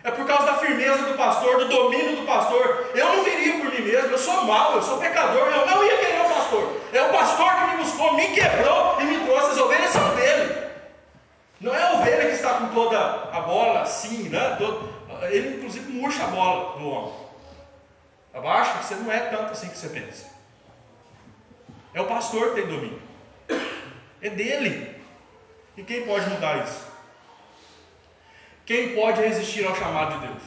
É 0.04 0.10
por 0.10 0.26
causa 0.26 0.46
da 0.46 0.54
firmeza 0.56 1.04
do 1.04 1.16
pastor, 1.16 1.58
do 1.58 1.68
domínio 1.68 2.16
do 2.16 2.26
pastor. 2.26 2.90
Eu 2.94 3.16
não 3.16 3.24
viria 3.24 3.58
por 3.58 3.72
mim 3.72 3.82
mesmo, 3.82 4.10
eu 4.10 4.18
sou 4.18 4.44
mau, 4.44 4.74
eu 4.74 4.82
sou 4.82 4.98
pecador, 4.98 5.46
eu 5.46 5.66
não 5.66 5.84
ia 5.84 5.96
querer 5.98 6.20
o 6.26 6.34
pastor. 6.34 6.80
É 6.92 7.02
o 7.02 7.10
pastor 7.10 7.54
que 7.54 7.66
me 7.70 7.84
buscou, 7.84 8.14
me 8.14 8.28
quebrou 8.28 9.00
e 9.00 9.04
me 9.04 9.24
trouxe. 9.24 9.52
As 9.52 9.58
ovelhas 9.58 9.90
são 9.90 10.14
dele. 10.16 10.62
Não 11.60 11.72
é 11.72 11.82
a 11.82 11.92
ovelha 11.92 12.26
que 12.26 12.34
está 12.34 12.54
com 12.54 12.68
toda 12.68 12.98
a 12.98 13.40
bola 13.42 13.82
assim, 13.82 14.28
né? 14.28 14.58
Ele 15.30 15.56
inclusive 15.56 15.92
murcha 15.92 16.24
a 16.24 16.26
bola 16.26 16.80
no 16.80 16.90
homem. 16.90 17.14
Abaixa 18.34 18.78
que 18.78 18.84
você 18.86 18.94
não 18.96 19.12
é 19.12 19.20
tanto 19.20 19.52
assim 19.52 19.68
que 19.68 19.78
você 19.78 19.88
pensa. 19.88 20.26
É 21.94 22.00
o 22.00 22.06
pastor 22.06 22.48
que 22.48 22.62
tem 22.62 22.66
domínio. 22.66 23.00
É 24.20 24.30
dele. 24.30 25.00
E 25.76 25.84
quem 25.84 26.04
pode 26.04 26.28
mudar 26.28 26.64
isso? 26.64 26.91
Quem 28.64 28.94
pode 28.94 29.20
resistir 29.20 29.66
ao 29.66 29.74
chamado 29.74 30.20
de 30.20 30.26
Deus? 30.26 30.42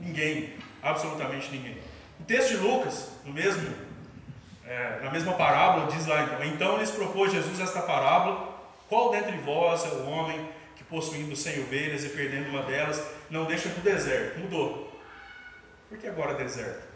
Ninguém, 0.00 0.54
absolutamente 0.82 1.50
ninguém. 1.50 1.76
O 2.18 2.24
texto 2.24 2.50
de 2.50 2.56
Lucas, 2.56 3.08
no 3.24 3.32
mesmo, 3.32 3.72
é, 4.66 5.00
na 5.02 5.10
mesma 5.10 5.34
parábola, 5.34 5.90
diz 5.90 6.06
lá 6.06 6.22
então: 6.24 6.44
Então 6.44 6.78
lhes 6.78 6.90
propôs 6.90 7.32
Jesus 7.32 7.60
esta 7.60 7.82
parábola: 7.82 8.58
Qual 8.88 9.10
dentre 9.12 9.36
vós 9.38 9.84
é 9.84 9.88
o 9.88 10.06
homem 10.08 10.48
que, 10.74 10.82
possuindo 10.84 11.36
cem 11.36 11.60
ovelhas 11.60 12.04
e 12.04 12.08
perdendo 12.08 12.48
uma 12.50 12.62
delas, 12.62 13.02
não 13.30 13.44
deixa 13.44 13.68
no 13.68 13.76
deserto? 13.76 14.40
Mudou. 14.40 14.90
Por 15.88 15.98
que 15.98 16.08
agora 16.08 16.34
deserto? 16.34 16.88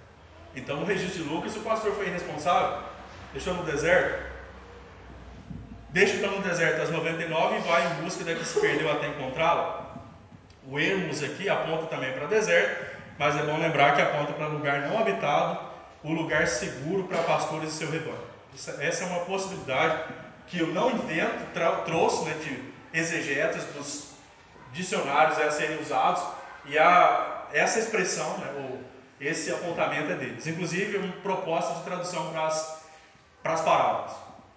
Então, 0.56 0.78
no 0.78 0.86
registro 0.86 1.22
de 1.22 1.28
Lucas, 1.28 1.56
o 1.56 1.60
pastor 1.60 1.92
foi 1.94 2.06
irresponsável, 2.06 2.80
deixou 3.32 3.54
no 3.54 3.64
deserto. 3.64 4.34
Deixa 5.90 6.16
então 6.16 6.32
no 6.32 6.42
deserto 6.42 6.82
as 6.82 6.90
99 6.90 7.56
e 7.56 7.60
vai 7.60 7.86
em 7.86 8.02
busca 8.02 8.24
da 8.24 8.34
que 8.34 8.44
se 8.44 8.60
perdeu 8.60 8.90
até 8.90 9.08
encontrá-la. 9.08 9.83
O 10.66 10.78
ermos 10.78 11.22
aqui 11.22 11.48
aponta 11.48 11.86
também 11.86 12.12
para 12.12 12.26
deserto, 12.26 12.96
mas 13.18 13.36
é 13.36 13.42
bom 13.42 13.58
lembrar 13.58 13.94
que 13.94 14.02
aponta 14.02 14.32
para 14.32 14.46
lugar 14.46 14.88
não 14.88 14.98
habitado, 14.98 15.58
o 16.02 16.12
lugar 16.12 16.46
seguro 16.46 17.04
para 17.04 17.22
pastores 17.22 17.70
e 17.70 17.76
seu 17.76 17.90
rebanho. 17.90 18.18
Essa 18.80 19.04
é 19.04 19.06
uma 19.06 19.24
possibilidade 19.24 20.04
que 20.46 20.60
eu 20.60 20.68
não 20.68 20.90
invento, 20.90 21.44
trouxe 21.84 22.24
né, 22.24 22.34
de 22.42 22.98
exegetas 22.98 23.64
dos 23.74 24.14
dicionários 24.72 25.38
a 25.38 25.50
serem 25.50 25.80
usados, 25.80 26.22
e 26.66 26.78
a, 26.78 27.46
essa 27.52 27.78
expressão, 27.78 28.38
né, 28.38 28.52
ou 28.56 28.80
esse 29.20 29.50
apontamento 29.50 30.12
é 30.12 30.14
deles. 30.14 30.46
Inclusive, 30.46 30.98
uma 30.98 31.12
proposta 31.22 31.74
de 31.74 31.82
tradução 31.82 32.32
para 33.42 33.52
as 33.52 33.60
parábolas, 33.60 34.12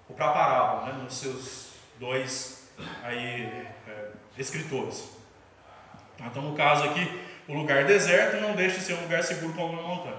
ou 0.10 0.16
para 0.16 0.28
a 0.28 0.32
parábola, 0.32 0.86
né, 0.86 1.04
nos 1.04 1.18
seus 1.18 1.68
dois 2.00 2.70
aí, 3.04 3.68
é, 3.88 4.10
escritores. 4.38 5.17
Então, 6.20 6.42
no 6.42 6.56
caso 6.56 6.84
aqui, 6.86 7.22
o 7.48 7.54
lugar 7.54 7.86
deserto 7.86 8.42
não 8.42 8.56
deixa 8.56 8.78
de 8.78 8.84
ser 8.84 8.94
um 8.94 9.02
lugar 9.02 9.24
seguro 9.24 9.54
como 9.54 9.74
uma 9.74 9.82
montanha. 9.82 10.18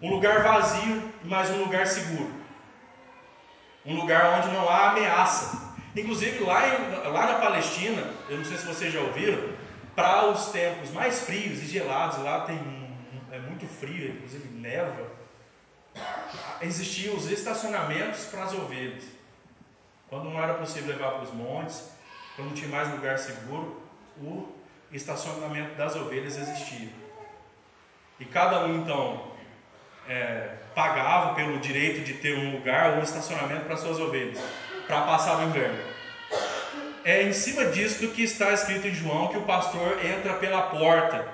Um 0.00 0.10
lugar 0.10 0.42
vazio, 0.42 1.12
mas 1.24 1.50
um 1.50 1.58
lugar 1.58 1.86
seguro. 1.86 2.30
Um 3.84 3.96
lugar 3.96 4.38
onde 4.38 4.54
não 4.54 4.68
há 4.68 4.90
ameaça. 4.90 5.74
Inclusive 5.96 6.44
lá, 6.44 6.68
em, 6.68 7.10
lá 7.10 7.26
na 7.26 7.38
Palestina, 7.38 8.02
eu 8.28 8.38
não 8.38 8.44
sei 8.44 8.56
se 8.56 8.66
vocês 8.66 8.92
já 8.92 9.00
ouviram, 9.00 9.38
para 9.94 10.26
os 10.26 10.46
tempos 10.46 10.90
mais 10.92 11.20
frios 11.20 11.62
e 11.62 11.66
gelados, 11.66 12.18
lá 12.18 12.42
tem 12.42 12.58
é 13.32 13.38
muito 13.38 13.66
frio, 13.66 14.10
inclusive 14.10 14.48
neva, 14.48 15.06
existiam 16.60 17.14
os 17.14 17.30
estacionamentos 17.30 18.24
para 18.26 18.44
as 18.44 18.52
ovelhas. 18.52 19.04
Quando 20.08 20.24
não 20.30 20.42
era 20.42 20.54
possível 20.54 20.88
levar 20.88 21.12
para 21.12 21.22
os 21.22 21.32
montes, 21.32 21.90
quando 22.34 22.48
não 22.48 22.54
tinha 22.54 22.68
mais 22.68 22.90
lugar 22.90 23.18
seguro, 23.18 23.80
o 24.18 24.48
estacionamento 24.96 25.74
das 25.74 25.94
ovelhas 25.96 26.36
existia. 26.36 26.88
E 28.18 28.24
cada 28.24 28.64
um 28.64 28.82
então 28.82 29.30
é, 30.08 30.50
pagava 30.74 31.34
pelo 31.34 31.58
direito 31.58 32.00
de 32.04 32.14
ter 32.14 32.36
um 32.36 32.52
lugar 32.52 32.92
ou 32.92 32.96
um 32.98 33.02
estacionamento 33.02 33.64
para 33.64 33.76
suas 33.76 33.98
ovelhas, 33.98 34.38
para 34.86 35.02
passar 35.02 35.38
o 35.38 35.44
inverno. 35.44 35.78
É 37.04 37.22
em 37.22 37.32
cima 37.32 37.64
disso 37.66 38.02
do 38.02 38.12
que 38.12 38.22
está 38.22 38.52
escrito 38.52 38.86
em 38.86 38.94
João 38.94 39.28
que 39.28 39.38
o 39.38 39.42
pastor 39.42 40.04
entra 40.04 40.34
pela 40.34 40.62
porta. 40.62 41.26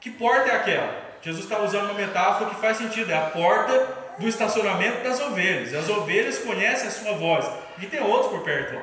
Que 0.00 0.10
porta 0.10 0.50
é 0.50 0.56
aquela? 0.56 1.08
Jesus 1.22 1.44
está 1.44 1.60
usando 1.60 1.90
uma 1.90 1.94
metáfora 1.94 2.50
que 2.50 2.60
faz 2.60 2.76
sentido, 2.76 3.10
é 3.10 3.16
a 3.16 3.30
porta 3.30 3.98
do 4.18 4.28
estacionamento 4.28 5.02
das 5.02 5.20
ovelhas. 5.20 5.74
As 5.74 5.88
ovelhas 5.88 6.38
conhecem 6.38 6.88
a 6.88 6.90
sua 6.90 7.12
voz. 7.14 7.48
E 7.80 7.86
tem 7.86 8.00
outros 8.00 8.30
por 8.32 8.42
perto. 8.42 8.78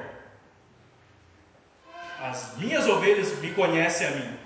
As 2.29 2.57
minhas 2.57 2.87
ovelhas 2.87 3.37
me 3.39 3.51
conhecem 3.51 4.07
a 4.07 4.11
mim. 4.11 4.37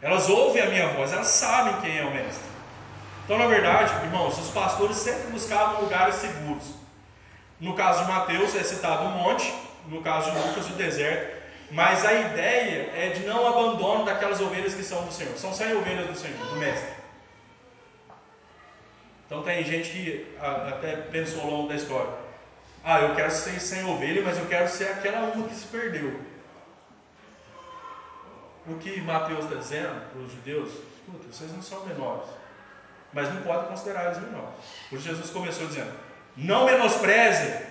Elas 0.00 0.28
ouvem 0.28 0.62
a 0.62 0.66
minha 0.66 0.88
voz, 0.88 1.12
elas 1.12 1.26
sabem 1.26 1.80
quem 1.80 1.98
é 1.98 2.04
o 2.04 2.12
mestre. 2.12 2.44
Então, 3.24 3.36
na 3.36 3.46
verdade, 3.46 3.92
irmãos, 4.04 4.38
os 4.38 4.50
pastores 4.50 4.96
sempre 4.96 5.30
buscavam 5.32 5.82
lugares 5.82 6.16
seguros. 6.16 6.74
No 7.58 7.74
caso 7.74 8.04
de 8.04 8.10
Mateus 8.10 8.54
é 8.54 8.62
citado 8.62 9.04
o 9.04 9.10
monte, 9.10 9.52
no 9.88 10.02
caso 10.02 10.30
de 10.30 10.38
Lucas 10.38 10.66
o 10.70 10.74
deserto, 10.74 11.42
mas 11.70 12.04
a 12.04 12.12
ideia 12.12 12.90
é 12.94 13.10
de 13.10 13.24
não 13.24 13.46
abandono 13.46 14.04
daquelas 14.04 14.40
ovelhas 14.40 14.74
que 14.74 14.84
são 14.84 15.04
do 15.04 15.12
Senhor. 15.12 15.36
São 15.36 15.52
100 15.52 15.76
ovelhas 15.76 16.06
do 16.06 16.14
Senhor, 16.14 16.46
do 16.46 16.56
mestre. 16.56 16.90
Então 19.26 19.42
tem 19.42 19.64
gente 19.64 19.90
que 19.90 20.36
até 20.68 20.96
pensou 20.96 21.42
ao 21.42 21.50
longo 21.50 21.68
da 21.68 21.74
história: 21.74 22.12
ah, 22.84 23.00
eu 23.00 23.14
quero 23.14 23.30
ser 23.30 23.60
100 23.60 23.84
ovelhas, 23.84 24.24
mas 24.24 24.38
eu 24.38 24.46
quero 24.46 24.68
ser 24.68 24.90
aquela 24.90 25.32
uma 25.32 25.48
que 25.48 25.54
se 25.54 25.66
perdeu. 25.66 26.31
O 28.66 28.74
que 28.76 29.00
Mateus 29.00 29.44
está 29.44 29.56
dizendo 29.56 30.10
para 30.10 30.20
os 30.20 30.32
judeus? 30.32 30.68
Escuta, 30.68 31.32
vocês 31.32 31.52
não 31.52 31.62
são 31.62 31.84
menores 31.86 32.28
mas 33.12 33.32
não 33.32 33.42
pode 33.42 33.66
considerar 33.66 34.06
eles 34.06 34.18
menores. 34.18 34.54
Por 34.88 34.98
isso 34.98 35.08
Jesus 35.08 35.30
começou 35.30 35.66
dizendo: 35.66 35.92
não 36.36 36.64
menosprezem, 36.64 37.66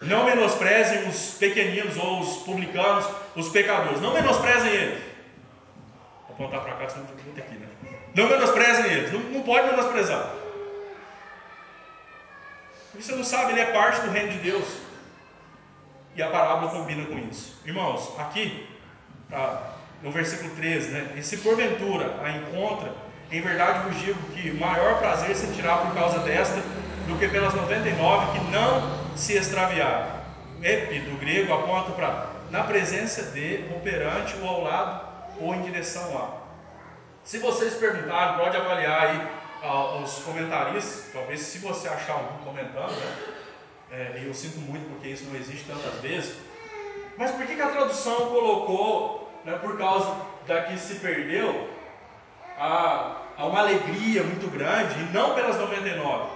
não 0.00 0.24
menosprezem 0.24 1.08
os 1.08 1.34
pequeninos 1.38 1.96
ou 1.96 2.20
os 2.20 2.36
publicanos, 2.38 3.06
os 3.34 3.48
pecadores, 3.48 4.00
não 4.00 4.12
menosprezem 4.12 4.70
eles. 4.70 5.02
Vou 6.28 6.46
apontar 6.46 6.62
para 6.62 6.76
cá, 6.76 6.88
senão 6.88 7.06
vou 7.06 7.34
ter 7.34 7.40
aqui, 7.40 7.54
né? 7.54 7.66
Não 8.14 8.28
menosprezem 8.28 8.92
eles, 8.92 9.12
não, 9.12 9.20
não 9.20 9.42
pode 9.42 9.68
menosprezar. 9.68 10.34
Porque 12.90 13.02
você 13.02 13.14
não 13.14 13.24
sabe, 13.24 13.52
ele 13.52 13.60
é 13.60 13.72
parte 13.72 14.00
do 14.02 14.10
reino 14.10 14.32
de 14.32 14.38
Deus. 14.38 14.86
E 16.14 16.22
a 16.22 16.30
parábola 16.30 16.70
combina 16.70 17.04
com 17.04 17.18
isso. 17.30 17.60
Irmãos, 17.66 18.18
aqui, 18.18 18.66
no 20.02 20.10
versículo 20.12 20.50
13, 20.56 20.90
né? 20.90 21.14
E 21.16 21.22
se 21.22 21.38
porventura 21.38 22.20
a 22.22 22.30
encontra 22.30 22.92
em 23.30 23.40
verdade 23.40 23.88
vos 23.88 24.00
digo 24.00 24.20
que 24.30 24.52
maior 24.52 24.98
prazer 24.98 25.34
se 25.34 25.52
tirar 25.54 25.78
por 25.78 25.94
causa 25.94 26.20
desta 26.20 26.60
do 27.08 27.18
que 27.18 27.26
pelas 27.28 27.54
99 27.54 28.38
que 28.38 28.44
não 28.50 29.16
se 29.16 29.34
extraviaram. 29.34 30.16
Epi, 30.62 31.00
do 31.00 31.18
grego, 31.18 31.52
aponta 31.52 31.92
para 31.92 32.36
na 32.50 32.62
presença 32.62 33.22
de, 33.32 33.64
operante 33.74 34.36
ou 34.40 34.48
ao 34.48 34.62
lado 34.62 35.06
ou 35.40 35.54
em 35.54 35.62
direção 35.62 36.16
a. 36.16 36.46
Se 37.24 37.38
vocês 37.38 37.74
perguntarem, 37.74 38.38
pode 38.38 38.56
avaliar 38.56 39.02
aí 39.02 40.02
os 40.02 40.18
comentaristas, 40.18 41.10
talvez 41.12 41.40
se 41.40 41.58
você 41.58 41.88
achar 41.88 42.12
algum 42.12 42.44
comentando, 42.44 42.92
né? 42.92 43.16
É, 43.90 44.22
eu 44.24 44.34
sinto 44.34 44.58
muito 44.58 44.88
porque 44.88 45.08
isso 45.08 45.24
não 45.24 45.36
existe 45.36 45.64
tantas 45.64 46.00
vezes. 46.00 46.36
Mas 47.18 47.30
por 47.30 47.46
que, 47.46 47.54
que 47.54 47.62
a 47.62 47.70
tradução 47.70 48.26
colocou, 48.26 49.30
né, 49.44 49.58
por 49.60 49.78
causa 49.78 50.14
da 50.46 50.62
que 50.62 50.78
se 50.78 50.96
perdeu, 50.96 51.68
a, 52.58 53.16
a 53.36 53.46
uma 53.46 53.60
alegria 53.60 54.22
muito 54.22 54.50
grande, 54.50 54.98
e 55.00 55.12
não 55.12 55.34
pelas 55.34 55.56
99. 55.56 56.30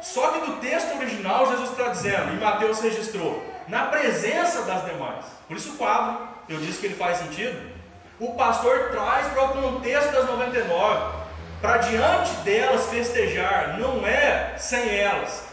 Só 0.00 0.32
que 0.32 0.46
do 0.46 0.56
texto 0.56 0.96
original, 0.96 1.46
Jesus 1.50 1.70
está 1.70 1.88
dizendo, 1.88 2.34
e 2.34 2.40
Mateus 2.40 2.80
registrou, 2.80 3.42
na 3.68 3.86
presença 3.86 4.62
das 4.62 4.84
demais. 4.84 5.24
Por 5.48 5.56
isso 5.56 5.72
o 5.72 5.76
quadro, 5.76 6.28
eu 6.48 6.58
disse 6.58 6.78
que 6.78 6.86
ele 6.86 6.96
faz 6.96 7.18
sentido. 7.18 7.72
O 8.20 8.34
pastor 8.34 8.90
traz 8.90 9.26
para 9.28 9.44
o 9.44 9.48
contexto 9.48 10.12
das 10.12 10.26
99, 10.26 11.24
para 11.60 11.78
diante 11.78 12.30
delas 12.44 12.86
festejar, 12.86 13.78
não 13.78 14.06
é 14.06 14.54
sem 14.58 14.94
elas, 14.94 15.44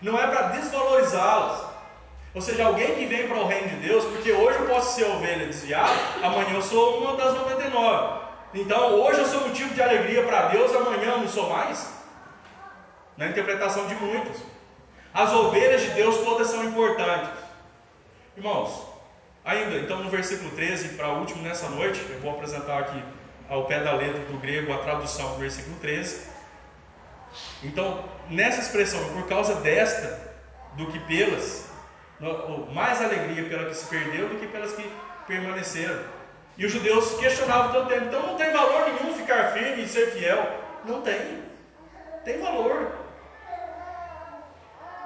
não 0.00 0.18
é 0.18 0.26
para 0.26 0.48
desvalorizá-las. 0.48 1.67
Ou 2.34 2.40
seja, 2.40 2.66
alguém 2.66 2.94
que 2.94 3.06
vem 3.06 3.26
para 3.26 3.38
o 3.38 3.46
reino 3.46 3.68
de 3.68 3.88
Deus, 3.88 4.04
porque 4.04 4.30
hoje 4.32 4.58
eu 4.58 4.66
posso 4.66 4.96
ser 4.96 5.04
ovelha 5.04 5.46
desviada, 5.46 5.92
amanhã 6.22 6.54
eu 6.54 6.62
sou 6.62 6.98
uma 6.98 7.16
das 7.16 7.34
99. 7.34 8.28
Então, 8.54 8.94
hoje 9.00 9.20
eu 9.20 9.26
sou 9.26 9.48
motivo 9.48 9.74
de 9.74 9.82
alegria 9.82 10.22
para 10.24 10.48
Deus, 10.48 10.74
amanhã 10.74 11.12
eu 11.12 11.18
não 11.18 11.28
sou 11.28 11.50
mais? 11.50 11.92
Na 13.16 13.26
interpretação 13.26 13.86
de 13.86 13.94
muitos. 13.96 14.40
As 15.12 15.32
ovelhas 15.32 15.82
de 15.82 15.90
Deus 15.90 16.18
todas 16.18 16.48
são 16.48 16.64
importantes. 16.64 17.30
Irmãos, 18.36 18.86
ainda, 19.44 19.76
então 19.76 20.02
no 20.02 20.10
versículo 20.10 20.50
13, 20.50 20.90
para 20.90 21.08
o 21.08 21.20
último 21.20 21.42
nessa 21.42 21.68
noite, 21.70 22.00
eu 22.08 22.20
vou 22.20 22.32
apresentar 22.32 22.78
aqui 22.78 23.02
ao 23.48 23.64
pé 23.64 23.80
da 23.80 23.92
letra 23.94 24.20
do 24.20 24.38
grego 24.38 24.72
a 24.72 24.78
tradução 24.78 25.32
do 25.32 25.38
versículo 25.38 25.76
13. 25.80 26.22
Então, 27.62 28.04
nessa 28.30 28.60
expressão, 28.60 29.02
por 29.12 29.26
causa 29.26 29.56
desta, 29.56 30.28
do 30.74 30.86
que 30.86 30.98
pelas, 31.00 31.67
mais 32.72 33.00
alegria 33.00 33.48
pela 33.48 33.68
que 33.68 33.74
se 33.74 33.86
perdeu 33.86 34.28
do 34.28 34.36
que 34.36 34.46
pelas 34.46 34.72
que 34.72 34.90
permaneceram. 35.26 35.98
E 36.56 36.66
os 36.66 36.72
judeus 36.72 37.14
questionavam 37.20 37.72
tanto 37.72 37.88
tempo. 37.88 38.06
Então 38.06 38.22
não 38.26 38.36
tem 38.36 38.52
valor 38.52 38.88
nenhum 38.88 39.14
ficar 39.14 39.52
firme 39.52 39.84
e 39.84 39.88
ser 39.88 40.10
fiel. 40.10 40.44
Não 40.84 41.02
tem. 41.02 41.42
Tem 42.24 42.40
valor. 42.40 42.92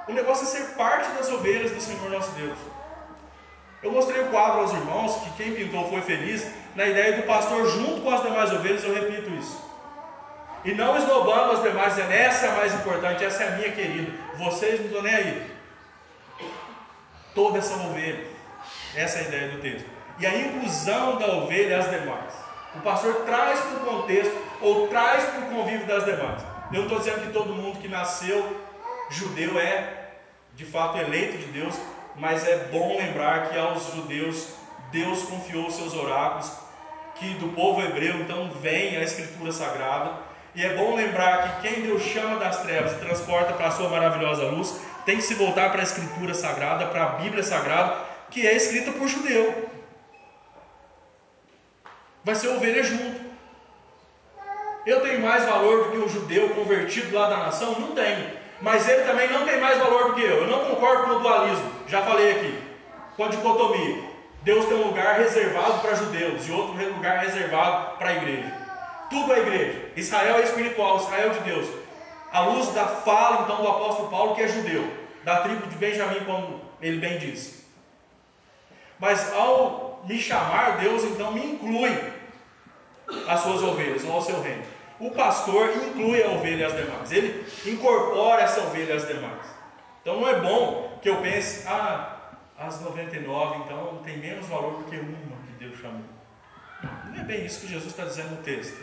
O 0.07 0.13
negócio 0.13 0.43
é 0.43 0.47
ser 0.47 0.73
parte 0.75 1.09
das 1.11 1.29
ovelhas 1.31 1.71
do 1.71 1.79
Senhor 1.79 2.09
nosso 2.09 2.31
Deus. 2.31 2.57
Eu 3.83 3.91
mostrei 3.91 4.21
o 4.21 4.27
quadro 4.27 4.61
aos 4.61 4.71
irmãos, 4.71 5.15
que 5.17 5.43
quem 5.43 5.55
pintou 5.55 5.89
foi 5.89 6.01
feliz, 6.01 6.47
na 6.75 6.87
ideia 6.87 7.17
do 7.17 7.23
pastor 7.23 7.69
junto 7.69 8.01
com 8.01 8.09
as 8.09 8.23
demais 8.23 8.51
ovelhas, 8.51 8.83
eu 8.83 8.93
repito 8.93 9.29
isso. 9.31 9.61
E 10.65 10.73
não 10.73 10.97
esnobando 10.97 11.51
as 11.51 11.61
demais, 11.61 11.99
essa 11.99 12.45
é 12.45 12.49
a 12.49 12.55
mais 12.55 12.73
importante, 12.73 13.23
essa 13.23 13.43
é 13.43 13.47
a 13.49 13.51
minha 13.57 13.71
querida. 13.71 14.11
Vocês 14.37 14.79
não 14.79 14.87
estão 14.87 15.01
nem 15.01 15.13
aí. 15.13 15.52
Todas 17.35 17.65
são 17.65 17.89
ovelhas. 17.89 18.27
Essa 18.95 19.19
é 19.19 19.21
a 19.21 19.27
ideia 19.27 19.47
do 19.49 19.59
texto 19.59 19.93
e 20.19 20.25
a 20.25 20.37
inclusão 20.37 21.17
da 21.17 21.27
ovelha 21.27 21.79
às 21.79 21.89
demais. 21.89 22.33
O 22.75 22.81
pastor 22.81 23.13
traz 23.25 23.59
para 23.59 23.77
o 23.77 23.85
contexto 23.85 24.35
ou 24.61 24.87
traz 24.87 25.23
para 25.25 25.39
o 25.41 25.49
convívio 25.49 25.85
das 25.85 26.05
demais. 26.05 26.41
Eu 26.71 26.79
não 26.79 26.83
estou 26.83 26.99
dizendo 26.99 27.21
que 27.21 27.33
todo 27.33 27.53
mundo 27.53 27.79
que 27.79 27.87
nasceu 27.87 28.61
judeu 29.09 29.59
é 29.59 30.11
de 30.55 30.65
fato 30.65 30.97
eleito 30.97 31.37
de 31.37 31.45
Deus, 31.45 31.75
mas 32.15 32.47
é 32.47 32.69
bom 32.71 32.97
lembrar 32.97 33.49
que 33.49 33.57
aos 33.57 33.93
judeus 33.93 34.49
Deus 34.91 35.23
confiou 35.23 35.67
os 35.67 35.75
seus 35.75 35.93
oráculos, 35.93 36.51
que 37.15 37.29
do 37.35 37.49
povo 37.49 37.81
hebreu 37.81 38.15
então 38.21 38.49
vem 38.61 38.97
a 38.97 39.01
escritura 39.01 39.51
sagrada. 39.51 40.11
E 40.55 40.63
é 40.63 40.75
bom 40.75 40.95
lembrar 40.95 41.61
que 41.61 41.67
quem 41.67 41.81
Deus 41.81 42.03
chama 42.03 42.37
das 42.37 42.61
trevas 42.61 42.93
e 42.93 42.99
transporta 42.99 43.53
para 43.53 43.67
a 43.67 43.71
sua 43.71 43.89
maravilhosa 43.89 44.43
luz, 44.45 44.79
tem 45.05 45.17
que 45.17 45.23
se 45.23 45.33
voltar 45.33 45.71
para 45.71 45.81
a 45.81 45.83
escritura 45.83 46.33
sagrada, 46.33 46.87
para 46.87 47.03
a 47.03 47.09
Bíblia 47.09 47.43
sagrada, 47.43 47.97
que 48.29 48.45
é 48.47 48.55
escrita 48.55 48.91
por 48.91 49.07
judeu 49.07 49.71
vai 52.23 52.35
ser 52.35 52.47
ovelha 52.49 52.83
junto. 52.83 53.21
Eu 54.85 55.01
tenho 55.01 55.21
mais 55.21 55.45
valor 55.45 55.85
do 55.85 55.91
que 55.91 55.97
um 55.97 56.09
judeu 56.09 56.49
convertido 56.49 57.15
lá 57.15 57.29
da 57.29 57.37
nação? 57.37 57.79
Não 57.79 57.93
tenho. 57.93 58.31
Mas 58.61 58.87
ele 58.87 59.03
também 59.03 59.29
não 59.29 59.45
tem 59.45 59.59
mais 59.59 59.77
valor 59.77 60.09
do 60.09 60.13
que 60.15 60.21
eu. 60.21 60.43
Eu 60.43 60.47
não 60.47 60.65
concordo 60.65 61.03
com 61.03 61.09
o 61.15 61.19
dualismo, 61.19 61.71
já 61.87 62.01
falei 62.01 62.31
aqui. 62.31 62.59
Com 63.15 63.25
a 63.25 63.27
dicotomia. 63.27 64.03
Deus 64.41 64.65
tem 64.65 64.77
um 64.77 64.87
lugar 64.87 65.17
reservado 65.17 65.79
para 65.79 65.95
judeus 65.95 66.47
e 66.47 66.51
outro 66.51 66.73
lugar 66.93 67.19
reservado 67.19 67.97
para 67.97 68.09
a 68.09 68.15
igreja. 68.15 68.51
Tudo 69.09 69.33
é 69.33 69.39
igreja. 69.39 69.81
Israel 69.95 70.37
é 70.37 70.43
espiritual, 70.43 70.97
Israel 70.97 71.29
é 71.29 71.33
de 71.33 71.39
Deus. 71.39 71.67
À 72.33 72.41
luz 72.41 72.67
da 72.69 72.87
fala 72.87 73.43
então 73.43 73.61
do 73.61 73.67
apóstolo 73.67 74.09
Paulo, 74.09 74.33
que 74.33 74.41
é 74.41 74.47
judeu, 74.47 74.91
da 75.23 75.41
tribo 75.41 75.67
de 75.67 75.75
Benjamim, 75.75 76.25
como 76.25 76.61
ele 76.81 76.97
bem 76.97 77.19
disse. 77.19 77.63
Mas 78.97 79.31
ao 79.33 80.03
me 80.07 80.19
chamar, 80.19 80.79
Deus 80.79 81.03
então 81.03 81.31
me 81.31 81.45
inclui 81.45 81.95
as 83.27 83.39
suas 83.41 83.61
ovelhas 83.61 84.03
ou 84.03 84.13
ao 84.13 84.21
seu 84.23 84.41
reino. 84.41 84.63
O 84.99 85.11
pastor 85.11 85.69
inclui 85.77 86.23
a 86.23 86.31
ovelha 86.31 86.61
e 86.61 86.63
as 86.63 86.75
demais, 86.75 87.11
ele 87.11 87.45
incorpora 87.65 88.41
essa 88.41 88.61
ovelha 88.61 88.95
às 88.95 89.07
demais. 89.07 89.45
Então 90.01 90.19
não 90.19 90.27
é 90.27 90.39
bom 90.39 90.97
que 91.03 91.09
eu 91.09 91.17
pense, 91.17 91.67
ah, 91.67 92.17
as 92.57 92.81
99 92.81 93.63
então 93.65 94.01
tem 94.03 94.17
menos 94.17 94.47
valor 94.47 94.79
do 94.79 94.83
que 94.85 94.97
uma 94.97 95.37
que 95.45 95.53
Deus 95.59 95.79
chamou. 95.79 96.01
Não 97.11 97.21
é 97.21 97.23
bem 97.23 97.45
isso 97.45 97.61
que 97.61 97.67
Jesus 97.67 97.91
está 97.91 98.05
dizendo 98.05 98.31
no 98.31 98.37
texto. 98.37 98.77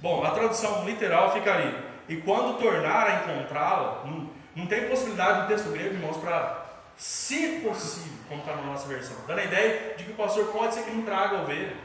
Bom, 0.00 0.24
a 0.24 0.30
tradução 0.32 0.84
literal 0.84 1.32
ficaria: 1.32 1.74
e 2.08 2.16
quando 2.16 2.58
tornar 2.58 3.06
a 3.06 3.14
encontrá-la, 3.16 4.04
não, 4.04 4.30
não 4.54 4.66
tem 4.66 4.88
possibilidade 4.88 5.42
no 5.42 5.48
texto 5.48 5.70
grego, 5.70 5.94
irmãos, 5.94 6.16
para 6.18 6.66
se 6.96 7.60
possível, 7.64 8.18
como 8.28 8.40
está 8.40 8.54
na 8.54 8.62
nossa 8.62 8.86
versão, 8.86 9.16
dando 9.26 9.40
a 9.40 9.44
ideia 9.44 9.94
de 9.96 10.04
que 10.04 10.12
o 10.12 10.14
pastor 10.14 10.46
pode 10.46 10.74
ser 10.74 10.84
que 10.84 10.90
não 10.90 11.02
traga 11.02 11.36
a 11.36 11.42
ovelha. 11.42 11.76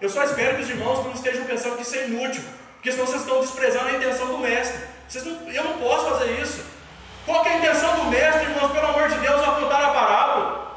Eu 0.00 0.08
só 0.08 0.22
espero 0.24 0.56
que 0.56 0.62
os 0.62 0.70
irmãos 0.70 1.04
não 1.04 1.12
estejam 1.12 1.44
pensando 1.46 1.76
que 1.76 1.82
isso 1.82 1.96
é 1.96 2.06
inútil, 2.06 2.42
porque 2.74 2.92
senão 2.92 3.06
vocês 3.06 3.22
estão 3.22 3.40
desprezando 3.40 3.88
a 3.88 3.92
intenção 3.92 4.26
do 4.28 4.38
mestre. 4.38 4.78
Não, 5.24 5.50
eu 5.50 5.64
não 5.64 5.78
posso 5.78 6.10
fazer 6.10 6.40
isso. 6.40 6.64
Qual 7.24 7.44
é 7.44 7.48
a 7.48 7.58
intenção 7.58 7.96
do 7.96 8.04
mestre, 8.10 8.44
irmãos, 8.44 8.72
pelo 8.72 8.86
amor 8.86 9.08
de 9.08 9.18
Deus, 9.18 9.42
ao 9.42 9.56
contar 9.56 9.84
a 9.84 9.90
parábola? 9.92 10.76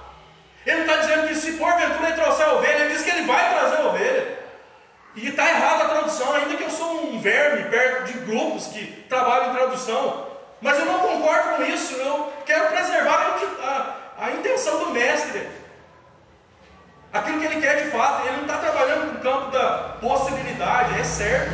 Ele 0.66 0.84
não 0.84 0.86
está 0.86 0.97
dizendo 0.97 1.28
que 1.28 1.36
se 1.36 1.52
porventura 1.54 2.10
ele 2.10 2.22
trouxer 2.22 2.45
a 2.47 2.54
ovelha, 2.54 2.86
ele 2.86 2.93
diz 2.93 3.04
que 3.04 3.10
ele 3.10 3.28
vai 3.28 3.54
trazer 3.54 3.76
a 3.76 3.88
ovelha. 3.88 4.39
E 5.16 5.30
está 5.30 5.49
errada 5.49 5.86
a 5.86 5.89
tradução, 5.89 6.34
ainda 6.34 6.55
que 6.55 6.64
eu 6.64 6.70
sou 6.70 7.07
um 7.07 7.20
verme 7.20 7.64
perto 7.70 8.03
de 8.05 8.20
grupos 8.20 8.68
que 8.68 8.86
trabalham 9.10 9.51
em 9.51 9.55
tradução. 9.55 10.28
Mas 10.62 10.78
eu 10.78 10.86
não 10.86 10.99
concordo 10.99 11.55
com 11.55 11.64
isso, 11.64 11.93
eu 11.95 12.32
quero 12.45 12.68
preservar 12.68 13.38
a, 13.62 13.66
a, 13.66 14.26
a 14.26 14.32
intenção 14.32 14.86
do 14.86 14.91
mestre. 14.91 15.47
Aquilo 17.12 17.39
que 17.39 17.45
ele 17.45 17.62
quer 17.62 17.84
de 17.84 17.91
fato, 17.91 18.28
ele 18.28 18.38
não 18.38 18.43
está 18.43 18.57
trabalhando 18.60 19.14
no 19.14 19.20
campo 19.20 19.49
da 19.51 19.97
possibilidade, 19.99 20.99
é 20.99 21.03
certo. 21.03 21.51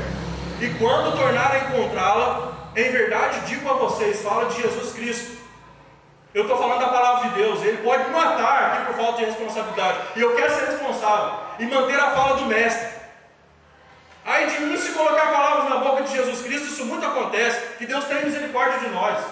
E 0.59 0.69
quando 0.77 1.17
tornar 1.17 1.51
a 1.51 1.57
encontrá-la, 1.59 2.53
em 2.75 2.91
verdade 2.91 3.39
digo 3.47 3.69
a 3.69 3.73
vocês, 3.73 4.21
fala 4.21 4.45
de 4.49 4.61
Jesus 4.61 4.93
Cristo. 4.93 5.37
Eu 6.33 6.41
estou 6.41 6.57
falando 6.57 6.81
da 6.81 6.89
palavra 6.89 7.29
de 7.29 7.35
Deus, 7.35 7.63
ele 7.63 7.77
pode 7.77 8.09
matar 8.09 8.73
aqui 8.73 8.85
por 8.87 8.95
falta 8.95 9.19
de 9.19 9.25
responsabilidade. 9.25 9.99
E 10.17 10.21
eu 10.21 10.35
quero 10.35 10.53
ser 10.53 10.65
responsável 10.65 11.39
e 11.59 11.65
manter 11.65 11.97
a 11.97 12.11
fala 12.11 12.35
do 12.35 12.45
mestre. 12.47 12.94
Aí 14.25 14.47
de 14.47 14.59
mim 14.61 14.75
se 14.75 14.91
colocar 14.91 15.31
palavras 15.31 15.69
na 15.69 15.77
boca 15.77 16.01
de 16.01 16.15
Jesus 16.15 16.41
Cristo, 16.41 16.67
isso 16.67 16.85
muito 16.85 17.05
acontece, 17.05 17.75
que 17.77 17.85
Deus 17.85 18.05
tem 18.05 18.25
misericórdia 18.25 18.79
de 18.79 18.89
nós. 18.89 19.23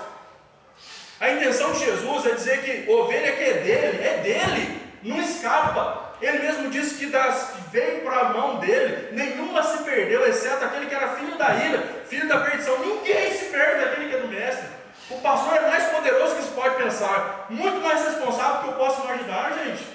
A 1.20 1.32
intenção 1.32 1.72
de 1.72 1.80
Jesus 1.80 2.26
é 2.28 2.36
dizer 2.36 2.62
que 2.62 2.92
ovelha 2.92 3.32
que 3.32 3.44
é 3.44 3.54
dele, 3.54 4.04
é 4.04 4.18
dele, 4.22 4.82
não 5.02 5.20
escapa. 5.20 6.14
Ele 6.22 6.40
mesmo 6.40 6.70
disse 6.70 6.96
que 6.96 7.08
das 7.08 7.52
que 7.52 7.70
veio 7.72 8.02
para 8.02 8.20
a 8.20 8.30
mão 8.30 8.58
dele, 8.60 9.10
nenhuma 9.14 9.64
se 9.64 9.84
perdeu, 9.84 10.28
exceto 10.28 10.64
aquele 10.64 10.86
que 10.86 10.96
era 10.96 11.16
filho 11.16 11.38
da 11.38 11.56
ira, 11.56 11.84
filho 12.08 12.28
da 12.28 12.42
perdição. 12.42 12.78
Ninguém 12.80 13.34
se 13.34 13.46
perde 13.46 13.84
daquele 13.84 14.10
que 14.10 14.16
é 14.16 14.20
do 14.20 14.28
mestre. 14.28 14.68
O 15.10 15.18
pastor 15.20 15.58
é 15.58 15.70
mais 15.70 15.86
poderoso 15.86 16.36
que 16.36 16.44
se 16.44 16.52
pode 16.52 16.76
pensar, 16.76 17.48
muito 17.50 17.82
mais 17.82 18.06
responsável 18.06 18.62
que 18.62 18.68
eu 18.70 18.74
posso 18.74 19.02
imaginar, 19.02 19.54
gente. 19.66 19.93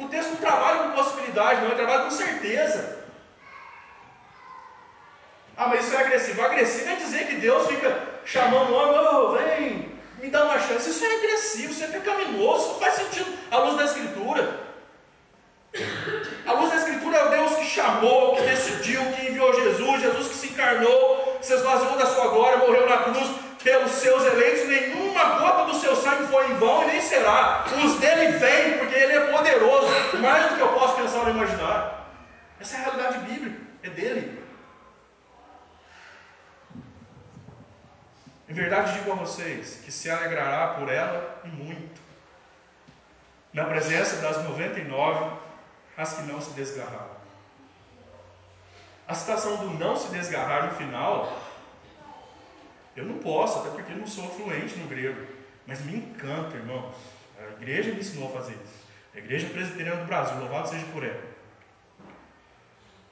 O 0.00 0.08
texto 0.08 0.30
não 0.30 0.36
trabalha 0.36 0.78
com 0.78 0.90
possibilidade, 0.92 1.60
não, 1.60 1.68
ele 1.68 1.76
trabalha 1.76 2.04
com 2.04 2.10
certeza. 2.10 3.04
Ah, 5.56 5.68
mas 5.68 5.84
isso 5.84 5.94
é 5.94 6.00
agressivo. 6.00 6.42
Agressivo 6.42 6.90
é 6.90 6.94
dizer 6.94 7.26
que 7.26 7.34
Deus 7.36 7.66
fica 7.66 8.02
chamando 8.24 8.70
o 8.70 8.74
homem, 8.74 8.98
oh, 8.98 9.32
vem, 9.32 9.92
me 10.18 10.30
dá 10.30 10.44
uma 10.44 10.58
chance. 10.58 10.88
Isso 10.88 11.04
é 11.04 11.16
agressivo, 11.18 11.72
isso 11.72 11.84
é 11.84 11.88
pecaminoso, 11.88 12.60
isso 12.60 12.72
não 12.72 12.80
faz 12.80 12.94
sentido 12.94 13.38
à 13.50 13.58
luz 13.58 13.76
da 13.76 13.84
Escritura. 13.84 14.60
A 16.46 16.52
luz 16.54 16.70
da 16.70 16.76
Escritura 16.76 17.18
é 17.18 17.24
o 17.26 17.30
Deus 17.30 17.54
que 17.56 17.64
chamou, 17.66 18.36
que 18.36 18.42
decidiu, 18.42 19.02
que 19.12 19.28
enviou 19.28 19.52
Jesus, 19.52 20.00
Jesus 20.00 20.28
que 20.28 20.34
se 20.34 20.46
encarnou, 20.48 21.36
que 21.38 21.46
se 21.46 21.52
esvaziou 21.52 21.98
da 21.98 22.06
sua 22.06 22.28
glória, 22.28 22.58
morreu 22.58 22.88
na 22.88 22.98
cruz 22.98 23.30
pelos 23.62 23.92
seus 23.92 24.24
eleitos, 24.24 24.66
nenhuma 24.66 25.24
gota 25.38 25.70
do 25.70 25.78
seu 25.78 25.94
sangue 25.94 26.26
foi 26.28 26.50
em 26.50 26.54
vão 26.54 26.86
será. 27.10 27.64
Os 27.84 27.98
dele 27.98 28.38
vêm, 28.38 28.78
porque 28.78 28.94
ele 28.94 29.12
é 29.12 29.32
poderoso, 29.32 30.16
mais 30.18 30.50
do 30.50 30.56
que 30.56 30.62
eu 30.62 30.72
posso 30.72 30.96
pensar 30.96 31.20
ou 31.20 31.30
imaginar. 31.30 32.08
Essa 32.60 32.76
é 32.76 32.80
a 32.80 32.82
realidade 32.84 33.18
bíblica, 33.18 33.60
é 33.82 33.90
dele. 33.90 34.40
Em 38.48 38.52
verdade 38.52 38.94
digo 38.94 39.12
a 39.12 39.14
vocês 39.16 39.80
que 39.84 39.92
se 39.92 40.10
alegrará 40.10 40.74
por 40.74 40.88
ela 40.88 41.40
e 41.44 41.48
muito, 41.48 42.00
na 43.52 43.64
presença 43.64 44.16
das 44.16 44.44
99, 44.44 45.36
as 45.96 46.14
que 46.14 46.22
não 46.22 46.40
se 46.40 46.50
desgarraram. 46.52 47.20
A 49.06 49.14
citação 49.14 49.56
do 49.56 49.78
não 49.78 49.96
se 49.96 50.08
desgarrar 50.08 50.66
no 50.66 50.74
final, 50.76 51.36
eu 52.96 53.04
não 53.04 53.18
posso, 53.18 53.58
até 53.58 53.70
porque 53.70 53.92
não 53.92 54.06
sou 54.06 54.28
fluente 54.30 54.76
no 54.78 54.86
grego, 54.86 55.39
mas 55.70 55.84
me 55.84 55.98
encanta, 55.98 56.56
irmãos. 56.56 56.96
A 57.38 57.52
igreja 57.52 57.92
me 57.92 58.00
ensinou 58.00 58.28
a 58.28 58.40
fazer 58.40 58.54
isso. 58.54 58.80
A 59.14 59.18
igreja 59.18 59.48
presbiteriana 59.50 60.00
do 60.00 60.06
Brasil, 60.08 60.36
louvado 60.40 60.68
seja 60.68 60.84
por 60.86 61.04
ela 61.04 61.22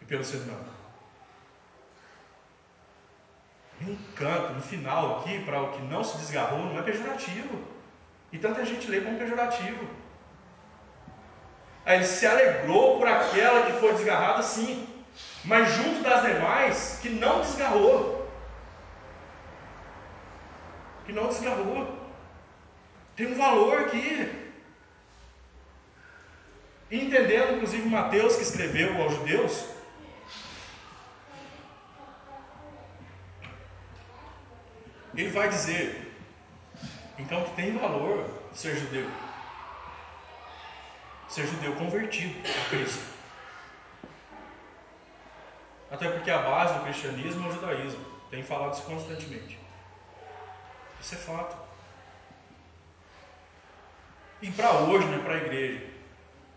e 0.03 0.05
pelo 0.05 0.25
seu. 0.25 0.41
Me 3.81 3.93
encanta, 3.93 4.55
no 4.55 4.61
final 4.61 5.21
aqui, 5.21 5.45
para 5.45 5.63
o 5.63 5.71
que 5.71 5.83
não 5.83 6.03
se 6.03 6.19
desgarrou, 6.19 6.65
não 6.65 6.81
é 6.81 6.83
pejorativo. 6.83 7.63
E 8.33 8.39
tanta 8.39 8.65
gente 8.65 8.91
lê 8.91 9.03
como 9.03 9.17
pejorativo. 9.17 9.89
Aí 11.87 11.99
ele 11.99 12.07
se 12.07 12.27
alegrou 12.27 12.99
por 12.99 13.07
aquela 13.07 13.67
que 13.67 13.79
foi 13.79 13.93
desgarrada, 13.93 14.43
sim, 14.43 14.85
mas 15.45 15.73
junto 15.75 16.03
das 16.03 16.23
demais 16.23 16.99
que 17.01 17.09
não 17.09 17.41
desgarrou. 17.41 18.29
Que 21.07 21.13
não 21.13 21.29
desgarrou. 21.29 21.98
Tem 23.19 23.27
um 23.27 23.35
valor 23.35 23.81
aqui. 23.81 24.33
entendendo, 26.89 27.57
inclusive, 27.57 27.89
Mateus, 27.89 28.37
que 28.37 28.43
escreveu 28.43 29.03
aos 29.03 29.13
judeus, 29.13 29.65
ele 35.17 35.31
vai 35.31 35.49
dizer, 35.49 36.15
então, 37.19 37.43
que 37.43 37.57
tem 37.57 37.77
valor 37.77 38.25
ser 38.55 38.77
judeu. 38.77 39.11
Ser 41.29 41.45
judeu 41.49 41.75
convertido 41.75 42.39
a 42.49 42.71
Cristo. 42.71 43.05
Até 45.91 46.09
porque 46.09 46.31
a 46.31 46.39
base 46.39 46.75
do 46.75 46.85
cristianismo 46.85 47.47
é 47.47 47.49
o 47.49 47.53
judaísmo. 47.53 48.05
Tem 48.31 48.45
falado 48.45 48.75
isso 48.75 48.85
constantemente. 48.85 49.59
Isso 51.01 51.17
é 51.17 51.19
fato. 51.19 51.68
E 54.41 54.51
para 54.51 54.73
hoje, 54.73 55.07
né, 55.07 55.21
para 55.25 55.35
a 55.35 55.39
igreja, 55.39 55.81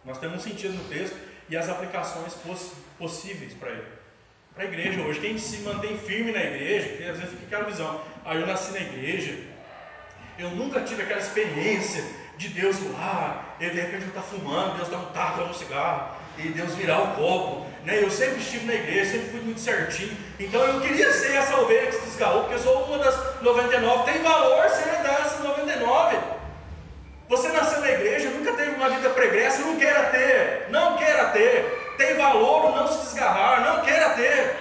nós 0.06 0.18
temos 0.20 0.38
um 0.38 0.50
sentido 0.50 0.74
no 0.74 0.84
texto 0.86 1.16
e 1.50 1.58
as 1.58 1.70
aplicações 1.70 2.34
poss 2.36 2.74
possíveis 2.98 3.54
para 3.54 3.72
ele. 3.72 3.86
Para 4.54 4.64
a 4.64 4.68
igreja 4.68 5.02
hoje, 5.02 5.20
quem 5.20 5.38
se 5.38 5.58
mantém 5.60 5.98
firme 5.98 6.32
na 6.32 6.44
igreja, 6.44 7.12
às 7.12 7.20
vezes 7.20 7.34
fica 7.40 7.46
aquela 7.46 7.70
visão, 7.70 8.02
ah, 8.26 8.36
eu 8.36 8.46
nasci 8.46 8.72
na 8.74 8.80
igreja, 8.80 9.38
eu 10.38 10.52
nunca 10.52 10.82
tive 10.82 11.04
aquela 11.04 11.20
experiência 11.20 12.04
de 12.38 12.50
Deus 12.50 12.78
lá, 12.94 13.56
e 13.60 13.70
de 13.70 13.80
repente 13.80 14.04
eu 14.04 14.08
estou 14.10 14.24
fumando, 14.24 14.78
Deus 14.78 14.90
dá 14.90 14.98
um 14.98 15.06
tapa 15.06 15.46
no 15.46 15.54
cigarro, 15.54 16.16
e 16.38 16.50
Deus 16.50 16.74
virar 16.76 17.02
o 17.02 17.16
copo. 17.16 17.66
Né? 17.86 18.04
Eu 18.04 18.12
sempre 18.12 18.40
estive 18.40 18.66
na 18.66 18.74
igreja, 18.74 19.12
sempre 19.12 19.30
fui 19.30 19.42
muito 19.42 19.60
certinho. 19.60 20.16
Então 20.40 20.62
eu 20.62 20.82
queria 20.82 21.12
ser 21.14 21.34
essa 21.34 21.58
ovelha 21.60 21.88
que 21.88 21.96
se 21.96 22.06
desgarrou, 22.06 22.42
porque 22.42 22.56
eu 22.56 22.60
sou 22.60 22.84
uma 22.86 23.00
das 23.00 23.42
99. 23.42 24.12
Tem 24.12 24.22
valor 24.22 24.70
ser 24.70 24.86
99. 24.88 25.21
Você 27.32 27.48
nasceu 27.48 27.80
na 27.80 27.90
igreja, 27.90 28.30
nunca 28.30 28.52
teve 28.52 28.72
uma 28.72 28.90
vida 28.90 29.10
pregressa, 29.12 29.62
não 29.62 29.78
queira 29.78 30.04
ter, 30.08 30.68
não 30.70 30.98
queira 30.98 31.30
ter. 31.30 31.96
Tem 31.98 32.16
valor 32.16 32.76
não 32.76 32.86
se 32.90 33.06
desgarrar, 33.06 33.62
não 33.62 33.86
queira 33.86 34.10
ter. 34.10 34.58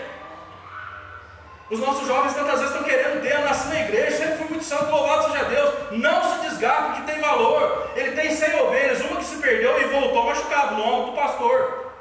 Os 1.68 1.80
nossos 1.80 2.06
jovens 2.06 2.32
tantas 2.32 2.60
vezes 2.60 2.72
estão 2.72 2.84
querendo 2.84 3.22
ter, 3.22 3.34
eu 3.34 3.40
nasci 3.40 3.66
na 3.70 3.80
igreja, 3.80 4.16
sempre 4.18 4.36
fui 4.36 4.48
muito 4.50 4.64
santo, 4.64 4.88
louvado 4.88 5.32
seja 5.32 5.44
Deus. 5.46 5.74
Não 5.90 6.22
se 6.22 6.48
desgarra 6.48 6.94
porque 6.94 7.12
tem 7.12 7.20
valor. 7.20 7.90
Ele 7.96 8.12
tem 8.12 8.30
100 8.30 8.60
ovelhas, 8.60 9.00
uma 9.00 9.16
que 9.16 9.24
se 9.24 9.36
perdeu 9.38 9.80
e 9.80 9.84
voltou 9.86 10.26
machucado 10.26 10.76
no 10.76 10.84
ombro 10.84 11.10
do 11.10 11.16
pastor. 11.16 11.92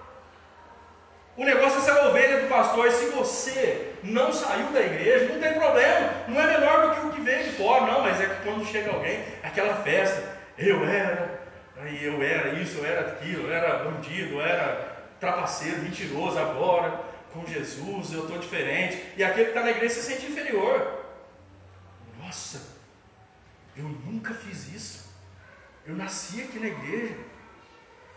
O 1.35 1.45
negócio 1.45 1.79
é 1.79 1.81
ser 1.81 1.91
a 1.97 2.09
ovelha 2.09 2.41
do 2.41 2.47
pastor. 2.47 2.85
E 2.85 2.91
se 2.91 3.05
você 3.05 3.95
não 4.03 4.31
saiu 4.31 4.67
da 4.67 4.81
igreja, 4.81 5.33
não 5.33 5.41
tem 5.41 5.53
problema. 5.53 6.09
Não 6.27 6.39
é 6.39 6.45
menor 6.45 6.89
do 6.89 6.95
que 6.95 7.07
o 7.07 7.09
que 7.09 7.21
veio 7.21 7.43
de 7.45 7.53
fora, 7.53 7.87
não. 7.87 8.01
Mas 8.01 8.21
é 8.21 8.25
que 8.27 8.43
quando 8.43 8.67
chega 8.67 8.91
alguém, 8.91 9.23
aquela 9.43 9.73
festa, 9.77 10.38
eu 10.59 10.83
era, 10.85 11.41
aí 11.77 12.03
eu 12.03 12.21
era 12.21 12.59
isso, 12.59 12.79
eu 12.79 12.85
era 12.85 13.11
aquilo, 13.11 13.47
eu 13.47 13.53
era 13.53 13.83
bandido, 13.85 14.35
eu 14.35 14.41
era 14.41 15.07
trapaceiro, 15.19 15.81
mentiroso 15.81 16.37
agora 16.37 17.09
com 17.33 17.45
Jesus, 17.45 18.11
eu 18.11 18.23
estou 18.23 18.37
diferente. 18.39 19.13
E 19.15 19.23
aquele 19.23 19.45
que 19.45 19.51
está 19.51 19.63
na 19.63 19.71
igreja 19.71 19.95
se 19.95 20.03
sente 20.03 20.25
inferior. 20.25 21.05
Nossa, 22.21 22.61
eu 23.77 23.85
nunca 23.85 24.33
fiz 24.33 24.73
isso. 24.73 25.09
Eu 25.85 25.95
nasci 25.95 26.41
aqui 26.41 26.59
na 26.59 26.67
igreja, 26.67 27.17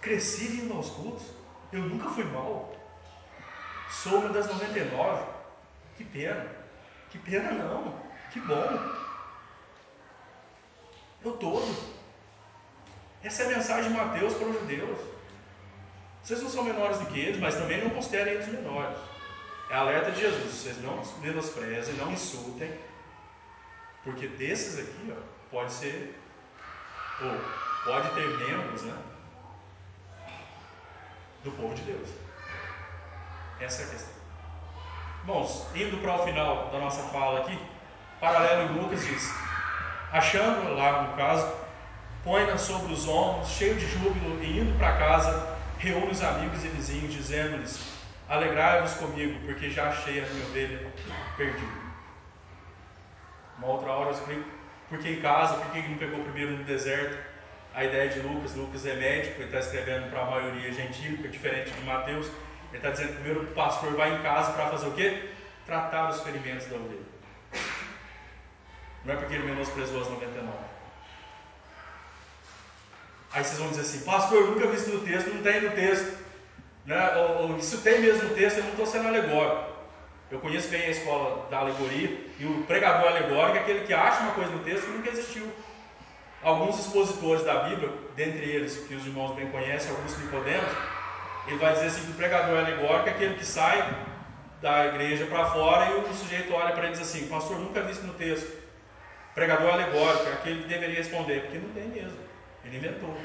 cresci 0.00 0.46
vindo 0.46 0.74
aos 0.74 0.90
cultos. 0.90 1.26
Eu 1.72 1.80
nunca 1.80 2.10
fui 2.10 2.24
mal. 2.24 2.74
Sou 3.88 4.18
uma 4.18 4.30
das 4.30 4.46
99. 4.46 5.26
Que 5.96 6.04
pena. 6.04 6.46
Que 7.10 7.18
pena 7.18 7.52
não. 7.52 7.98
Que 8.32 8.40
bom. 8.40 9.02
O 11.24 11.30
todo. 11.32 12.01
Essa 13.24 13.44
é 13.44 13.46
a 13.46 13.56
mensagem 13.56 13.90
de 13.90 13.96
Mateus 13.96 14.34
para 14.34 14.48
os 14.48 14.60
judeus. 14.60 14.98
Vocês 16.22 16.42
não 16.42 16.50
são 16.50 16.64
menores 16.64 16.98
do 16.98 17.06
que 17.06 17.20
eles, 17.20 17.40
mas 17.40 17.54
também 17.54 17.82
não 17.82 17.90
considerem 17.90 18.34
eles 18.34 18.48
menores. 18.48 18.98
É 19.70 19.74
alerta 19.74 20.10
de 20.10 20.20
Jesus. 20.20 20.52
Vocês 20.52 20.82
não 20.82 21.02
menosprezem, 21.20 21.94
não 21.94 22.10
insultem. 22.12 22.72
Porque 24.04 24.26
desses 24.28 24.78
aqui, 24.78 25.12
ó, 25.12 25.20
pode 25.50 25.72
ser, 25.72 26.18
ou 27.20 27.30
pode 27.84 28.10
ter 28.14 28.26
membros, 28.38 28.82
né? 28.82 28.96
Do 31.44 31.50
povo 31.52 31.74
de 31.74 31.82
Deus. 31.82 32.08
Essa 33.60 33.82
é 33.82 33.84
a 33.84 33.88
questão. 33.88 34.12
Irmãos, 35.20 35.66
indo 35.74 35.98
para 35.98 36.16
o 36.16 36.24
final 36.24 36.70
da 36.70 36.78
nossa 36.78 37.02
fala 37.10 37.40
aqui, 37.40 37.56
paralelo 38.20 38.82
Lucas 38.82 39.04
diz: 39.04 39.32
achando 40.10 40.74
lá 40.74 41.02
no 41.02 41.16
caso, 41.16 41.62
põe-na 42.24 42.56
sobre 42.56 42.92
os 42.92 43.06
ombros, 43.08 43.48
cheio 43.50 43.74
de 43.74 43.86
júbilo, 43.86 44.42
e 44.42 44.60
indo 44.60 44.76
para 44.78 44.96
casa, 44.96 45.56
reúne 45.78 46.12
os 46.12 46.22
amigos 46.22 46.64
e 46.64 46.68
vizinhos, 46.68 47.12
dizendo-lhes: 47.12 47.92
Alegrai-vos 48.28 48.94
comigo, 48.94 49.38
porque 49.44 49.70
já 49.70 49.88
achei 49.88 50.22
a 50.22 50.26
minha 50.26 50.46
ovelha 50.46 50.92
perdida. 51.36 51.82
Uma 53.58 53.68
outra 53.68 53.92
hora 53.92 54.10
eu 54.10 54.14
explico 54.14 54.48
por 54.88 54.98
que 54.98 55.08
em 55.10 55.20
casa, 55.20 55.54
por 55.54 55.72
que 55.72 55.88
não 55.88 55.98
pegou 55.98 56.20
primeiro 56.24 56.52
no 56.52 56.64
deserto. 56.64 57.16
A 57.74 57.84
ideia 57.84 58.08
de 58.10 58.20
Lucas, 58.20 58.54
Lucas 58.54 58.84
é 58.84 58.94
médico, 58.94 59.40
ele 59.40 59.44
está 59.46 59.58
escrevendo 59.58 60.10
para 60.10 60.22
a 60.22 60.26
maioria 60.26 60.70
gentílica, 60.72 61.28
diferente 61.28 61.70
de 61.70 61.84
Mateus. 61.84 62.26
Ele 62.26 62.76
está 62.76 62.90
dizendo 62.90 63.14
primeiro 63.14 63.42
o 63.44 63.46
pastor 63.48 63.94
vai 63.94 64.14
em 64.14 64.22
casa 64.22 64.52
para 64.52 64.68
fazer 64.68 64.86
o 64.88 64.92
quê? 64.92 65.30
Tratar 65.64 66.10
os 66.10 66.20
ferimentos 66.20 66.66
da 66.66 66.76
ovelha. 66.76 67.00
Não 69.04 69.14
é 69.14 69.16
porque 69.16 69.34
ele 69.34 69.44
menosprezou 69.44 70.02
as 70.02 70.08
99. 70.08 70.71
Aí 73.32 73.42
vocês 73.42 73.58
vão 73.58 73.68
dizer 73.68 73.82
assim, 73.82 74.00
pastor, 74.00 74.42
eu 74.42 74.46
nunca 74.48 74.66
vi 74.66 74.76
isso 74.76 74.90
no 74.90 75.00
texto, 75.00 75.28
não 75.32 75.42
tem 75.42 75.60
no 75.62 75.70
texto. 75.70 76.18
Né? 76.84 77.16
Ou, 77.16 77.50
ou 77.50 77.58
isso 77.58 77.78
tem 77.78 78.00
mesmo 78.00 78.28
no 78.28 78.34
texto, 78.34 78.58
eu 78.58 78.64
não 78.64 78.70
estou 78.70 78.86
sendo 78.86 79.08
alegórico. 79.08 79.72
Eu 80.30 80.38
conheço 80.40 80.68
bem 80.68 80.82
a 80.82 80.90
escola 80.90 81.46
da 81.50 81.58
alegoria, 81.58 82.26
e 82.38 82.46
o 82.46 82.64
pregador 82.64 83.08
alegórico 83.08 83.58
é 83.58 83.60
aquele 83.60 83.80
que 83.86 83.92
acha 83.92 84.20
uma 84.22 84.32
coisa 84.32 84.50
no 84.50 84.60
texto 84.60 84.86
que 84.86 84.92
nunca 84.92 85.10
existiu. 85.10 85.50
Alguns 86.42 86.78
expositores 86.78 87.44
da 87.44 87.64
Bíblia, 87.64 87.90
dentre 88.16 88.44
eles, 88.44 88.76
que 88.88 88.94
os 88.94 89.06
irmãos 89.06 89.34
bem 89.34 89.48
conhecem, 89.50 89.90
alguns 89.90 90.18
Nicodemos, 90.18 90.72
ele 91.46 91.58
vai 91.58 91.72
dizer 91.74 91.86
assim 91.86 92.04
que 92.04 92.10
o 92.12 92.14
pregador 92.14 92.58
alegórico 92.58 93.08
é 93.08 93.12
aquele 93.12 93.34
que 93.34 93.44
sai 93.44 93.94
da 94.60 94.86
igreja 94.86 95.26
para 95.26 95.46
fora 95.46 95.90
e 95.90 95.94
o 96.00 96.14
sujeito 96.14 96.52
olha 96.54 96.72
para 96.72 96.84
ele 96.84 96.94
e 96.94 96.98
diz 96.98 97.02
assim, 97.02 97.26
pastor, 97.26 97.58
nunca 97.58 97.82
vi 97.82 97.92
isso 97.92 98.02
no 98.02 98.14
texto. 98.14 98.50
Pregador 99.34 99.72
alegórico 99.72 100.28
é 100.28 100.32
aquele 100.32 100.62
que 100.62 100.68
deveria 100.68 100.96
responder, 100.96 101.42
porque 101.42 101.58
não 101.58 101.70
tem 101.70 101.88
mesmo. 101.88 102.21
Ele 102.64 102.76
inventou. 102.76 103.16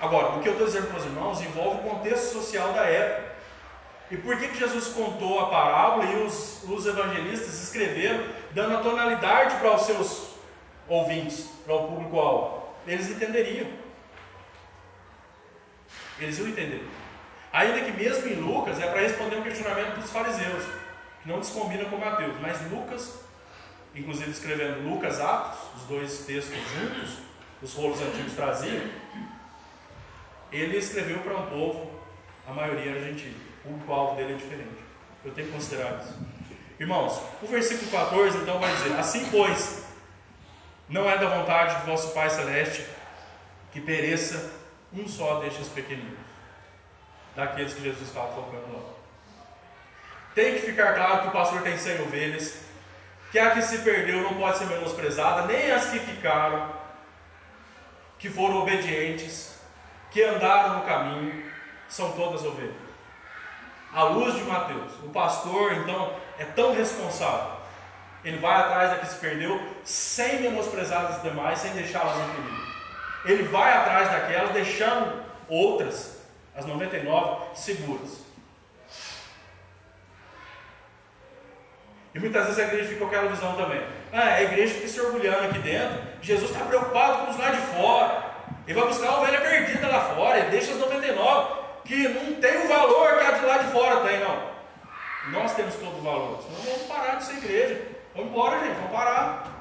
Agora, 0.00 0.36
o 0.36 0.42
que 0.42 0.48
eu 0.48 0.52
estou 0.52 0.66
dizendo 0.66 0.88
para 0.88 0.98
os 0.98 1.04
irmãos 1.04 1.40
envolve 1.40 1.80
o 1.80 1.90
contexto 1.90 2.32
social 2.32 2.72
da 2.72 2.84
época. 2.84 3.32
E 4.10 4.16
por 4.16 4.36
que, 4.36 4.48
que 4.48 4.58
Jesus 4.58 4.88
contou 4.88 5.40
a 5.40 5.46
parábola 5.48 6.04
e 6.04 6.24
os, 6.24 6.64
os 6.64 6.86
evangelistas 6.86 7.62
escreveram, 7.62 8.24
dando 8.50 8.76
a 8.76 8.82
tonalidade 8.82 9.56
para 9.56 9.74
os 9.74 9.82
seus 9.82 10.34
ouvintes, 10.88 11.48
para 11.64 11.74
o 11.74 11.88
público-alvo? 11.88 12.62
Eles 12.86 13.08
entenderiam. 13.08 13.68
Eles 16.18 16.38
iam 16.38 16.48
entender. 16.48 16.84
Ainda 17.52 17.80
que 17.80 17.92
mesmo 17.92 18.28
em 18.28 18.34
Lucas 18.34 18.80
é 18.80 18.86
para 18.86 19.00
responder 19.00 19.36
um 19.36 19.42
questionamento 19.42 20.00
dos 20.00 20.10
fariseus, 20.10 20.64
que 21.22 21.28
não 21.28 21.38
descombina 21.38 21.84
com 21.84 21.96
Mateus, 21.96 22.34
mas 22.40 22.58
Lucas, 22.70 23.20
inclusive 23.94 24.30
escrevendo 24.30 24.88
Lucas 24.88 25.20
Atos, 25.20 25.58
os 25.76 25.82
dois 25.84 26.24
textos 26.26 26.58
juntos, 26.72 27.18
os 27.62 27.74
rolos 27.74 28.00
antigos 28.00 28.32
traziam, 28.32 28.82
ele 30.50 30.76
escreveu 30.76 31.18
para 31.20 31.36
um 31.36 31.46
povo, 31.46 31.90
a 32.46 32.52
maioria 32.52 32.90
era 32.90 33.00
gentil. 33.00 33.32
O 33.64 33.68
público-alvo 33.68 34.16
dele 34.16 34.34
é 34.34 34.36
diferente. 34.36 34.82
Eu 35.24 35.32
tenho 35.32 35.46
que 35.46 35.54
considerar 35.54 36.00
isso. 36.00 36.18
Irmãos, 36.78 37.22
o 37.40 37.46
versículo 37.46 37.90
14 37.90 38.38
então 38.38 38.58
vai 38.58 38.74
dizer: 38.74 38.92
Assim, 38.94 39.28
pois, 39.30 39.86
não 40.88 41.08
é 41.08 41.16
da 41.16 41.28
vontade 41.28 41.80
de 41.80 41.86
vosso 41.86 42.12
Pai 42.12 42.28
Celeste 42.28 42.84
que 43.70 43.80
pereça 43.80 44.52
um 44.92 45.08
só 45.08 45.40
destes 45.40 45.68
pequeninos, 45.68 46.18
daqueles 47.34 47.72
que 47.72 47.82
Jesus 47.82 48.08
estava 48.08 48.34
focando 48.34 48.74
lá. 48.74 48.82
Tem 50.34 50.54
que 50.54 50.60
ficar 50.60 50.94
claro 50.94 51.22
que 51.22 51.28
o 51.28 51.30
pastor 51.30 51.62
tem 51.62 51.78
100 51.78 52.02
ovelhas, 52.02 52.58
que 53.30 53.38
a 53.38 53.52
que 53.52 53.62
se 53.62 53.78
perdeu 53.78 54.22
não 54.22 54.34
pode 54.34 54.58
ser 54.58 54.66
menosprezada, 54.66 55.46
nem 55.46 55.70
as 55.70 55.86
que 55.86 55.98
ficaram, 56.00 56.81
que 58.22 58.30
foram 58.30 58.62
obedientes, 58.62 59.52
que 60.12 60.22
andaram 60.22 60.78
no 60.78 60.84
caminho, 60.84 61.44
são 61.88 62.12
todas 62.12 62.44
ovelhas. 62.44 62.72
À 63.92 64.04
luz 64.04 64.36
de 64.36 64.44
Mateus, 64.44 64.92
o 65.02 65.08
pastor 65.08 65.72
então 65.72 66.14
é 66.38 66.44
tão 66.44 66.72
responsável. 66.72 67.56
Ele 68.24 68.38
vai 68.38 68.60
atrás 68.60 68.90
da 68.90 68.98
que 68.98 69.08
se 69.08 69.16
perdeu, 69.16 69.60
sem 69.82 70.40
menosprezar 70.40 71.06
as 71.06 71.20
demais, 71.20 71.58
sem 71.58 71.72
deixá-las 71.72 72.16
em 72.16 72.30
perigo. 72.36 72.62
Ele 73.24 73.42
vai 73.42 73.76
atrás 73.76 74.08
daquelas, 74.08 74.52
deixando 74.52 75.20
outras, 75.48 76.22
as 76.54 76.64
99, 76.64 77.56
seguras. 77.56 78.20
E 82.14 82.20
muitas 82.20 82.44
vezes 82.44 82.60
a 82.60 82.68
igreja 82.68 82.88
fica 82.88 83.00
com 83.00 83.06
aquela 83.06 83.28
visão 83.28 83.56
também. 83.56 83.82
Ah, 84.12 84.34
a 84.34 84.42
igreja 84.42 84.74
fica 84.74 84.88
se 84.88 85.00
orgulhando 85.00 85.44
aqui 85.48 85.58
dentro. 85.60 86.02
Jesus 86.20 86.50
está 86.50 86.64
preocupado 86.66 87.24
com 87.24 87.30
os 87.30 87.38
lá 87.38 87.50
de 87.50 87.60
fora. 87.68 88.32
Ele 88.66 88.78
vai 88.78 88.88
buscar 88.88 89.08
a 89.08 89.20
ovelha 89.20 89.40
perdida 89.40 89.88
lá 89.88 90.14
fora. 90.14 90.38
Ele 90.38 90.50
deixa 90.50 90.72
as 90.72 90.78
99, 90.78 91.62
que 91.86 92.08
não 92.08 92.34
tem 92.34 92.58
o 92.58 92.68
valor 92.68 93.18
que 93.18 93.26
a 93.26 93.30
de 93.32 93.46
lá 93.46 93.58
de 93.58 93.72
fora 93.72 94.06
tem, 94.06 94.20
não. 94.20 94.52
Nós 95.30 95.54
temos 95.54 95.74
todo 95.76 95.98
o 95.98 96.02
valor. 96.02 96.42
Senão 96.42 96.60
vamos 96.60 96.82
parar 96.82 97.14
de 97.16 97.24
ser 97.24 97.34
igreja. 97.34 97.80
Vamos 98.14 98.30
embora, 98.30 98.60
gente. 98.60 98.74
Vamos 98.74 98.92
parar. 98.92 99.52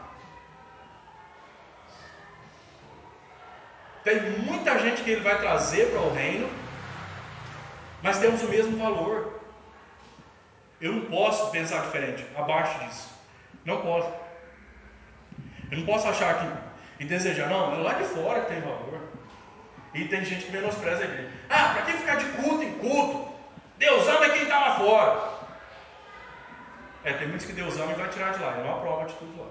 Tem 4.04 4.20
muita 4.39 4.80
gente 4.80 5.04
que 5.04 5.12
ele 5.12 5.22
vai 5.22 5.38
trazer 5.38 5.91
para 5.91 6.02
o 6.02 6.14
reino, 6.14 6.49
mas 8.02 8.18
temos 8.18 8.41
o 8.41 8.47
mesmo 8.47 8.78
valor. 8.78 9.39
Eu 10.82 10.93
não 10.93 11.02
posso 11.06 11.52
pensar 11.52 11.82
diferente, 11.84 12.26
abaixo 12.36 12.80
disso. 12.80 13.10
Não 13.64 13.82
posso. 13.82 14.21
Eu 15.72 15.78
não 15.80 15.86
posso 15.86 16.08
achar 16.08 16.40
que 16.40 16.72
e 17.02 17.06
desejar, 17.06 17.50
não, 17.50 17.74
é 17.74 17.78
lá 17.78 17.94
de 17.94 18.04
fora 18.04 18.42
que 18.42 18.54
tem 18.54 18.62
valor. 18.62 19.02
E 19.94 20.06
tem 20.06 20.24
gente 20.24 20.46
que 20.46 20.52
menospreza 20.52 21.02
a 21.02 21.06
igreja. 21.06 21.32
Ah, 21.50 21.70
para 21.74 21.82
que 21.82 21.94
ficar 21.94 22.16
de 22.16 22.26
culto 22.26 22.64
em 22.64 22.78
culto? 22.78 23.34
Deus 23.80 24.08
ama 24.08 24.30
quem 24.30 24.44
está 24.44 24.60
lá 24.60 24.76
fora. 24.78 25.32
É, 27.04 27.14
tem 27.14 27.28
muitos 27.28 27.48
que 27.48 27.54
Deus 27.54 27.80
ama 27.80 27.94
e 27.94 27.96
vai 27.96 28.10
tirar 28.10 28.34
de 28.34 28.40
lá, 28.40 28.52
ele 28.52 28.68
não 28.68 28.78
aprova 28.78 29.02
a 29.02 29.04
atitude 29.06 29.32
lá. 29.40 29.48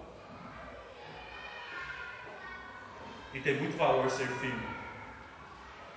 E 3.34 3.40
tem 3.40 3.56
muito 3.56 3.76
valor 3.76 4.08
ser 4.08 4.28
firme. 4.28 4.68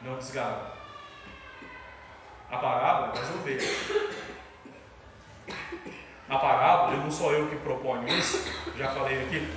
Não 0.02 0.18
desgarra. 0.18 0.72
A 2.50 2.58
parábola 2.58 3.14
é 3.14 3.20
das 3.20 3.30
ovelhas. 3.30 3.64
A 6.28 6.38
parábola, 6.40 6.98
não 6.98 7.12
sou 7.12 7.32
eu 7.32 7.48
que 7.48 7.58
proponho 7.58 8.08
isso, 8.08 8.44
já 8.76 8.90
falei 8.90 9.24
aqui, 9.24 9.48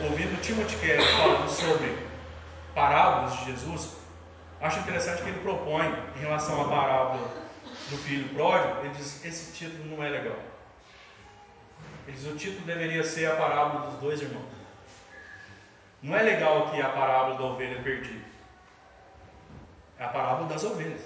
ouvindo 0.00 0.40
Timothy 0.42 0.76
Keller 0.76 1.06
falando 1.16 1.48
sobre 1.48 1.98
parábolas 2.74 3.38
de 3.38 3.46
Jesus, 3.46 3.96
acho 4.60 4.80
interessante 4.80 5.22
que 5.22 5.28
ele 5.28 5.40
propõe, 5.40 5.86
em 6.16 6.20
relação 6.20 6.60
à 6.60 6.68
parábola 6.68 7.28
do 7.90 7.96
filho 7.98 8.28
pródigo, 8.34 8.80
ele 8.80 8.90
diz: 8.90 9.24
esse 9.24 9.52
título 9.52 9.96
não 9.96 10.04
é 10.04 10.10
legal. 10.10 10.36
Ele 12.06 12.16
diz: 12.16 12.26
o 12.26 12.36
título 12.36 12.66
deveria 12.66 13.02
ser 13.02 13.30
a 13.30 13.36
parábola 13.36 13.90
dos 13.90 14.00
dois 14.00 14.20
irmãos. 14.20 14.56
Não 16.02 16.16
é 16.16 16.22
legal 16.22 16.70
que 16.70 16.80
a 16.80 16.90
parábola 16.90 17.36
da 17.36 17.44
ovelha 17.44 17.82
perdida. 17.82 18.24
É 19.98 20.04
a 20.04 20.08
parábola 20.08 20.48
das 20.48 20.62
ovelhas. 20.62 21.00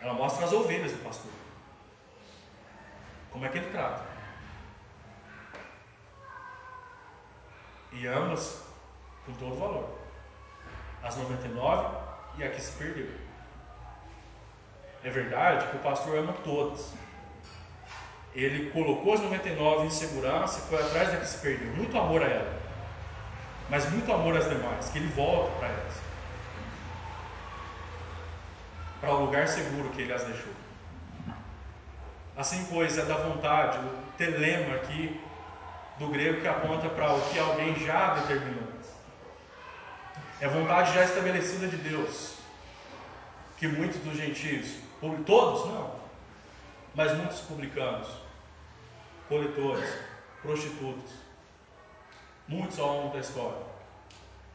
Ela 0.00 0.14
mostra 0.14 0.44
as 0.44 0.52
ovelhas 0.52 0.92
do 0.92 1.02
pastor. 1.02 1.32
Como 3.30 3.44
é 3.44 3.48
que 3.48 3.58
ele 3.58 3.70
trata. 3.70 4.07
E 7.98 8.06
ambas 8.06 8.62
com 9.26 9.32
todo 9.32 9.58
valor. 9.58 9.88
As 11.02 11.16
99 11.16 11.96
e 12.38 12.44
a 12.44 12.50
que 12.50 12.60
se 12.60 12.72
perdeu. 12.72 13.10
É 15.02 15.10
verdade 15.10 15.66
que 15.68 15.76
o 15.76 15.80
pastor 15.80 16.18
ama 16.18 16.32
todas. 16.44 16.92
Ele 18.34 18.70
colocou 18.70 19.14
as 19.14 19.20
99 19.20 19.86
em 19.86 19.90
segurança 19.90 20.60
e 20.60 20.68
foi 20.68 20.80
atrás 20.80 21.10
da 21.10 21.16
que 21.16 21.26
se 21.26 21.38
perdeu. 21.38 21.74
Muito 21.74 21.98
amor 21.98 22.22
a 22.22 22.26
ela. 22.26 22.58
Mas 23.68 23.90
muito 23.90 24.12
amor 24.12 24.36
às 24.36 24.48
demais, 24.48 24.88
que 24.90 24.98
ele 24.98 25.08
volta 25.08 25.50
para 25.58 25.68
elas. 25.68 25.94
Para 29.00 29.10
o 29.10 29.24
lugar 29.24 29.48
seguro 29.48 29.90
que 29.90 30.02
ele 30.02 30.12
as 30.12 30.22
deixou. 30.22 30.52
Assim, 32.36 32.64
pois, 32.70 32.96
é 32.96 33.04
da 33.04 33.16
vontade, 33.16 33.78
o 33.78 34.12
telema 34.16 34.76
aqui 34.76 35.20
do 35.98 36.08
grego 36.08 36.40
que 36.40 36.48
aponta 36.48 36.88
para 36.88 37.12
o 37.14 37.20
que 37.30 37.38
alguém 37.38 37.74
já 37.76 38.14
determinou. 38.14 38.68
É 40.40 40.48
vontade 40.48 40.94
já 40.94 41.04
estabelecida 41.04 41.66
de 41.66 41.76
Deus. 41.76 42.36
Que 43.56 43.66
muitos 43.66 43.98
dos 44.00 44.16
gentios, 44.16 44.76
todos 45.26 45.66
não, 45.66 45.96
mas 46.94 47.12
muitos 47.16 47.40
publicanos, 47.40 48.08
coletores, 49.28 49.98
prostitutos, 50.40 51.10
muitos 52.46 52.78
ao 52.78 52.96
longo 52.96 53.14
da 53.14 53.18
história, 53.18 53.58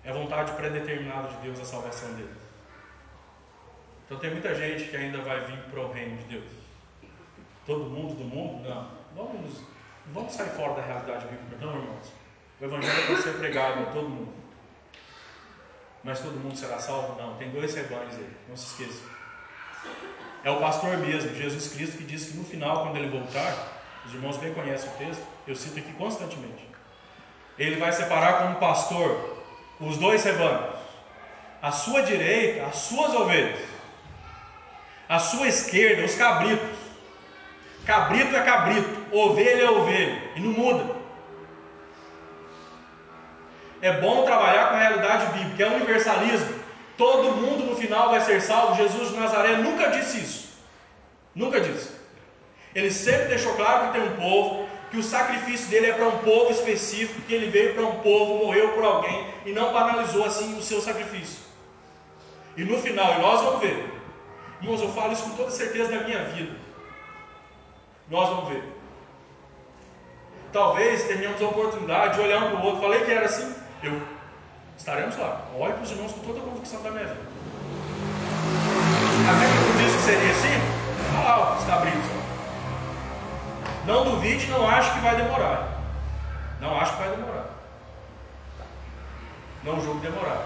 é 0.05 0.13
vontade 0.13 0.53
predeterminada 0.53 1.27
de 1.27 1.37
Deus 1.37 1.59
a 1.59 1.65
salvação 1.65 2.13
deles. 2.13 2.43
Então 4.05 4.17
tem 4.19 4.31
muita 4.31 4.55
gente 4.55 4.89
que 4.89 4.95
ainda 4.95 5.17
vai 5.19 5.41
vir 5.45 5.57
para 5.63 5.81
o 5.81 5.91
reino 5.91 6.17
de 6.17 6.23
Deus. 6.25 6.51
Todo 7.65 7.89
mundo 7.89 8.15
do 8.15 8.23
mundo? 8.23 8.67
Não. 8.67 8.91
Vamos, 9.15 9.61
vamos 10.07 10.33
sair 10.33 10.49
fora 10.49 10.73
da 10.73 10.81
realidade 10.81 11.25
bíblica, 11.27 11.65
não, 11.65 11.75
irmãos. 11.75 12.11
O 12.59 12.65
Evangelho 12.65 13.03
é 13.03 13.05
para 13.05 13.21
ser 13.21 13.37
pregado 13.37 13.81
a 13.81 13.85
todo 13.87 14.09
mundo. 14.09 14.33
Mas 16.03 16.19
todo 16.19 16.39
mundo 16.39 16.57
será 16.57 16.79
salvo? 16.79 17.21
Não. 17.21 17.35
Tem 17.37 17.49
dois 17.49 17.73
rebanhos 17.73 18.15
aí, 18.15 18.29
não 18.49 18.57
se 18.57 18.67
esqueça. 18.67 19.03
É 20.43 20.51
o 20.51 20.59
pastor 20.59 20.97
mesmo, 20.97 21.33
Jesus 21.33 21.73
Cristo, 21.73 21.97
que 21.97 22.03
disse 22.03 22.31
que 22.31 22.37
no 22.37 22.43
final, 22.43 22.83
quando 22.83 22.97
ele 22.97 23.09
voltar, 23.09 23.81
os 24.05 24.13
irmãos 24.13 24.37
bem 24.37 24.53
conhecem 24.53 24.89
o 24.89 24.93
texto, 24.93 25.23
eu 25.47 25.55
cito 25.55 25.79
aqui 25.79 25.93
constantemente. 25.93 26.67
Ele 27.57 27.77
vai 27.77 27.93
separar 27.93 28.39
como 28.39 28.55
pastor 28.55 29.37
os 29.79 29.97
dois 29.97 30.23
rebanhos, 30.23 30.75
à 31.61 31.71
sua 31.71 32.01
direita, 32.01 32.65
as 32.65 32.75
suas 32.75 33.13
ovelhas, 33.13 33.59
à 35.07 35.19
sua 35.19 35.47
esquerda, 35.47 36.03
os 36.03 36.15
cabritos. 36.15 36.82
Cabrito 37.85 38.35
é 38.35 38.41
cabrito, 38.43 38.89
ovelha 39.11 39.63
é 39.63 39.69
ovelha, 39.69 40.21
e 40.35 40.39
não 40.39 40.51
muda. 40.51 40.95
É 43.81 43.99
bom 43.99 44.23
trabalhar 44.23 44.69
com 44.69 44.75
a 44.75 44.79
realidade 44.79 45.37
bíblica, 45.37 45.63
é 45.63 45.75
universalismo. 45.75 46.63
Todo 46.97 47.35
mundo 47.35 47.65
no 47.65 47.75
final 47.75 48.11
vai 48.11 48.21
ser 48.21 48.41
salvo. 48.41 48.75
Jesus 48.75 49.09
de 49.09 49.19
Nazaré 49.19 49.57
nunca 49.57 49.89
disse 49.89 50.19
isso. 50.19 50.49
Nunca 51.35 51.59
disse. 51.59 51.91
Ele 52.73 52.89
sempre 52.89 53.25
deixou 53.25 53.53
claro 53.55 53.87
que 53.87 53.99
tem 53.99 54.07
um 54.07 54.15
povo, 54.15 54.69
que 54.89 54.97
o 54.97 55.03
sacrifício 55.03 55.67
dele 55.67 55.87
é 55.87 55.93
para 55.93 56.07
um 56.07 56.19
povo 56.19 56.51
específico, 56.51 57.21
que 57.27 57.33
ele 57.33 57.49
veio 57.49 57.73
para 57.73 57.83
um 57.83 57.99
povo, 57.99 58.45
morreu 58.45 58.69
por 58.69 58.85
alguém 58.85 59.27
e 59.45 59.51
não 59.51 59.73
banalizou 59.73 60.23
assim 60.23 60.57
o 60.57 60.61
seu 60.61 60.79
sacrifício. 60.79 61.43
E 62.55 62.63
no 62.63 62.77
final, 62.79 63.15
e 63.15 63.21
nós 63.21 63.41
vamos 63.41 63.59
ver, 63.59 63.91
irmãos, 64.61 64.81
eu 64.81 64.93
falo 64.93 65.11
isso 65.11 65.23
com 65.23 65.35
toda 65.35 65.51
certeza 65.51 65.91
na 65.91 66.03
minha 66.03 66.23
vida. 66.25 66.62
Nós 68.09 68.29
vamos 68.29 68.49
ver. 68.49 68.63
Talvez 70.51 71.03
tenhamos 71.03 71.41
a 71.41 71.45
oportunidade 71.45 72.15
de 72.15 72.21
olhar 72.21 72.43
um 72.43 72.51
para 72.51 72.59
o 72.59 72.65
outro. 72.65 72.81
Falei 72.81 73.03
que 73.03 73.11
era 73.11 73.25
assim, 73.25 73.55
eu 73.81 74.01
estaremos 74.77 75.17
lá. 75.17 75.41
Olhe 75.57 75.73
para 75.73 75.83
os 75.83 75.91
irmãos 75.91 76.11
com 76.11 76.19
toda 76.19 76.39
a 76.39 76.43
convicção 76.43 76.81
da 76.83 76.91
minha 76.91 77.05
vida. 77.05 77.33
A 79.29 79.33
Bíblia 79.33 79.61
não 79.61 79.77
diz 79.77 79.95
que 79.95 80.01
seria 80.01 80.31
assim? 80.31 80.83
Lá, 81.13 81.57
está 81.59 81.75
abrindo. 81.75 82.23
Não 83.85 84.03
duvide, 84.05 84.47
não 84.47 84.67
acho 84.67 84.93
que 84.93 84.99
vai 84.99 85.15
demorar. 85.15 85.81
Não 86.61 86.79
acho 86.79 86.93
que 86.93 86.99
vai 86.99 87.09
demorar. 87.09 87.45
Não 89.63 89.81
julgo 89.81 89.99
demorar. 90.01 90.45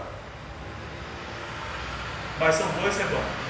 Mas 2.40 2.56
são 2.56 2.68
dois 2.82 2.98
rebanhos. 2.98 3.47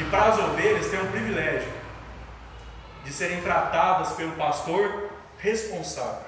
E 0.00 0.04
para 0.10 0.28
as 0.28 0.38
ovelhas 0.38 0.88
tem 0.88 0.98
um 0.98 1.10
privilégio 1.10 1.70
de 3.04 3.12
serem 3.12 3.42
tratadas 3.42 4.12
pelo 4.12 4.32
pastor 4.32 5.10
responsável. 5.38 6.24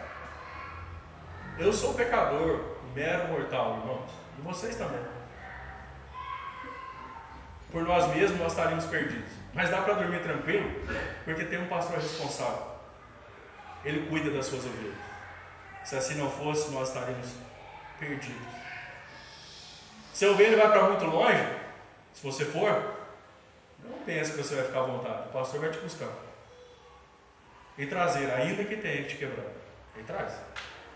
Eu 1.58 1.72
sou 1.72 1.94
pecador, 1.94 2.60
mero 2.94 3.28
mortal, 3.28 3.78
irmãos. 3.78 4.10
E 4.38 4.42
vocês 4.42 4.76
também. 4.76 5.00
Por 7.70 7.82
nós 7.84 8.14
mesmos 8.14 8.38
nós 8.38 8.52
estaríamos 8.52 8.84
perdidos. 8.84 9.32
Mas 9.54 9.70
dá 9.70 9.80
para 9.80 9.94
dormir 9.94 10.22
tranquilo, 10.22 10.70
porque 11.24 11.44
tem 11.44 11.62
um 11.62 11.68
pastor 11.68 11.96
responsável. 11.96 12.66
Ele 13.84 14.06
cuida 14.08 14.30
das 14.30 14.46
suas 14.46 14.64
ovelhas. 14.66 14.94
Se 15.84 15.96
assim 15.96 16.14
não 16.16 16.30
fosse, 16.30 16.70
nós 16.72 16.88
estaríamos 16.88 17.32
perdidos. 17.98 18.46
Se 20.12 20.26
a 20.26 20.30
ovelha 20.30 20.58
vai 20.58 20.70
para 20.70 20.88
muito 20.88 21.04
longe, 21.06 21.46
se 22.12 22.22
você 22.22 22.44
for, 22.44 23.01
não 23.84 23.98
pense 24.04 24.32
que 24.32 24.38
você 24.38 24.54
vai 24.54 24.64
ficar 24.64 24.80
à 24.80 24.86
vontade. 24.86 25.28
O 25.28 25.32
pastor 25.32 25.60
vai 25.60 25.70
te 25.70 25.78
buscar. 25.78 26.08
E 27.78 27.86
trazer, 27.86 28.30
ainda 28.30 28.64
que 28.64 28.76
tenha 28.76 29.02
que 29.02 29.10
te 29.10 29.16
quebrar. 29.16 29.46
Ele 29.94 30.04
traz. 30.04 30.34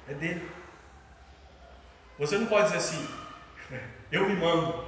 É 0.08 0.14
dele. 0.14 0.48
Você 2.18 2.38
não 2.38 2.46
pode 2.46 2.64
dizer 2.64 2.78
assim, 2.78 3.08
eu 4.12 4.28
me 4.28 4.36
mando. 4.36 4.86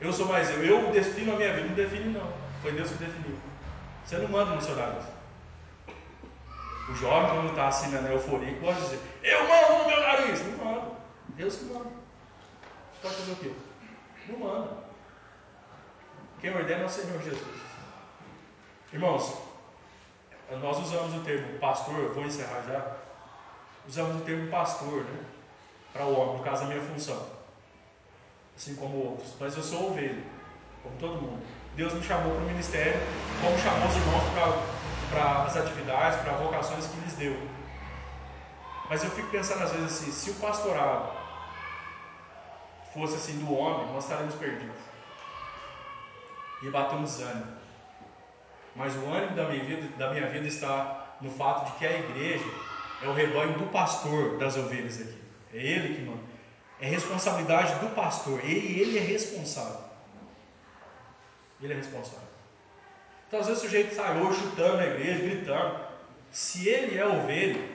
Eu 0.00 0.12
sou 0.12 0.26
mais 0.26 0.50
eu. 0.50 0.64
Eu 0.64 0.92
defino 0.92 1.34
a 1.34 1.36
minha 1.36 1.52
vida. 1.54 1.68
Não 1.68 1.74
define, 1.74 2.12
não. 2.12 2.32
Foi 2.62 2.72
Deus 2.72 2.90
que 2.90 3.04
definiu. 3.04 3.38
Você 4.04 4.18
não 4.18 4.28
manda 4.28 4.54
no 4.54 4.60
seu 4.60 4.76
nariz. 4.76 5.04
O 6.88 6.94
jovem, 6.94 7.30
quando 7.30 7.50
está 7.50 7.68
assim 7.68 7.90
na 7.90 8.08
euforia, 8.10 8.58
pode 8.60 8.80
dizer: 8.80 9.00
Eu 9.22 9.46
mando 9.46 9.78
no 9.78 9.88
meu 9.88 10.00
nariz. 10.00 10.40
Não 10.46 10.64
manda. 10.64 10.90
Deus 11.28 11.56
que 11.56 11.64
manda. 11.66 11.90
Pode 13.02 13.14
fazer 13.14 13.32
o 13.32 13.36
quê? 13.36 13.52
Não 14.28 14.38
manda. 14.38 14.89
Quem 16.40 16.54
ordena 16.54 16.82
é 16.82 16.86
o 16.86 16.88
Senhor 16.88 17.20
Jesus. 17.22 17.60
Irmãos, 18.92 19.38
nós 20.60 20.78
usamos 20.78 21.14
o 21.14 21.20
termo 21.20 21.58
pastor, 21.58 22.12
vou 22.12 22.24
encerrar 22.24 22.62
já. 22.62 22.96
Usamos 23.86 24.20
o 24.20 24.24
termo 24.24 24.50
pastor, 24.50 25.04
né? 25.04 25.24
Para 25.92 26.04
o 26.04 26.18
homem, 26.18 26.38
no 26.38 26.44
caso, 26.44 26.64
a 26.64 26.66
minha 26.66 26.80
função 26.80 27.40
assim 28.60 28.74
como 28.74 28.94
outros, 28.94 29.32
mas 29.40 29.56
eu 29.56 29.62
sou 29.62 29.90
ovelha, 29.90 30.22
como 30.82 30.94
todo 30.98 31.22
mundo. 31.22 31.42
Deus 31.76 31.94
me 31.94 32.02
chamou 32.02 32.34
para 32.34 32.42
o 32.42 32.46
ministério, 32.46 33.00
como 33.40 33.58
chamou 33.58 33.88
os 33.88 33.96
irmãos 33.96 34.22
para 35.10 35.44
as 35.44 35.56
atividades, 35.56 36.20
para 36.20 36.34
vocações 36.34 36.86
que 36.86 37.00
lhes 37.00 37.14
deu. 37.14 37.34
Mas 38.90 39.02
eu 39.02 39.10
fico 39.12 39.30
pensando 39.30 39.62
às 39.62 39.72
vezes 39.72 40.02
assim, 40.02 40.12
se 40.12 40.30
o 40.30 40.34
pastorado 40.34 41.10
fosse 42.92 43.14
assim 43.14 43.38
do 43.38 43.50
homem, 43.50 43.86
nós 43.94 44.04
estaríamos 44.04 44.34
perdidos. 44.34 44.89
E 46.62 46.70
bater 46.70 46.96
um 46.96 47.02
desânimo. 47.02 47.46
Mas 48.76 48.94
o 48.96 49.06
ânimo 49.06 49.34
da 49.34 49.48
minha, 49.48 49.64
vida, 49.64 49.88
da 49.96 50.10
minha 50.12 50.28
vida 50.28 50.46
está 50.46 51.16
no 51.20 51.30
fato 51.30 51.72
de 51.72 51.78
que 51.78 51.86
a 51.86 51.98
igreja 51.98 52.44
é 53.02 53.08
o 53.08 53.12
rebanho 53.12 53.58
do 53.58 53.66
pastor 53.66 54.38
das 54.38 54.56
ovelhas 54.56 55.00
aqui. 55.00 55.18
É 55.52 55.58
ele 55.58 55.94
que 55.94 56.02
manda. 56.02 56.22
É 56.80 56.86
responsabilidade 56.86 57.74
do 57.80 57.94
pastor. 57.94 58.40
Ele, 58.44 58.80
ele 58.80 58.98
é 58.98 59.02
responsável. 59.02 59.80
Ele 61.60 61.72
é 61.72 61.76
responsável. 61.76 62.28
Então, 63.28 63.40
às 63.40 63.46
vezes, 63.46 63.62
o 63.62 63.66
sujeito 63.66 63.94
sai 63.94 64.20
hoje 64.20 64.40
chutando 64.40 64.78
na 64.78 64.86
igreja, 64.86 65.22
gritando. 65.22 65.80
Se 66.30 66.68
ele 66.68 66.98
é 66.98 67.06
ovelha, 67.06 67.68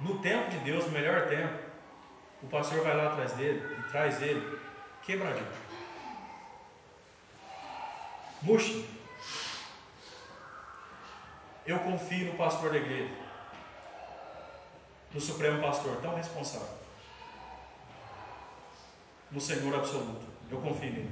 no 0.00 0.18
tempo 0.18 0.50
de 0.50 0.58
Deus, 0.58 0.84
no 0.86 0.92
melhor 0.92 1.28
tempo, 1.28 1.52
o 2.42 2.46
pastor 2.46 2.82
vai 2.82 2.96
lá 2.96 3.08
atrás 3.08 3.32
dele 3.32 3.62
e 3.78 3.82
traz 3.90 4.20
ele 4.22 4.58
quebradinho. 5.02 5.46
Murcho. 8.42 8.84
Eu 11.66 11.78
confio 11.80 12.32
no 12.32 12.38
pastor 12.38 12.70
da 12.70 12.78
igreja, 12.78 13.14
no 15.12 15.20
Supremo 15.20 15.60
Pastor, 15.60 15.96
tão 15.96 16.14
responsável 16.14 16.80
no 19.30 19.40
Senhor 19.40 19.74
absoluto. 19.74 20.22
Eu 20.50 20.58
confio 20.58 20.90
nele. 20.90 21.10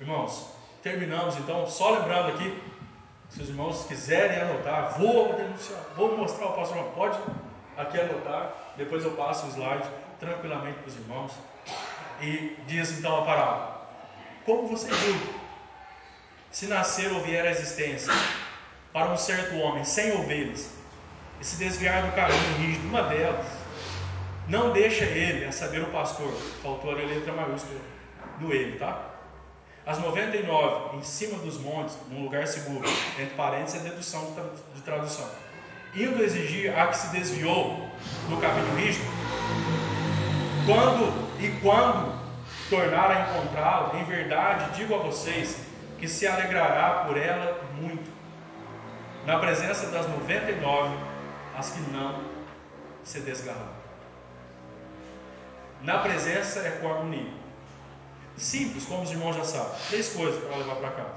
Irmãos, 0.00 0.50
terminamos 0.82 1.36
então, 1.36 1.66
só 1.66 1.90
lembrando 1.90 2.34
aqui, 2.34 2.62
se 3.30 3.42
os 3.42 3.48
irmãos 3.48 3.84
quiserem 3.86 4.40
anotar, 4.40 4.98
vou 4.98 5.32
denunciar, 5.34 5.80
vou 5.96 6.16
mostrar 6.16 6.46
o 6.46 6.52
pastor, 6.52 6.84
pode 6.94 7.18
aqui 7.76 7.98
anotar, 7.98 8.52
depois 8.76 9.04
eu 9.04 9.12
passo 9.12 9.46
o 9.46 9.50
slide 9.50 9.88
tranquilamente 10.20 10.78
para 10.78 10.88
os 10.88 10.96
irmãos. 10.96 11.32
E 12.20 12.56
diz 12.66 12.98
então 12.98 13.18
a 13.18 13.24
parábola: 13.24 13.88
Como 14.44 14.68
você 14.68 14.88
viu, 14.88 15.34
se 16.56 16.64
nascer 16.64 17.12
ou 17.12 17.20
vier 17.20 17.46
à 17.46 17.50
existência 17.50 18.10
para 18.90 19.10
um 19.10 19.16
certo 19.18 19.58
homem 19.58 19.84
sem 19.84 20.12
ovelhas, 20.12 20.70
e 21.38 21.44
se 21.44 21.56
desviar 21.56 22.02
do 22.02 22.12
caminho 22.12 22.56
rígido, 22.56 22.88
uma 22.88 23.02
delas, 23.02 23.44
não 24.48 24.72
deixa 24.72 25.04
ele, 25.04 25.44
a 25.44 25.52
saber 25.52 25.82
o 25.82 25.88
pastor, 25.88 26.32
faltou 26.62 26.92
a 26.92 26.94
letra 26.94 27.34
maiúscula 27.34 27.78
do 28.40 28.54
ele, 28.54 28.78
tá? 28.78 29.04
As 29.84 29.98
99 29.98 30.96
em 30.96 31.02
cima 31.02 31.36
dos 31.40 31.58
montes, 31.58 31.94
num 32.10 32.22
lugar 32.22 32.46
seguro, 32.46 32.88
entre 33.18 33.34
parênteses 33.34 33.82
é 33.82 33.90
dedução 33.90 34.34
de 34.74 34.80
tradução. 34.80 35.28
Indo 35.94 36.22
exigir 36.22 36.74
a 36.74 36.86
que 36.86 36.96
se 36.96 37.08
desviou 37.08 37.86
do 38.30 38.40
caminho 38.40 38.74
rígido, 38.76 39.04
quando 40.64 41.38
e 41.38 41.50
quando 41.60 42.18
tornar 42.70 43.10
a 43.10 43.20
encontrá-la, 43.30 44.00
em 44.00 44.04
verdade 44.04 44.74
digo 44.74 44.94
a 44.94 44.98
vocês 45.00 45.65
que 45.98 46.08
se 46.08 46.26
alegrará 46.26 47.04
por 47.06 47.16
ela 47.16 47.62
muito. 47.80 48.10
Na 49.26 49.38
presença 49.38 49.88
das 49.88 50.08
99, 50.08 50.96
as 51.56 51.70
que 51.70 51.80
não 51.90 52.20
se 53.02 53.20
desgarram. 53.20 53.74
Na 55.82 55.98
presença 55.98 56.60
é 56.60 56.70
com 56.70 56.92
harmonia. 56.92 57.30
Simples, 58.36 58.84
como 58.84 59.02
os 59.02 59.10
irmãos 59.10 59.36
já 59.36 59.44
sabem. 59.44 59.72
Três 59.88 60.10
coisas 60.10 60.42
para 60.44 60.56
levar 60.56 60.76
para 60.76 60.90
casa. 60.90 61.14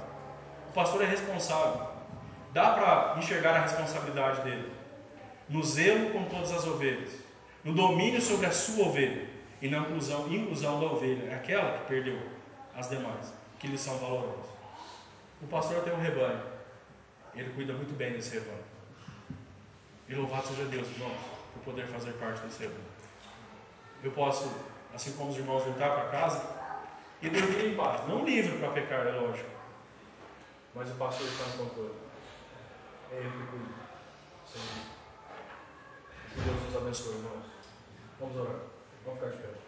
O 0.70 0.72
pastor 0.72 1.02
é 1.02 1.06
responsável. 1.06 1.88
Dá 2.52 2.70
para 2.70 3.18
enxergar 3.18 3.54
a 3.56 3.60
responsabilidade 3.60 4.42
dele. 4.42 4.72
No 5.48 5.62
zelo 5.62 6.10
com 6.10 6.24
todas 6.24 6.52
as 6.52 6.66
ovelhas. 6.66 7.10
No 7.64 7.74
domínio 7.74 8.20
sobre 8.20 8.46
a 8.46 8.52
sua 8.52 8.86
ovelha. 8.86 9.28
E 9.60 9.68
na 9.68 9.78
inclusão, 9.78 10.32
inclusão 10.32 10.80
da 10.80 10.86
ovelha. 10.86 11.34
Aquela 11.34 11.78
que 11.78 11.86
perdeu 11.86 12.18
as 12.76 12.88
demais. 12.88 13.32
Que 13.58 13.66
lhe 13.66 13.76
são 13.76 13.98
valorosas. 13.98 14.49
O 15.42 15.46
pastor 15.46 15.82
tem 15.82 15.92
um 15.92 16.00
rebanho. 16.00 16.42
Ele 17.34 17.52
cuida 17.54 17.72
muito 17.72 17.96
bem 17.96 18.12
desse 18.12 18.34
rebanho. 18.34 18.64
E 20.08 20.14
louvado 20.14 20.46
seja 20.48 20.64
Deus, 20.64 20.88
irmãos, 20.90 21.16
por 21.54 21.62
poder 21.62 21.86
fazer 21.86 22.12
parte 22.14 22.40
desse 22.42 22.62
rebanho. 22.62 22.90
Eu 24.02 24.10
posso, 24.12 24.50
assim 24.94 25.12
como 25.12 25.30
os 25.30 25.36
irmãos, 25.36 25.62
voltar 25.62 25.90
para 25.90 26.08
casa 26.08 26.42
e 27.22 27.28
dormir 27.28 27.66
em 27.66 27.76
paz. 27.76 28.06
Não 28.08 28.24
livre 28.24 28.58
para 28.58 28.72
pecar, 28.72 29.06
é 29.06 29.12
lógico. 29.12 29.50
Mas 30.74 30.90
o 30.90 30.94
pastor 30.94 31.26
está 31.26 31.44
no 31.44 31.68
controle. 31.68 31.94
É 33.12 33.16
ele 33.16 33.30
que 33.30 33.46
cuida. 33.46 33.80
Que 36.34 36.40
Deus 36.40 36.62
nos 36.64 36.76
abençoe, 36.76 37.14
irmãos. 37.14 37.44
Vamos 38.18 38.36
orar. 38.36 38.56
Vamos 39.04 39.20
ficar 39.20 39.36
de 39.36 39.42
pé. 39.42 39.59